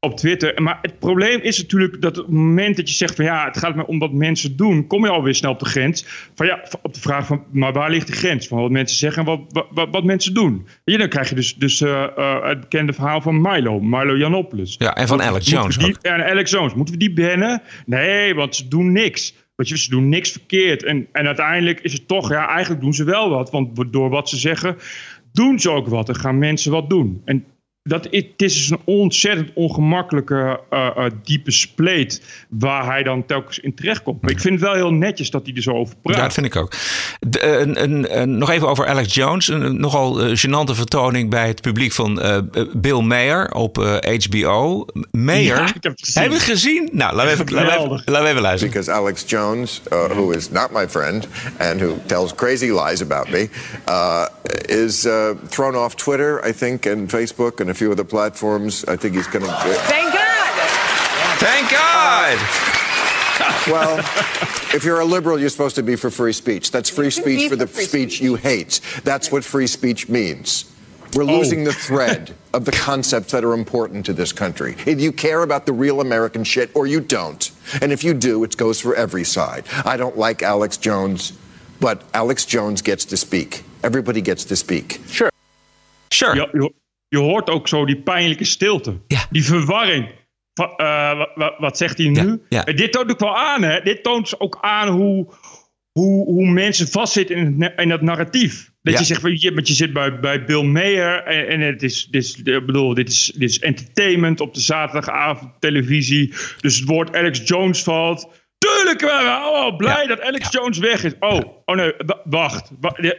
op 0.00 0.16
Twitter. 0.16 0.62
Maar 0.62 0.78
het 0.82 0.98
probleem 0.98 1.40
is 1.40 1.58
natuurlijk 1.58 2.00
dat 2.02 2.18
op 2.18 2.24
het 2.24 2.34
moment 2.34 2.76
dat 2.76 2.88
je 2.88 2.94
zegt 2.94 3.14
van 3.14 3.24
ja, 3.24 3.44
het 3.44 3.56
gaat 3.58 3.74
maar 3.74 3.84
om 3.84 3.98
wat 3.98 4.12
mensen 4.12 4.56
doen, 4.56 4.86
kom 4.86 5.04
je 5.04 5.10
alweer 5.10 5.34
snel 5.34 5.50
op 5.50 5.58
de 5.58 5.64
grens. 5.64 6.06
Van 6.34 6.46
ja, 6.46 6.64
op 6.82 6.94
de 6.94 7.00
vraag 7.00 7.26
van, 7.26 7.44
maar 7.52 7.72
waar 7.72 7.90
ligt 7.90 8.06
de 8.06 8.12
grens 8.12 8.48
van 8.48 8.60
wat 8.60 8.70
mensen 8.70 8.98
zeggen 8.98 9.26
en 9.26 9.28
wat, 9.28 9.66
wat, 9.70 9.88
wat, 9.90 10.04
mensen 10.04 10.34
doen? 10.34 10.66
Je, 10.84 10.98
dan 10.98 11.08
krijg 11.08 11.28
je 11.28 11.34
dus, 11.34 11.54
dus 11.54 11.80
eh, 11.80 12.06
het 12.42 12.60
bekende 12.60 12.92
verhaal 12.92 13.20
van 13.20 13.40
Milo, 13.40 13.80
Milo 13.80 14.16
Janopoulos. 14.16 14.74
Ja, 14.78 14.94
en 14.94 15.08
van 15.08 15.22
Alex 15.22 15.50
Jones 15.50 15.76
die- 15.76 15.96
en 16.00 16.24
Alex 16.24 16.50
Jones. 16.50 16.74
Moeten 16.74 16.94
we 16.94 17.00
die 17.00 17.12
bannen? 17.12 17.62
Nee, 17.86 18.34
want 18.34 18.56
ze 18.56 18.68
doen 18.68 18.92
niks. 18.92 19.34
Je, 19.56 19.78
ze 19.78 19.90
doen 19.90 20.08
niks 20.08 20.30
verkeerd. 20.30 20.82
En, 20.82 21.08
en 21.12 21.26
uiteindelijk 21.26 21.80
is 21.80 21.92
het 21.92 22.08
toch, 22.08 22.30
ja, 22.30 22.48
eigenlijk 22.48 22.80
doen 22.80 22.94
ze 22.94 23.04
wel 23.04 23.30
wat. 23.30 23.50
Want 23.50 23.92
door 23.92 24.10
wat 24.10 24.28
ze 24.28 24.36
zeggen, 24.36 24.76
doen 25.32 25.58
ze 25.58 25.70
ook 25.70 25.88
wat. 25.88 26.08
En 26.08 26.14
gaan 26.14 26.38
mensen 26.38 26.72
wat 26.72 26.90
doen. 26.90 27.22
En 27.24 27.44
dat, 27.84 28.04
het 28.04 28.14
is 28.36 28.54
dus 28.54 28.70
een 28.70 28.80
ontzettend 28.84 29.50
ongemakkelijke, 29.54 30.60
eh, 30.70 30.86
eh, 30.96 31.04
diepe 31.22 31.50
spleet. 31.50 32.22
waar 32.48 32.84
hij 32.86 33.02
dan 33.02 33.26
telkens 33.26 33.58
in 33.58 33.74
terechtkomt. 33.74 34.22
Maar 34.22 34.30
ik 34.30 34.40
vind 34.40 34.54
het 34.54 34.62
wel 34.68 34.74
heel 34.74 34.92
netjes 34.92 35.30
dat 35.30 35.46
hij 35.46 35.54
er 35.54 35.62
zo 35.62 35.70
over 35.70 35.94
praat. 36.02 36.16
Ja, 36.16 36.22
dat 36.22 36.32
vind 36.32 36.46
ik 36.46 36.56
ook. 36.56 36.72
De- 37.20 37.40
eh, 37.40 37.60
een, 37.60 37.82
een, 37.82 38.20
een- 38.20 38.38
nog 38.38 38.50
even 38.50 38.68
over 38.68 38.86
Alex 38.86 39.14
Jones. 39.14 39.48
Een, 39.48 39.60
een 39.62 39.80
nogal 39.80 40.18
gênante 40.36 40.74
vertoning 40.74 41.30
bij 41.30 41.46
het 41.46 41.60
publiek 41.60 41.92
van 41.92 42.20
eh, 42.20 42.38
Bill 42.72 43.00
Mayer 43.00 43.52
op 43.54 43.78
eh, 43.78 44.18
HBO. 44.24 44.86
Mayer, 45.10 45.44
Ja, 45.56 45.66
ik 45.74 45.82
heb 45.82 45.92
het 45.92 46.00
gezien. 46.04 46.22
Heb 46.22 46.30
je 46.32 46.36
het 46.38 46.46
gezien? 46.46 46.88
Nou, 46.92 47.14
laten 47.14 47.36
we 47.36 47.42
even, 47.42 47.54
laten 47.54 47.88
we 47.88 47.94
even, 47.94 48.12
laten 48.12 48.22
we 48.24 48.28
even 48.30 48.42
luisteren. 48.42 48.72
Because 48.74 48.90
Alex 48.92 49.24
Jones, 49.26 49.80
uh, 49.92 50.04
who 50.04 50.30
is 50.30 50.50
not 50.50 50.70
my 50.72 50.88
friend 50.88 51.28
and 51.58 51.80
who 51.80 51.94
tells 52.06 52.34
crazy 52.34 52.70
lies 52.70 53.02
about 53.02 53.28
me, 53.30 53.48
uh, 53.88 54.24
is 54.66 55.04
uh, 55.06 55.28
thrown 55.48 55.74
off 55.74 55.94
Twitter, 55.94 56.48
I 56.48 56.52
think, 56.52 56.86
and 56.86 57.10
Facebook 57.14 57.60
and 57.60 57.70
a 57.72 57.74
few 57.74 57.90
other 57.90 58.04
platforms. 58.04 58.84
I 58.84 58.96
think 58.96 59.16
he's 59.16 59.26
going 59.26 59.44
to. 59.44 59.50
Thank 59.50 60.12
God. 60.12 60.52
Thank 61.40 61.70
God. 61.70 62.38
Well, 63.66 63.98
if 64.74 64.82
you're 64.84 65.00
a 65.00 65.04
liberal, 65.04 65.38
you're 65.38 65.48
supposed 65.48 65.76
to 65.76 65.82
be 65.82 65.96
for 65.96 66.10
free 66.10 66.32
speech. 66.32 66.70
That's 66.70 66.90
free 66.90 67.10
speech 67.10 67.48
for 67.48 67.56
the 67.56 67.66
speech 67.66 68.20
you 68.20 68.34
hate. 68.34 68.80
That's 69.04 69.32
what 69.32 69.44
free 69.44 69.66
speech 69.66 70.08
means. 70.08 70.64
We're 71.14 71.24
oh. 71.24 71.38
losing 71.38 71.64
the 71.64 71.72
thread 71.72 72.34
of 72.52 72.64
the 72.64 72.72
concepts 72.72 73.32
that 73.32 73.44
are 73.44 73.52
important 73.52 74.06
to 74.06 74.12
this 74.12 74.32
country. 74.32 74.76
Either 74.86 75.00
you 75.00 75.12
care 75.12 75.42
about 75.42 75.66
the 75.66 75.72
real 75.72 76.00
American 76.00 76.44
shit 76.44 76.70
or 76.74 76.86
you 76.86 77.00
don't. 77.00 77.50
And 77.80 77.92
if 77.92 78.02
you 78.04 78.14
do, 78.14 78.42
it 78.44 78.56
goes 78.56 78.80
for 78.80 78.94
every 78.94 79.24
side. 79.24 79.64
I 79.84 79.96
don't 79.96 80.16
like 80.16 80.42
Alex 80.42 80.76
Jones, 80.76 81.32
but 81.80 82.02
Alex 82.14 82.44
Jones 82.44 82.82
gets 82.82 83.04
to 83.06 83.16
speak. 83.16 83.64
Everybody 83.82 84.20
gets 84.20 84.44
to 84.46 84.56
speak. 84.56 85.00
Sure. 85.06 85.30
Sure. 86.10 86.34
Je, 86.34 86.46
je, 86.54 86.68
je 87.12 87.18
hoort 87.18 87.50
ook 87.50 87.68
zo 87.68 87.86
die 87.86 88.02
pijnlijke 88.02 88.44
stilte. 88.44 89.00
Die 89.30 89.44
verwarring. 89.44 90.08
Eh, 90.76 91.24
wat, 91.58 91.76
zegt 91.76 91.98
hij 91.98 92.08
nu? 92.08 92.42
ja. 92.48 92.64
En 92.64 92.76
dit 92.76 92.92
toont 92.92 93.10
ook 93.10 93.20
wel 93.20 93.38
aan, 93.38 93.62
hè? 93.62 93.80
Dit 93.80 94.02
toont 94.02 94.40
ook 94.40 94.58
aan 94.60 94.88
hoe, 94.88 95.34
hoe, 95.92 96.24
hoe 96.24 96.50
mensen 96.50 96.88
vastzitten 96.88 97.36
in 97.36 97.62
het, 97.62 97.80
in 97.80 97.88
dat 97.88 98.02
narratief. 98.02 98.70
Dat 98.82 98.98
je 98.98 99.04
zegt, 99.04 99.20
van, 99.20 99.30
je, 99.30 99.60
je 99.62 99.72
zit 99.72 99.92
bij, 99.92 100.20
bij 100.20 100.44
Bill 100.44 100.62
Mayer 100.62 101.22
en, 101.22 101.48
en 101.48 101.60
het 101.60 101.82
is, 101.82 102.08
dit 102.10 102.22
is, 102.22 102.36
ik 102.36 102.66
bedoel, 102.66 102.94
dit 102.94 103.08
is, 103.08 103.32
dit 103.36 103.48
is 103.48 103.58
entertainment 103.58 104.40
op 104.40 104.54
de 104.54 104.60
zaterdagavond 104.60 105.60
televisie. 105.60 106.34
Dus 106.60 106.78
het 106.78 106.88
woord 106.88 107.16
Alex 107.16 107.40
Jones 107.44 107.82
valt. 107.82 108.28
Tuurlijk, 108.98 109.18
we 109.18 109.24
zijn 109.24 109.42
allemaal 109.42 109.76
blij 109.76 110.06
dat 110.06 110.20
Alex 110.20 110.48
Jones 110.50 110.78
weg 110.78 111.04
is. 111.04 111.12
Oh, 111.20 111.40
oh 111.64 111.76
nee, 111.76 111.92
wa- 112.06 112.20
wacht. 112.24 112.70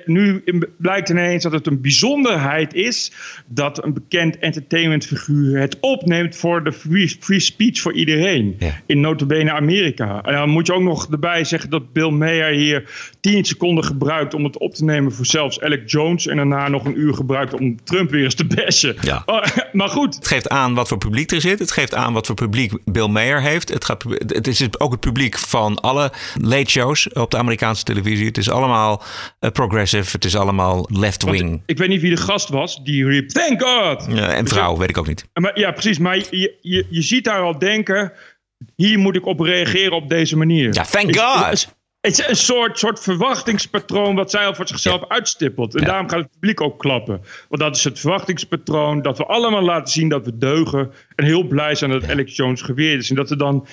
Nu 0.06 0.44
blijkt 0.78 1.10
ineens 1.10 1.44
dat 1.44 1.52
het 1.52 1.68
een 1.68 1.82
bijzonderheid 1.82 2.74
is 2.74 3.12
dat 3.46 3.84
een 3.84 3.94
bekend 3.94 4.40
entertainmentfiguur 4.40 5.60
het 5.60 5.78
opneemt 5.80 6.36
voor 6.36 6.64
de 6.64 6.72
free, 6.74 7.18
free 7.20 7.40
speech 7.40 7.80
voor 7.80 7.94
iedereen. 7.94 8.58
In 8.86 9.00
notabene 9.00 9.52
Amerika. 9.52 10.22
En 10.24 10.34
dan 10.34 10.50
moet 10.50 10.68
je 10.68 10.74
ook 10.74 10.82
nog 10.82 11.08
erbij 11.12 11.44
zeggen 11.44 11.70
dat 11.70 11.94
Bill 11.94 12.10
Mayer 12.10 12.54
hier 12.54 12.90
10 13.20 13.46
seconden 13.46 13.84
gebruikt 13.84 14.34
om 14.34 14.44
het 14.44 14.58
op 14.58 14.74
te 14.74 14.84
nemen 14.84 15.14
voor 15.14 15.26
zelfs 15.26 15.62
Alex 15.62 15.92
Jones. 15.92 16.28
En 16.28 16.36
daarna 16.36 16.68
nog 16.68 16.86
een 16.86 17.00
uur 17.00 17.14
gebruikt 17.14 17.54
om 17.54 17.84
Trump 17.84 18.10
weer 18.10 18.24
eens 18.24 18.36
te 18.36 18.46
bashen. 18.46 18.96
Ja. 19.02 19.24
Oh, 19.26 19.44
maar 19.72 19.90
goed. 19.90 20.16
Het 20.16 20.28
geeft 20.28 20.50
aan 20.50 20.74
wat 20.74 20.88
voor 20.88 20.98
publiek 20.98 21.32
er 21.32 21.42
zit. 21.42 21.60
Het 21.60 21.72
geeft 21.72 21.94
aan 21.96 22.14
wat 22.14 22.26
voor 22.26 22.36
publiek 22.36 22.74
Bill 22.86 23.08
Mayer 23.08 23.42
heeft. 23.42 23.70
Het, 23.70 23.86
gaat, 23.86 24.04
het 24.28 24.48
is 24.48 24.80
ook 24.80 24.92
het 24.92 25.00
publiek 25.00 25.38
van 25.38 25.63
alle 25.72 26.12
late 26.42 26.70
shows 26.70 27.10
op 27.14 27.32
de 27.32 27.38
Amerikaanse 27.38 27.84
televisie. 27.84 28.26
Het 28.26 28.38
is 28.38 28.50
allemaal 28.50 29.04
eh, 29.40 29.52
progressive. 29.52 30.12
Het 30.12 30.26
is 30.26 30.36
allemaal 30.36 30.90
left-wing. 30.92 31.62
Ik 31.66 31.78
weet 31.78 31.90
niet 31.90 32.02
wie 32.02 32.16
de 32.16 32.22
gast 32.22 32.50
was 32.50 32.84
die 32.84 33.06
riep: 33.06 33.30
Thank 33.30 33.62
God! 33.62 34.06
Ja, 34.10 34.34
en 34.34 34.48
vrouw, 34.48 34.78
weet 34.78 34.90
ik 34.90 34.98
ook 34.98 35.08
niet. 35.08 35.26
Maar, 35.34 35.60
ja, 35.60 35.72
precies. 35.72 35.98
Maar 35.98 36.18
je, 36.18 36.58
je, 36.62 36.86
je 36.90 37.02
ziet 37.02 37.24
daar 37.24 37.42
al 37.42 37.60
denken: 37.60 38.12
hier 38.76 39.00
moet 39.00 39.16
ik 39.16 39.26
op 39.26 39.40
reageren 39.40 39.92
op 39.92 40.10
deze 40.10 40.38
manier. 40.38 40.74
Ja, 40.74 40.84
thank 40.84 41.18
God. 41.18 41.50
Het, 41.50 41.76
het 42.02 42.20
is 42.20 42.28
een 42.28 42.36
soort, 42.36 42.80
soort 42.80 43.00
verwachtingspatroon 43.00 44.16
wat 44.16 44.32
zij 44.32 44.46
al 44.46 44.56
voor 44.56 44.68
zichzelf 44.68 45.08
uitstippelt. 45.08 45.76
En 45.76 45.86
daarom 45.86 46.10
gaat 46.10 46.20
het 46.20 46.32
publiek 46.32 46.62
ook 46.62 46.80
klappen. 46.80 47.22
Want 47.50 47.62
dat 47.62 47.76
is 47.76 47.84
het 47.84 48.00
verwachtingspatroon 48.00 49.02
dat 49.02 49.18
we 49.18 49.26
allemaal 49.26 49.62
laten 49.62 49.94
zien 49.94 50.10
dat 50.10 50.26
we 50.26 50.38
deugen. 50.38 50.92
En 51.16 51.26
heel 51.26 51.44
blij 51.44 51.76
zijn 51.76 51.92
dat 51.92 52.10
Alex 52.10 52.36
Jones 52.36 52.62
geweerd 52.62 53.02
is. 53.02 53.10
En 53.10 53.16
dat 53.16 53.30
er 53.30 53.38
dan 53.38 53.68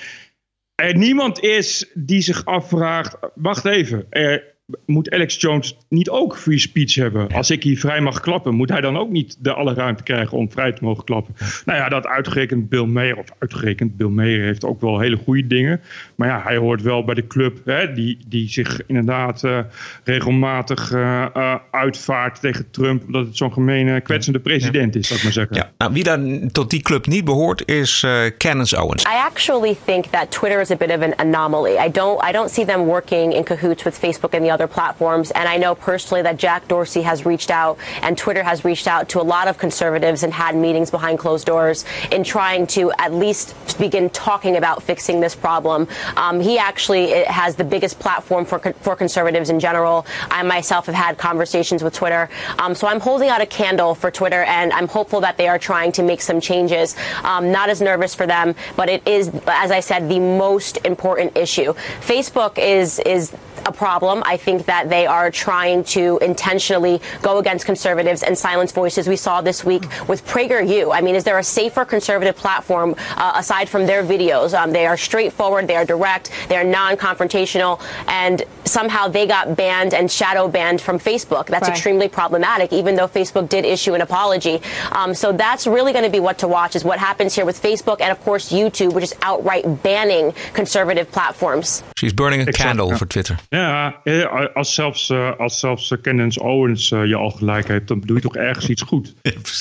er 0.81 0.97
niemand 0.97 1.43
is 1.43 1.91
die 1.93 2.21
zich 2.21 2.45
afvraagt: 2.45 3.17
wacht 3.35 3.65
even. 3.65 4.05
Er, 4.09 4.50
moet 4.85 5.11
Alex 5.11 5.41
Jones 5.41 5.77
niet 5.89 6.09
ook 6.09 6.37
free 6.37 6.59
speech 6.59 6.95
hebben? 6.95 7.31
Als 7.31 7.51
ik 7.51 7.63
hier 7.63 7.79
vrij 7.79 8.01
mag 8.01 8.19
klappen, 8.19 8.55
moet 8.55 8.69
hij 8.69 8.81
dan 8.81 8.97
ook 8.97 9.09
niet 9.09 9.37
de 9.39 9.53
alle 9.53 9.73
ruimte 9.73 10.03
krijgen 10.03 10.37
om 10.37 10.51
vrij 10.51 10.71
te 10.71 10.83
mogen 10.83 11.03
klappen? 11.03 11.35
Nou 11.65 11.79
ja, 11.79 11.89
dat 11.89 12.07
uitgerekend 12.07 12.69
Bill 12.69 12.85
Mayer, 12.85 13.17
of 13.17 13.25
uitgerekend 13.39 13.97
Bill 13.97 14.07
Mayer 14.07 14.45
heeft 14.45 14.65
ook 14.65 14.81
wel 14.81 14.99
hele 14.99 15.17
goede 15.17 15.47
dingen. 15.47 15.81
Maar 16.15 16.27
ja, 16.27 16.41
hij 16.43 16.57
hoort 16.57 16.81
wel 16.81 17.03
bij 17.03 17.15
de 17.15 17.27
club 17.27 17.65
hè, 17.65 17.93
die, 17.93 18.17
die 18.27 18.49
zich 18.49 18.79
inderdaad 18.85 19.43
eh, 19.43 19.59
regelmatig 20.03 20.91
eh, 20.91 21.25
eh, 21.33 21.55
uitvaart 21.71 22.39
tegen 22.39 22.71
Trump, 22.71 23.03
omdat 23.05 23.25
het 23.25 23.37
zo'n 23.37 23.53
gemene, 23.53 24.01
kwetsende 24.01 24.39
president 24.39 24.95
is, 24.95 25.07
zou 25.07 25.19
ik 25.19 25.23
maar 25.23 25.33
zeggen. 25.33 25.55
Ja. 25.55 25.71
Nou, 25.77 25.93
wie 25.93 26.03
dan 26.03 26.49
tot 26.51 26.69
die 26.69 26.81
club 26.81 27.05
niet 27.05 27.25
behoort 27.25 27.67
is 27.67 28.03
eh 28.03 28.31
Candace 28.37 28.81
Owens. 28.81 29.03
I 29.03 29.15
actually 29.25 29.77
think 29.85 30.05
that 30.05 30.31
Twitter 30.31 30.61
is 30.61 30.71
a 30.71 30.75
bit 30.75 30.89
of 30.89 31.01
an 31.01 31.13
anomaly. 31.15 31.71
I 31.85 31.91
don't 31.91 32.23
I 32.29 32.31
don't 32.31 32.49
see 32.49 32.65
them 32.65 32.85
working 32.85 33.33
in 33.33 33.43
cahoots 33.43 33.83
with 33.83 33.95
Facebook 33.95 34.33
and 34.33 34.43
the 34.43 34.53
other 34.53 34.60
platforms. 34.67 35.31
And 35.31 35.47
I 35.47 35.57
know 35.57 35.75
personally 35.75 36.21
that 36.23 36.37
Jack 36.37 36.67
Dorsey 36.67 37.01
has 37.01 37.25
reached 37.25 37.51
out 37.51 37.77
and 38.01 38.17
Twitter 38.17 38.43
has 38.43 38.65
reached 38.65 38.87
out 38.87 39.09
to 39.09 39.21
a 39.21 39.23
lot 39.23 39.47
of 39.47 39.57
conservatives 39.57 40.23
and 40.23 40.33
had 40.33 40.55
meetings 40.55 40.91
behind 40.91 41.19
closed 41.19 41.45
doors 41.45 41.85
in 42.11 42.23
trying 42.23 42.67
to 42.67 42.91
at 42.97 43.13
least 43.13 43.55
begin 43.79 44.09
talking 44.09 44.57
about 44.57 44.83
fixing 44.83 45.19
this 45.19 45.35
problem. 45.35 45.87
Um, 46.17 46.39
he 46.39 46.57
actually 46.57 47.23
has 47.25 47.55
the 47.55 47.63
biggest 47.63 47.99
platform 47.99 48.45
for 48.45 48.59
for 48.59 48.95
conservatives 48.95 49.49
in 49.49 49.59
general. 49.59 50.05
I 50.29 50.43
myself 50.43 50.85
have 50.85 50.95
had 50.95 51.17
conversations 51.17 51.83
with 51.83 51.93
Twitter. 51.93 52.29
Um, 52.59 52.75
so 52.75 52.87
I'm 52.87 52.99
holding 52.99 53.29
out 53.29 53.41
a 53.41 53.45
candle 53.45 53.95
for 53.95 54.11
Twitter 54.11 54.43
and 54.43 54.71
I'm 54.73 54.87
hopeful 54.87 55.21
that 55.21 55.37
they 55.37 55.47
are 55.47 55.59
trying 55.59 55.91
to 55.93 56.03
make 56.03 56.21
some 56.21 56.39
changes. 56.39 56.95
Um, 57.23 57.51
not 57.51 57.69
as 57.69 57.81
nervous 57.81 58.15
for 58.15 58.27
them, 58.27 58.55
but 58.75 58.89
it 58.89 59.07
is, 59.07 59.29
as 59.47 59.71
I 59.71 59.79
said, 59.79 60.09
the 60.09 60.19
most 60.19 60.77
important 60.85 61.37
issue. 61.37 61.73
Facebook 62.01 62.57
is 62.57 62.99
is 62.99 63.31
a 63.65 63.71
a 63.71 63.73
problem. 63.73 64.21
I 64.25 64.37
think 64.37 64.65
that 64.65 64.89
they 64.89 65.05
are 65.07 65.31
trying 65.31 65.83
to 65.85 66.19
intentionally 66.21 67.01
go 67.21 67.37
against 67.39 67.65
conservatives 67.65 68.21
and 68.21 68.37
silence 68.37 68.71
voices. 68.71 69.07
We 69.07 69.15
saw 69.15 69.41
this 69.41 69.63
week 69.63 69.83
with 70.07 70.25
PragerU. 70.27 70.93
I 70.93 71.01
mean, 71.01 71.15
is 71.15 71.23
there 71.23 71.39
a 71.39 71.43
safer 71.43 71.85
conservative 71.85 72.35
platform 72.35 72.95
uh, 73.17 73.33
aside 73.35 73.69
from 73.69 73.85
their 73.85 74.03
videos? 74.03 74.53
Um, 74.53 74.71
they 74.71 74.85
are 74.85 74.97
straightforward, 74.97 75.67
they 75.67 75.75
are 75.75 75.85
direct, 75.85 76.31
they 76.49 76.57
are 76.57 76.63
non-confrontational, 76.63 77.81
and 78.07 78.43
somehow 78.65 79.07
they 79.07 79.25
got 79.25 79.55
banned 79.55 79.93
and 79.93 80.11
shadow 80.11 80.47
banned 80.47 80.81
from 80.81 80.99
Facebook. 80.99 81.47
That's 81.47 81.63
Right. 81.67 81.71
extremely 81.71 82.07
problematic, 82.09 82.71
even 82.73 82.95
though 82.95 83.07
Facebook 83.07 83.47
did 83.49 83.65
issue 83.65 83.93
an 83.93 84.01
apology. 84.01 84.61
Um, 84.91 85.13
so 85.13 85.31
that's 85.31 85.65
really 85.65 85.91
going 85.93 86.05
to 86.05 86.09
be 86.11 86.19
what 86.19 86.37
to 86.39 86.47
watch 86.47 86.75
is 86.75 86.83
what 86.83 86.99
happens 86.99 87.35
here 87.35 87.45
with 87.45 87.61
Facebook 87.61 88.01
and, 88.01 88.11
of 88.11 88.19
course, 88.21 88.51
YouTube, 88.51 88.93
which 88.93 89.03
is 89.03 89.15
outright 89.21 89.65
banning 89.83 90.33
conservative 90.53 91.11
platforms. 91.11 91.83
She's 91.97 92.13
burning 92.13 92.39
a 92.41 92.43
Exact, 92.43 92.57
candle 92.57 92.95
for 92.97 93.05
Twitter. 93.05 93.37
Ja, 93.55 94.01
eh, 94.03 94.45
als 94.53 94.73
zelfs, 94.73 95.09
eh, 95.09 95.31
als 95.37 95.59
zelfs 95.59 95.93
Candace 96.01 96.43
Owens 96.43 96.91
eh, 96.91 97.05
je 97.05 97.15
al 97.15 97.29
gelijk 97.29 97.67
heeft, 97.67 97.87
dan 97.87 97.99
doe 97.99 98.15
je 98.15 98.21
toch 98.21 98.35
ergens 98.35 98.69
iets 98.69 98.81
goed. 98.81 99.13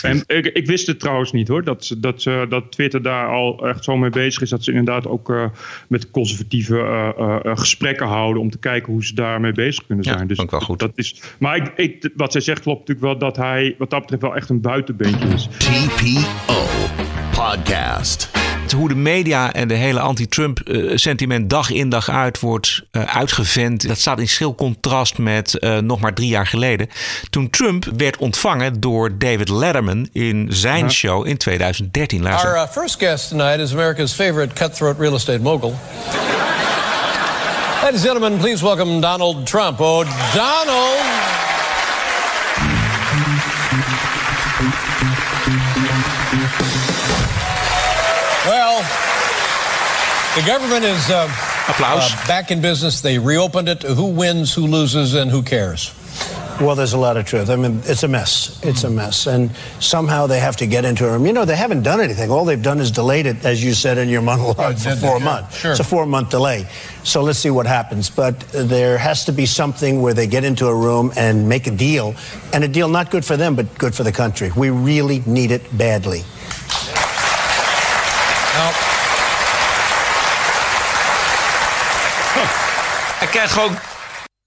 en 0.03 0.23
ik, 0.27 0.47
ik 0.47 0.67
wist 0.67 0.87
het 0.87 1.01
trouwens 1.01 1.33
niet 1.33 1.49
hoor, 1.49 1.65
dat, 1.65 1.97
dat, 1.99 2.23
dat 2.49 2.73
Twitter 2.73 3.03
daar 3.03 3.29
al 3.29 3.69
echt 3.69 3.85
zo 3.85 3.97
mee 3.97 4.11
bezig 4.11 4.43
is. 4.43 4.51
Dat 4.51 4.65
ze 4.65 4.71
inderdaad 4.73 5.07
ook 5.07 5.31
eh, 5.31 5.45
met 5.89 6.11
conservatieve 6.11 6.79
eh, 6.79 7.09
eh, 7.19 7.45
eh, 7.45 7.57
gesprekken 7.57 8.07
houden 8.07 8.43
om 8.43 8.51
te 8.51 8.59
kijken 8.59 8.93
hoe 8.93 9.05
ze 9.05 9.15
daarmee 9.15 9.53
bezig 9.53 9.87
kunnen 9.87 10.05
zijn. 10.05 10.27
dus 10.27 10.45
wel 10.51 10.61
goed. 10.61 10.79
Dat 10.79 10.93
is, 10.95 11.23
maar 11.39 11.57
ik, 11.57 11.73
ik, 11.77 12.11
wat 12.17 12.33
zij 12.33 12.41
zegt 12.41 12.61
klopt 12.61 12.89
natuurlijk 12.89 13.07
wel 13.07 13.19
dat 13.19 13.37
hij 13.37 13.75
wat 13.79 13.91
dat 13.91 14.01
betreft 14.01 14.23
wel 14.23 14.37
echt 14.37 14.49
een 14.49 14.61
buitenbeentje 14.61 15.29
is. 15.29 15.49
TPO 15.59 16.65
Podcast. 17.33 18.31
Hoe 18.73 18.89
de 18.89 18.95
media 18.95 19.53
en 19.53 19.69
de 19.69 19.75
hele 19.75 20.01
anti-Trump-sentiment 20.01 21.51
dag 21.51 21.71
in 21.71 21.89
dag 21.89 22.09
uit 22.09 22.41
wordt 22.41 22.83
eh, 22.91 23.17
uitgevent. 23.17 23.89
Dat 23.89 23.99
staat 23.99 24.19
in 24.19 24.29
schil 24.29 24.55
contrast 24.55 25.19
met 25.19 25.59
eh, 25.59 25.79
nog 25.79 26.01
maar 26.01 26.15
drie 26.15 26.29
jaar 26.29 26.47
geleden. 26.47 26.89
Toen 27.31 27.51
Trump 27.51 27.85
werd 27.97 28.17
ontvangen 28.17 28.81
door 28.81 29.19
David 29.19 29.49
Letterman 29.49 30.09
in 30.13 30.47
zijn 30.51 30.91
show 30.91 31.27
in 31.27 31.37
2013. 31.37 32.23
Luister. 32.23 32.49
Our 32.49 32.67
uh, 32.67 32.73
first 32.73 32.99
guest 32.99 33.29
tonight 33.29 33.59
is 33.59 33.73
America's 33.73 34.13
favorite 34.13 34.55
cutthroat 34.55 34.99
real 34.99 35.15
estate 35.15 35.41
mogul. 35.41 35.75
Ladies 37.83 38.01
and 38.01 38.11
gentlemen, 38.11 38.39
please 38.39 38.65
welcome 38.65 39.01
Donald 39.01 39.47
Trump. 39.47 39.81
Oh, 39.81 40.05
Donald! 40.35 41.50
The 50.41 50.47
government 50.47 50.85
is 50.85 51.11
uh, 51.11 51.27
uh, 51.29 52.27
back 52.27 52.51
in 52.51 52.61
business. 52.63 53.01
They 53.01 53.19
reopened 53.19 53.69
it. 53.69 53.83
Who 53.83 54.07
wins, 54.07 54.55
who 54.55 54.67
loses, 54.67 55.15
and 55.15 55.31
who 55.31 55.43
cares? 55.43 55.95
Well, 56.61 56.75
there's 56.75 56.93
a 56.93 56.99
lot 56.99 57.17
of 57.17 57.25
truth. 57.27 57.49
I 57.49 57.57
mean, 57.57 57.81
it's 57.85 58.03
a 58.03 58.09
mess. 58.09 58.61
It's 58.63 58.85
a 58.85 58.91
mess. 58.91 59.27
And 59.27 59.51
somehow 59.81 60.27
they 60.27 60.41
have 60.41 60.57
to 60.59 60.67
get 60.67 60.85
into 60.85 61.07
a 61.07 61.13
room. 61.13 61.27
You 61.27 61.33
know, 61.33 61.45
they 61.47 61.57
haven't 61.57 61.83
done 61.83 62.01
anything. 62.01 62.31
All 62.31 62.45
they've 62.45 62.63
done 62.63 62.81
is 62.81 62.91
delayed 62.91 63.25
it, 63.27 63.45
as 63.47 63.65
you 63.65 63.73
said 63.73 63.97
in 63.99 64.09
your 64.11 64.21
monologue, 64.31 64.77
for 64.77 64.95
four 64.97 65.19
Sure, 65.19 65.21
months. 65.21 65.57
sure. 65.57 65.71
It's 65.73 65.81
a 65.81 65.85
four 65.85 66.05
month 66.07 66.31
delay. 66.31 66.67
So 67.03 67.23
let's 67.23 67.39
see 67.39 67.51
what 67.51 67.67
happens. 67.67 68.11
But 68.11 68.41
there 68.51 68.99
has 68.99 69.25
to 69.27 69.33
be 69.33 69.47
something 69.47 70.03
where 70.03 70.13
they 70.15 70.27
get 70.27 70.45
into 70.45 70.67
a 70.67 70.75
room 70.75 71.13
and 71.17 71.49
make 71.49 71.67
a 71.67 71.71
deal. 71.71 72.15
And 72.53 72.63
a 72.65 72.69
deal 72.69 72.89
not 72.89 73.11
good 73.11 73.25
for 73.25 73.37
them, 73.39 73.57
but 73.57 73.77
good 73.79 73.95
for 73.95 74.03
the 74.05 74.13
country. 74.13 74.51
We 74.57 74.69
really 74.71 75.23
need 75.27 75.51
it 75.51 75.63
badly. 75.77 76.25
Hij 83.21 83.29
krijgt 83.29 83.53
gewoon 83.53 83.77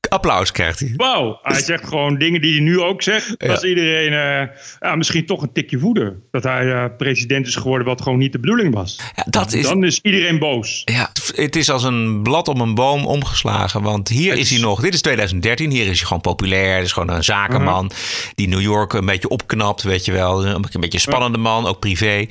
applaus. 0.10 0.52
Krijgt 0.52 0.80
hij. 0.80 0.94
Wauw, 0.96 1.40
hij 1.42 1.62
zegt 1.62 1.88
gewoon 1.88 2.18
dingen 2.18 2.42
die 2.42 2.52
hij 2.54 2.62
nu 2.64 2.80
ook 2.80 3.02
zegt. 3.02 3.36
Ja. 3.38 3.48
Als 3.52 3.64
iedereen 3.64 4.14
eh, 4.14 4.56
ja, 4.80 4.96
misschien 4.96 5.26
toch 5.26 5.42
een 5.42 5.52
tikje 5.54 5.80
voeden. 5.80 6.24
Dat 6.32 6.44
hij 6.44 6.72
eh, 6.72 6.86
president 6.98 7.48
is 7.48 7.56
geworden 7.56 7.88
wat 7.88 8.02
gewoon 8.02 8.18
niet 8.20 8.32
de 8.32 8.40
bedoeling 8.40 8.74
was. 8.74 9.00
dat 9.26 9.54
is- 9.54 9.64
Dan 9.68 9.84
is 9.84 10.00
iedereen 10.02 10.40
boos. 10.40 10.82
Ja, 10.86 11.12
het 11.36 11.56
is 11.56 11.70
als 11.70 11.84
een 11.84 12.24
blad 12.24 12.48
om 12.48 12.62
een 12.62 12.76
boom 12.76 13.06
omgeslagen. 13.06 13.82
Want 13.82 14.10
hier 14.10 14.38
is 14.38 14.50
hij 14.50 14.60
nog. 14.60 14.82
Dit 14.82 14.94
is 14.94 15.02
2013. 15.02 15.72
Hier 15.72 15.82
is 15.88 15.98
hij 15.98 16.08
gewoon 16.08 16.22
populair. 16.22 16.72
Hij 16.74 16.82
is 16.82 16.92
gewoon 16.92 17.10
een 17.16 17.24
zakenman. 17.24 17.92
Die 18.36 18.48
New 18.48 18.62
York 18.62 18.94
een 18.94 19.06
beetje 19.06 19.28
opknapt. 19.30 19.82
Weet 19.84 20.06
je 20.06 20.12
wel. 20.12 20.46
Een 20.46 20.62
beetje 20.62 20.80
een 20.94 21.00
spannende 21.00 21.38
man. 21.38 21.68
Ook 21.68 21.80
privé. 21.80 22.28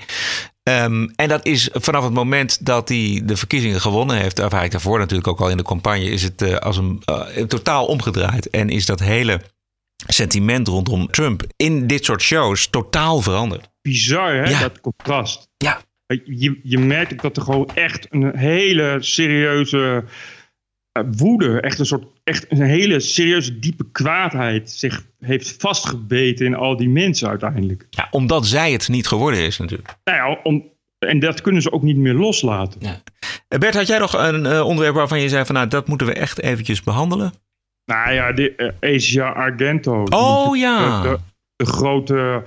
Ehm, 0.63 1.09
en 1.17 1.29
dat 1.29 1.47
is 1.47 1.69
vanaf 1.73 2.05
het 2.05 2.13
moment 2.13 2.67
dat 2.67 2.89
hij 2.89 3.23
de 3.25 3.37
verkiezingen 3.37 3.81
gewonnen 3.81 4.17
heeft. 4.17 4.33
Of 4.33 4.41
eigenlijk 4.41 4.73
daarvoor 4.73 4.99
natuurlijk 4.99 5.29
ook 5.29 5.41
al 5.41 5.51
in 5.51 5.57
de 5.57 5.63
campagne. 5.63 6.05
Is 6.05 6.23
het 6.23 6.43
eh, 6.43 6.57
als 6.57 6.77
een, 6.77 7.03
eh, 7.05 7.45
totaal 7.45 7.87
omgedraaid. 7.87 8.51
En 8.51 8.69
is 8.69 8.87
dat 8.87 9.01
hele 9.01 9.41
sentiment 10.07 10.69
rondom 10.69 11.11
Trump 11.11 11.43
in 11.57 11.87
dit 11.87 12.05
soort 12.05 12.23
shows 12.23 12.67
totaal 12.67 13.21
veranderd. 13.21 13.71
Bizar 13.83 14.35
hè, 14.35 14.59
dat 14.59 14.81
contrast. 14.81 15.49
Ja. 15.57 15.83
Je, 16.25 16.61
je 16.63 16.79
merkt 16.79 17.23
dat 17.23 17.37
er 17.37 17.43
gewoon 17.43 17.71
echt 17.75 18.07
een 18.11 18.37
hele 18.37 18.97
serieuze 19.01 20.05
eh, 20.93 21.03
woede, 21.17 21.61
echt 21.61 21.79
een 21.79 21.87
soort, 21.87 22.05
echt 22.25 22.51
een 22.51 22.63
hele 22.63 23.01
serieuze 23.01 23.59
diepe 23.59 23.85
kwaadheid 23.93 24.71
zich 24.71 25.07
heeft 25.19 25.55
vastgebeten 25.59 26.47
in 26.47 26.55
al 26.55 26.77
die 26.77 26.89
mensen 26.89 27.29
uiteindelijk. 27.29 27.87
Ja, 27.91 28.09
omdat 28.11 28.47
zij 28.47 28.73
het 28.73 28.89
niet 28.89 29.07
geworden 29.07 29.41
is 29.41 29.59
natuurlijk. 29.59 29.97
Nou 30.05 30.17
ja, 30.17 30.41
om, 30.43 30.71
en 30.99 31.19
dat 31.19 31.41
kunnen 31.41 31.63
ze 31.63 31.73
ook 31.73 31.83
niet 31.83 31.97
meer 31.97 32.15
loslaten. 32.15 32.81
Eh, 33.49 33.59
Bert, 33.59 33.75
had 33.75 33.87
jij 33.87 33.99
nog 33.99 34.13
een 34.13 34.47
eh, 34.47 34.67
onderwerp 34.67 34.95
waarvan 34.95 35.21
je 35.21 35.29
zei 35.29 35.45
van 35.45 35.55
nou, 35.55 35.69
dat 35.69 35.89
moeten 35.89 36.07
we 36.07 36.13
echt 36.13 36.41
eventjes 36.41 36.83
behandelen? 36.83 37.33
Nou 37.85 38.13
ja, 38.13 38.33
de, 38.33 38.55
eh, 38.55 38.95
Asia 38.95 39.29
Argento. 39.29 40.03
Oh, 40.03 40.57
ja. 40.57 41.03
De, 41.03 41.19
de 41.57 41.67
grote, 41.67 42.43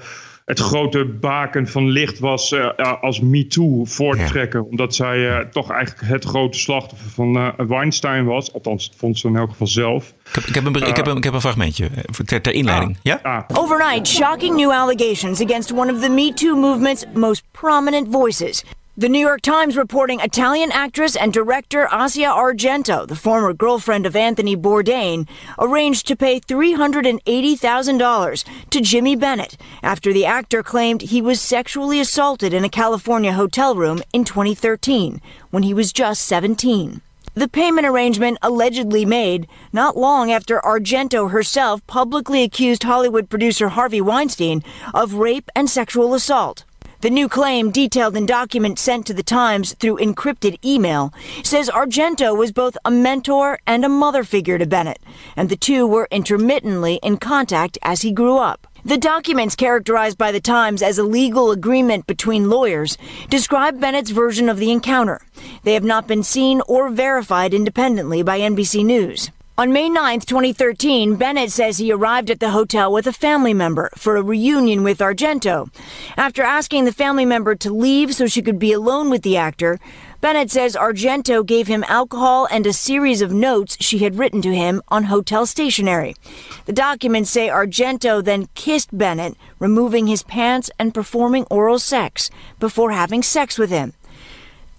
het 0.45 0.59
grote 0.59 1.05
baken 1.05 1.67
van 1.67 1.89
licht 1.89 2.19
was 2.19 2.51
eh, 2.51 2.69
ja, 2.77 2.91
als 3.01 3.19
MeToo 3.19 3.85
voorttrekken. 3.85 4.65
Omdat 4.69 4.95
zij 4.95 5.29
eh, 5.29 5.45
toch 5.45 5.69
eigenlijk 5.71 6.07
het 6.07 6.25
grote 6.25 6.59
slachtoffer 6.59 7.09
van 7.09 7.37
eh, 7.37 7.47
Weinstein 7.67 8.25
was. 8.25 8.53
Althans, 8.53 8.89
dat 8.89 8.97
vond 8.99 9.19
ze 9.19 9.27
in 9.27 9.35
elk 9.35 9.49
geval 9.49 9.67
zelf. 9.67 10.07
Ik 10.07 10.35
heb, 10.35 10.43
ik 10.43 10.53
heb, 10.55 10.65
een, 10.65 10.75
ik 10.75 10.95
heb, 10.95 11.07
een, 11.07 11.17
ik 11.17 11.23
heb 11.23 11.33
een 11.33 11.41
fragmentje 11.41 11.89
voor- 12.05 12.25
ter, 12.25 12.41
ter 12.41 12.53
inleiding. 12.53 12.97
Ja? 13.01 13.45
Overnight, 13.53 14.07
shocking 14.07 14.55
new 14.55 14.71
allegations 14.71 15.41
against 15.41 15.73
one 15.73 15.93
of 15.93 16.01
the 16.01 16.09
Me 16.09 16.33
Too 16.33 16.55
movement's 16.55 17.05
most 17.13 17.43
prominent 17.51 18.07
voices. 18.11 18.63
The 18.97 19.09
New 19.09 19.19
York 19.19 19.41
Times 19.41 19.75
reporting 19.75 20.21
Italian 20.21 20.71
actress 20.71 21.17
and 21.17 21.33
director 21.33 21.89
Asia 21.91 22.31
Argento, 22.31 23.05
the 23.05 23.17
former 23.17 23.51
girlfriend 23.51 24.05
of 24.05 24.15
Anthony 24.15 24.55
Bourdain, 24.55 25.27
arranged 25.59 26.07
to 26.07 26.15
pay 26.15 26.39
$380,000 26.39 28.69
to 28.69 28.79
Jimmy 28.79 29.17
Bennett 29.17 29.57
after 29.83 30.13
the 30.13 30.25
actor 30.25 30.63
claimed 30.63 31.01
he 31.01 31.21
was 31.21 31.41
sexually 31.41 31.99
assaulted 31.99 32.53
in 32.53 32.63
a 32.63 32.69
California 32.69 33.33
hotel 33.33 33.75
room 33.75 34.01
in 34.13 34.23
2013 34.23 35.19
when 35.51 35.63
he 35.63 35.73
was 35.73 35.91
just 35.91 36.21
17. 36.21 37.01
The 37.33 37.49
payment 37.49 37.85
arrangement 37.85 38.37
allegedly 38.41 39.03
made 39.03 39.45
not 39.73 39.97
long 39.97 40.31
after 40.31 40.61
Argento 40.61 41.31
herself 41.31 41.85
publicly 41.85 42.43
accused 42.43 42.83
Hollywood 42.83 43.29
producer 43.29 43.67
Harvey 43.67 43.99
Weinstein 43.99 44.63
of 44.93 45.15
rape 45.15 45.49
and 45.53 45.69
sexual 45.69 46.13
assault. 46.13 46.63
The 47.01 47.09
new 47.09 47.27
claim, 47.27 47.71
detailed 47.71 48.15
in 48.15 48.25
documents 48.25 48.81
sent 48.81 49.05
to 49.07 49.13
the 49.13 49.23
Times 49.23 49.73
through 49.73 49.97
encrypted 49.97 50.63
email, 50.63 51.13
says 51.43 51.69
Argento 51.69 52.35
was 52.35 52.51
both 52.51 52.77
a 52.85 52.91
mentor 52.91 53.59
and 53.67 53.83
a 53.83 53.89
mother 53.89 54.23
figure 54.23 54.57
to 54.57 54.65
Bennett, 54.65 54.99
and 55.35 55.49
the 55.49 55.57
two 55.57 55.85
were 55.85 56.07
intermittently 56.09 56.99
in 57.03 57.17
contact 57.17 57.77
as 57.81 58.01
he 58.01 58.11
grew 58.11 58.37
up. 58.37 58.67
The 58.85 58.97
documents, 58.97 59.55
characterized 59.55 60.17
by 60.17 60.31
the 60.31 60.39
Times 60.39 60.81
as 60.81 60.97
a 60.97 61.03
legal 61.03 61.51
agreement 61.51 62.07
between 62.07 62.49
lawyers, 62.49 62.97
describe 63.29 63.81
Bennett's 63.81 64.11
version 64.11 64.47
of 64.47 64.57
the 64.57 64.71
encounter. 64.71 65.21
They 65.63 65.73
have 65.73 65.83
not 65.83 66.07
been 66.07 66.23
seen 66.23 66.61
or 66.67 66.89
verified 66.89 67.53
independently 67.53 68.21
by 68.21 68.39
NBC 68.39 68.85
News. 68.85 69.31
On 69.57 69.71
May 69.71 69.87
9, 69.87 70.19
2013, 70.19 71.15
Bennett 71.15 71.49
says 71.49 71.77
he 71.77 71.89
arrived 71.89 72.29
at 72.29 72.41
the 72.41 72.49
hotel 72.49 72.91
with 72.91 73.07
a 73.07 73.13
family 73.13 73.53
member 73.53 73.89
for 73.95 74.17
a 74.17 74.21
reunion 74.21 74.83
with 74.83 74.99
Argento. 74.99 75.73
After 76.17 76.43
asking 76.43 76.83
the 76.83 76.91
family 76.91 77.23
member 77.23 77.55
to 77.55 77.73
leave 77.73 78.13
so 78.13 78.27
she 78.27 78.41
could 78.41 78.59
be 78.59 78.73
alone 78.73 79.09
with 79.09 79.21
the 79.21 79.37
actor, 79.37 79.79
Bennett 80.19 80.51
says 80.51 80.75
Argento 80.75 81.45
gave 81.45 81.67
him 81.67 81.85
alcohol 81.87 82.49
and 82.51 82.67
a 82.67 82.73
series 82.73 83.21
of 83.21 83.31
notes 83.31 83.77
she 83.79 83.99
had 83.99 84.17
written 84.17 84.41
to 84.41 84.53
him 84.53 84.81
on 84.89 85.05
hotel 85.05 85.45
stationery. 85.45 86.17
The 86.65 86.73
documents 86.73 87.29
say 87.29 87.47
Argento 87.47 88.21
then 88.21 88.49
kissed 88.55 88.89
Bennett, 88.97 89.37
removing 89.57 90.07
his 90.07 90.23
pants 90.23 90.69
and 90.77 90.93
performing 90.93 91.45
oral 91.49 91.79
sex 91.79 92.29
before 92.59 92.91
having 92.91 93.23
sex 93.23 93.57
with 93.57 93.69
him. 93.69 93.93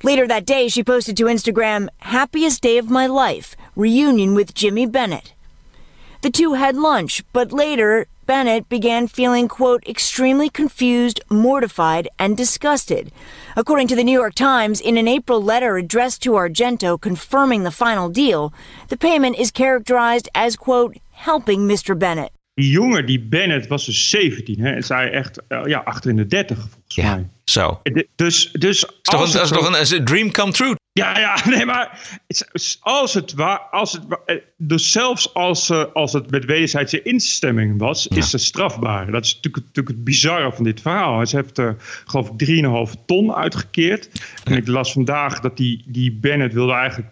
Later 0.03 0.27
that 0.27 0.45
day, 0.45 0.69
she 0.69 0.85
posted 0.85 1.17
to 1.17 1.25
Instagram, 1.25 1.89
Happiest 2.01 2.61
day 2.61 2.77
of 2.77 2.91
my 2.91 3.07
life, 3.07 3.57
reunion 3.77 4.35
with 4.35 4.55
Jimmy 4.55 4.87
Bennett. 4.87 5.35
The 6.23 6.31
two 6.31 6.55
had 6.55 6.77
lunch, 6.77 7.23
but 7.33 7.53
later, 7.53 8.07
Bennett 8.27 8.69
began 8.69 9.07
feeling, 9.07 9.47
quote, 9.47 9.87
extremely 9.87 10.49
confused, 10.49 11.21
mortified, 11.31 12.09
and 12.19 12.37
disgusted 12.37 13.13
According 13.59 13.89
to 13.89 13.97
the 13.97 14.05
New 14.05 14.13
York 14.13 14.35
Times, 14.35 14.83
in 14.83 14.99
an 14.99 15.09
April 15.09 15.43
letter 15.43 15.79
addressed 15.79 16.23
to 16.23 16.33
Argento 16.33 17.01
confirming 17.01 17.63
the 17.63 17.71
final 17.71 18.11
deal, 18.11 18.53
the 18.89 18.97
payment 18.99 19.39
is 19.39 19.51
characterized 19.51 20.29
as, 20.35 20.57
quote, 20.57 20.99
helping 21.11 21.67
Mr. 21.67 21.99
Bennett. 21.99 22.31
Die 22.55 22.71
jongen, 22.71 23.07
die 23.07 23.21
Bennett, 23.21 23.69
was 23.69 23.87
dus 23.87 24.11
17. 24.11 24.61
Hè? 24.61 24.81
Zij 24.81 25.11
echt 25.11 25.43
uh, 25.49 25.61
ja, 25.65 26.01
in 26.03 26.17
de 26.17 26.27
30 26.27 26.59
volgens 26.59 26.76
ja, 26.87 27.15
mij. 27.15 27.29
Zo. 27.45 27.81
Dus, 28.17 28.51
dus 28.53 28.85
is 28.85 28.89
toch 29.03 29.27
een, 29.27 29.33
dat 29.33 29.43
is 29.43 29.49
toch 29.49 29.67
een, 29.67 29.97
een 29.99 30.05
dream 30.05 30.31
come 30.31 30.53
true? 30.53 30.75
Ja, 30.97 31.19
ja, 31.19 31.39
nee, 31.57 31.65
maar 31.65 32.01
als 32.81 33.15
het 33.15 33.35
waar, 33.35 33.59
als 33.59 33.93
het, 33.93 34.03
eh, 34.27 34.37
dus 34.57 34.93
zelfs 34.93 35.35
als, 35.35 35.71
uh, 35.71 35.85
als 35.93 36.13
het 36.13 36.31
met 36.31 36.45
wederzijdse 36.45 37.03
instemming 37.03 37.79
was, 37.79 38.07
ja. 38.09 38.17
is 38.17 38.33
het 38.33 38.41
strafbaar. 38.41 39.11
Dat 39.11 39.25
is 39.25 39.35
natuurlijk, 39.35 39.65
natuurlijk 39.65 39.97
het 39.97 40.05
bizarre 40.05 40.53
van 40.53 40.65
dit 40.65 40.81
verhaal. 40.81 41.27
Ze 41.27 41.37
heeft, 41.37 41.59
uh, 41.59 41.71
geloof 42.05 42.31
ik, 42.37 42.39
3,5 42.39 43.05
ton 43.07 43.35
uitgekeerd. 43.35 44.11
En 44.45 44.57
ik 44.57 44.67
las 44.67 44.93
vandaag 44.93 45.41
dat 45.41 45.57
die, 45.57 45.85
die 45.87 46.13
Bennett 46.13 46.55
wilde 46.55 46.73
eigenlijk 46.73 47.09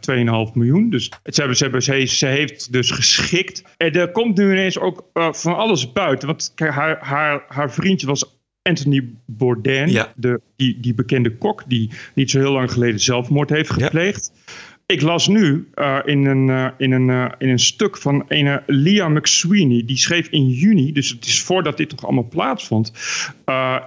2,5 0.48 0.54
miljoen. 0.54 0.90
Dus 0.90 1.04
ze, 1.04 1.40
hebben, 1.40 1.56
ze, 1.56 1.62
hebben, 1.62 1.82
ze, 1.82 2.04
ze 2.06 2.26
heeft 2.26 2.72
dus 2.72 2.90
geschikt. 2.90 3.62
En 3.76 3.92
er 3.92 4.10
komt 4.10 4.36
nu 4.36 4.52
ineens 4.52 4.78
ook 4.78 5.04
uh, 5.14 5.32
van 5.32 5.56
alles 5.56 5.92
buiten. 5.92 6.28
Want 6.28 6.52
kijk, 6.54 6.70
haar, 6.70 6.98
haar, 7.00 7.44
haar 7.48 7.72
vriendje 7.72 8.06
was 8.06 8.33
Anthony 8.68 9.08
Bourdain, 9.26 9.90
ja. 9.90 10.12
de, 10.16 10.40
die, 10.56 10.80
die 10.80 10.94
bekende 10.94 11.36
kok 11.36 11.62
die 11.66 11.90
niet 12.14 12.30
zo 12.30 12.38
heel 12.38 12.52
lang 12.52 12.72
geleden 12.72 13.00
zelfmoord 13.00 13.50
heeft 13.50 13.70
gepleegd. 13.70 14.32
Ja. 14.34 14.52
Ik 14.86 15.02
las 15.02 15.28
nu 15.28 15.68
uh, 15.74 15.98
in, 16.04 16.24
een, 16.24 16.48
uh, 16.48 16.68
in, 16.78 16.92
een, 16.92 17.08
uh, 17.08 17.32
in 17.38 17.48
een 17.48 17.58
stuk 17.58 17.96
van 17.96 18.24
een 18.28 18.62
Leah 18.66 19.10
McSweeney. 19.10 19.82
Die 19.84 19.96
schreef 19.96 20.28
in 20.28 20.48
juni, 20.48 20.92
dus 20.92 21.08
het 21.08 21.26
is 21.26 21.42
voordat 21.42 21.76
dit 21.76 21.88
toch 21.88 22.04
allemaal 22.04 22.28
plaatsvond. 22.28 22.92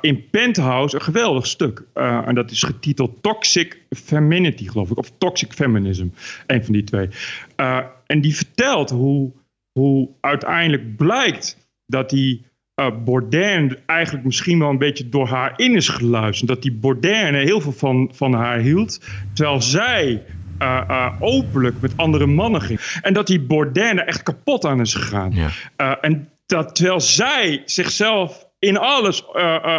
in 0.02 0.30
Penthouse 0.30 0.96
een 0.96 1.02
geweldig 1.02 1.48
stuk. 1.48 1.84
en 1.94 2.36
dat 2.36 2.52
is 2.52 2.64
getiteld 2.64 3.22
Toxic 3.22 3.82
Femininity, 3.90 4.68
geloof 4.68 4.92
ik. 4.92 4.98
Of 4.98 5.12
Toxic 5.18 5.54
Feminism. 5.54 6.08
Een 6.48 6.64
van 6.64 6.74
die 6.74 6.84
twee. 6.84 7.10
en 8.06 8.22
die 8.22 8.36
vertelt 8.36 8.90
hoe, 8.90 9.32
hoe 9.72 10.10
uiteindelijk 10.22 10.96
blijkt 10.96 11.58
dat 11.86 12.10
die 12.10 12.46
uh, 12.82 12.88
Bourdain 13.04 13.78
eigenlijk 13.86 14.26
misschien 14.26 14.60
wel 14.60 14.70
een 14.70 14.78
beetje 14.78 15.10
door 15.10 15.28
haar 15.28 15.54
in 15.56 15.76
is 15.76 15.90
geluisterd. 15.90 16.50
Dat 16.50 16.62
die 16.62 16.72
Bourdain 16.72 17.36
heel 17.36 17.62
veel 17.62 17.72
van, 17.72 18.12
van 18.14 18.34
haar 18.34 18.60
hield. 18.60 19.02
Terwijl 19.34 19.62
zij 19.62 20.24
uh, 20.62 20.82
uh, 20.90 21.14
openlijk 21.20 21.82
met 21.82 21.94
andere 21.96 22.26
mannen 22.26 22.62
ging. 22.62 22.80
En 23.02 23.14
dat 23.14 23.28
die 23.28 23.42
Bourdain 23.42 24.00
er 24.00 24.08
echt 24.08 24.24
kapot 24.24 24.66
aan 24.66 24.80
is 24.80 24.94
gegaan. 24.94 25.32
Ja. 25.32 26.00
en 26.02 26.30
dat 26.46 26.76
terwijl 26.76 27.00
zij 27.00 27.62
zichzelf 27.66 28.48
in 28.60 28.78
alles 28.78 29.26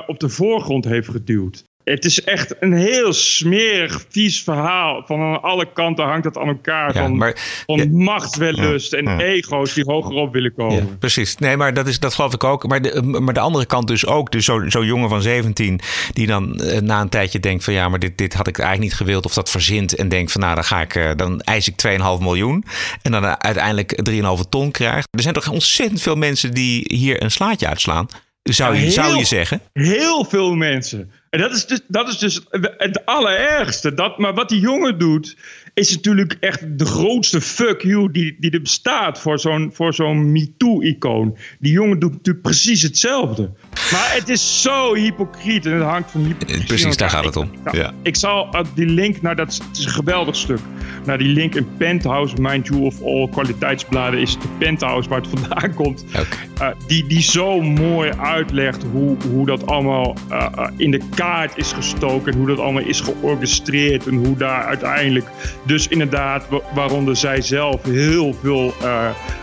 op 0.06 0.20
de 0.20 0.28
voorgrond 0.28 0.84
heeft 0.84 1.08
geduwd. 1.08 1.67
Het 1.90 2.04
is 2.04 2.24
echt 2.24 2.54
een 2.60 2.72
heel 2.72 3.12
smerig, 3.12 4.04
vies 4.08 4.42
verhaal. 4.42 5.02
Van 5.06 5.20
aan 5.20 5.42
alle 5.42 5.72
kanten 5.72 6.04
hangt 6.04 6.24
het 6.24 6.38
aan 6.38 6.48
elkaar. 6.48 6.94
Ja, 6.94 7.00
van 7.00 7.16
maar, 7.16 7.62
van 7.66 7.78
ja, 7.78 7.86
machtswellust 7.90 8.92
en 8.92 9.04
ja. 9.04 9.18
ego's 9.18 9.74
die 9.74 9.84
hoger 9.84 10.14
op 10.14 10.32
willen 10.32 10.54
komen. 10.54 10.98
precies. 10.98 11.36
Nee, 11.36 11.56
maar 11.56 11.74
dat, 11.74 11.86
is, 11.86 12.00
dat 12.00 12.14
geloof 12.14 12.34
ik 12.34 12.44
ook. 12.44 12.66
Maar 12.66 12.82
de, 12.82 13.02
maar 13.02 13.34
de 13.34 13.40
andere 13.40 13.66
kant 13.66 13.88
dus 13.88 14.06
ook. 14.06 14.32
Dus 14.32 14.44
zo'n 14.44 14.70
zo 14.70 14.84
jongen 14.84 15.08
van 15.08 15.22
17 15.22 15.80
die 16.12 16.26
dan 16.26 16.60
uh, 16.62 16.78
na 16.78 17.00
een 17.00 17.08
tijdje 17.08 17.40
denkt 17.40 17.64
van... 17.64 17.72
ja, 17.72 17.88
maar 17.88 17.98
dit, 17.98 18.18
dit 18.18 18.34
had 18.34 18.46
ik 18.46 18.58
eigenlijk 18.58 18.90
niet 18.90 19.00
gewild. 19.00 19.24
Of 19.24 19.34
dat 19.34 19.50
verzint 19.50 19.94
en 19.94 20.08
denkt 20.08 20.32
van 20.32 20.40
nou, 20.40 20.54
dan 20.54 20.64
ga 20.64 20.80
ik... 20.80 20.94
Uh, 20.94 21.10
dan 21.16 21.40
eis 21.40 21.68
ik 21.68 21.74
2,5 21.86 21.98
miljoen. 22.20 22.64
En 23.02 23.12
dan 23.12 23.24
uh, 23.24 23.32
uiteindelijk 23.32 24.10
3,5 24.10 24.48
ton 24.48 24.70
krijgt. 24.70 25.08
Er 25.10 25.22
zijn 25.22 25.34
toch 25.34 25.50
ontzettend 25.50 26.02
veel 26.02 26.16
mensen 26.16 26.54
die 26.54 26.84
hier 26.94 27.22
een 27.22 27.30
slaatje 27.30 27.66
uitslaan. 27.66 28.08
Zou 28.54 28.74
je, 28.74 28.80
heel, 28.80 28.90
zou 28.90 29.16
je 29.16 29.24
zeggen? 29.24 29.60
Heel 29.72 30.24
veel 30.24 30.54
mensen. 30.54 31.10
En 31.30 31.40
dat 31.40 31.52
is 31.52 31.66
dus, 31.66 31.80
dat 31.88 32.08
is 32.08 32.18
dus 32.18 32.40
het 32.76 33.06
allerergste. 33.06 33.94
Dat, 33.94 34.18
maar 34.18 34.34
wat 34.34 34.48
die 34.48 34.60
jongen 34.60 34.98
doet, 34.98 35.36
is 35.74 35.94
natuurlijk 35.94 36.36
echt 36.40 36.78
de 36.78 36.84
grootste 36.84 37.40
fuck 37.40 37.82
you 37.82 38.10
die, 38.12 38.36
die 38.38 38.50
er 38.50 38.62
bestaat 38.62 39.20
voor 39.20 39.38
zo'n, 39.38 39.70
voor 39.74 39.94
zo'n 39.94 40.32
MeToo-icoon. 40.32 41.36
Die 41.58 41.72
jongen 41.72 41.98
doet 41.98 42.12
natuurlijk 42.12 42.44
precies 42.44 42.82
hetzelfde. 42.82 43.50
Maar 43.92 44.14
het 44.14 44.28
is 44.28 44.62
zo 44.62 44.94
hypocriet 44.94 45.66
en 45.66 45.72
het 45.72 45.82
hangt 45.82 46.10
van 46.10 46.24
hypocrisie. 46.24 46.66
Precies, 46.66 46.96
daar 46.96 47.10
gaat 47.10 47.24
het 47.24 47.36
om. 47.36 47.50
Ik, 47.64 47.72
ja. 47.72 47.92
ik 48.02 48.16
zal 48.16 48.48
uh, 48.54 48.60
die 48.74 48.86
link 48.86 49.22
naar 49.22 49.36
dat, 49.36 49.60
het 49.68 49.78
is 49.78 49.84
een 49.84 49.90
geweldig 49.90 50.36
stuk. 50.36 50.60
Naar 51.04 51.18
die 51.18 51.28
link 51.28 51.54
in 51.54 51.76
Penthouse, 51.76 52.34
mind 52.40 52.66
you, 52.66 52.80
of 52.80 53.02
all 53.02 53.28
kwaliteitsbladen 53.28 54.20
is 54.20 54.32
de 54.32 54.48
Penthouse 54.58 55.08
waar 55.08 55.20
het 55.20 55.28
vandaan 55.28 55.74
komt. 55.74 56.04
Okay. 56.08 56.47
Uh, 56.60 56.68
die, 56.86 57.06
die 57.06 57.22
zo 57.22 57.60
mooi 57.60 58.12
uitlegt 58.20 58.84
hoe, 58.92 59.16
hoe 59.30 59.46
dat 59.46 59.66
allemaal 59.66 60.14
uh, 60.30 60.48
in 60.76 60.90
de 60.90 61.00
kaart 61.14 61.56
is 61.56 61.72
gestoken. 61.72 62.34
Hoe 62.34 62.46
dat 62.46 62.58
allemaal 62.58 62.82
is 62.82 63.00
georchestreerd. 63.00 64.06
En 64.06 64.14
hoe 64.14 64.36
daar 64.36 64.64
uiteindelijk 64.64 65.26
dus 65.62 65.88
inderdaad, 65.88 66.46
waaronder 66.74 67.16
zij 67.16 67.40
zelf 67.40 67.82
heel 67.82 68.34
veel 68.42 68.74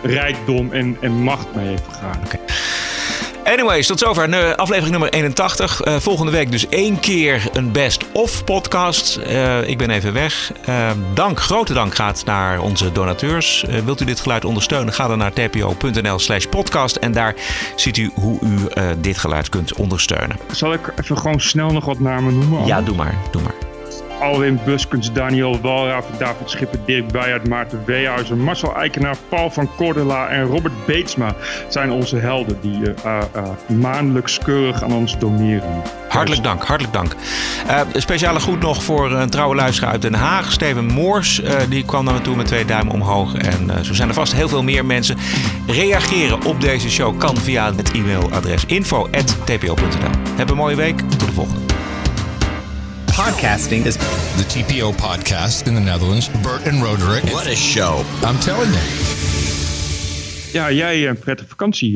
rijkdom 0.03 0.71
en, 0.71 0.97
en 1.01 1.11
macht 1.11 1.55
mee 1.55 1.67
heeft 1.67 1.83
gegaan. 1.87 2.19
Anyways, 3.45 3.87
tot 3.87 3.99
zover 3.99 4.55
aflevering 4.55 4.91
nummer 4.91 5.09
81. 5.09 5.85
Uh, 5.85 5.95
volgende 5.95 6.31
week 6.31 6.51
dus 6.51 6.67
één 6.69 6.99
keer 6.99 7.49
een 7.53 7.71
best-of 7.71 8.43
podcast. 8.43 9.19
Uh, 9.27 9.67
ik 9.67 9.77
ben 9.77 9.89
even 9.89 10.13
weg. 10.13 10.51
dank, 11.13 11.39
grote 11.39 11.73
dank 11.73 11.95
gaat 11.95 12.25
naar 12.25 12.59
onze 12.59 12.91
donateurs. 12.91 13.65
wilt 13.85 14.01
u 14.01 14.05
dit 14.05 14.19
geluid 14.19 14.45
ondersteunen? 14.45 14.93
Ga 14.93 15.07
dan 15.07 15.17
naar 15.17 15.33
tpo.nl 15.33 16.19
slash 16.19 16.45
podcast. 16.45 16.95
En 16.95 17.11
daar 17.11 17.35
ziet 17.75 17.97
u 17.97 18.11
hoe 18.13 18.39
u 18.41 18.57
dit 18.97 19.17
geluid 19.17 19.49
kunt 19.49 19.73
ondersteunen. 19.73 20.37
Zal 20.51 20.73
ik 20.73 20.93
even 21.01 21.17
gewoon 21.17 21.39
snel 21.39 21.71
nog 21.71 21.85
wat 21.85 21.99
namen 21.99 22.39
noemen? 22.39 22.65
Ja, 22.65 22.81
doe 22.81 22.95
maar. 22.95 23.15
Doe 23.31 23.41
maar. 23.41 23.74
Alwin 24.25 24.59
Buskens, 24.65 25.11
Daniel 25.13 25.59
Walraaf, 25.61 26.05
David 26.17 26.49
Schipper, 26.49 26.79
Dirk 26.85 27.07
Beijert, 27.11 27.47
Maarten 27.47 27.81
Weehuizen, 27.85 28.39
Marcel 28.39 28.75
Eikenaar, 28.75 29.15
Paul 29.29 29.49
van 29.49 29.69
Cordela 29.75 30.27
en 30.27 30.43
Robert 30.43 30.85
Beetsma 30.85 31.35
zijn 31.69 31.91
onze 31.91 32.15
helden 32.15 32.57
die 32.61 32.79
uh, 32.79 33.17
uh, 33.35 33.77
maandelijks 33.79 34.37
keurig 34.37 34.83
aan 34.83 34.93
ons 34.93 35.19
doneren. 35.19 35.81
Hartelijk 36.09 36.43
dank, 36.43 36.63
hartelijk 36.63 36.93
dank. 36.93 37.15
Speciale 37.93 38.39
groet 38.39 38.59
nog 38.59 38.83
voor 38.83 39.11
een 39.11 39.29
trouwe 39.29 39.55
luisteraar 39.55 39.91
uit 39.91 40.01
Den 40.01 40.13
Haag, 40.13 40.51
Steven 40.51 40.85
Moors. 40.85 41.41
die 41.69 41.85
kwam 41.85 42.05
naar 42.05 42.13
me 42.13 42.21
toe 42.21 42.35
met 42.35 42.47
twee 42.47 42.65
duimen 42.65 42.93
omhoog. 42.93 43.35
En 43.35 43.85
zo 43.85 43.93
zijn 43.93 44.07
er 44.07 44.13
vast 44.13 44.33
heel 44.33 44.49
veel 44.49 44.63
meer 44.63 44.85
mensen. 44.85 45.17
Reageren 45.67 46.45
op 46.45 46.61
deze 46.61 46.89
show 46.89 47.17
kan 47.17 47.37
via 47.37 47.73
het 47.75 47.91
e-mailadres 47.91 48.65
info.tpo.nl. 48.65 50.35
Heb 50.35 50.49
een 50.49 50.57
mooie 50.57 50.75
week, 50.75 50.99
tot 50.99 51.19
de 51.19 51.31
volgende. 51.31 51.64
Podcasting 53.15 53.85
is 53.85 53.95
the 53.95 54.43
TPO 54.43 54.91
podcast 54.91 55.69
in 55.69 55.73
the 55.73 55.79
Netherlands. 55.79 56.27
Bert 56.43 56.67
and 56.67 56.83
Roderick. 56.83 57.23
What 57.31 57.47
a 57.47 57.55
show. 57.55 58.03
I'm 58.21 58.37
telling 58.39 58.69
you. 58.69 58.81
Ja, 60.51 60.71
jij 60.71 60.95
eh, 60.95 61.07
een 61.07 61.19
prettige 61.19 61.49
vakantie. 61.49 61.95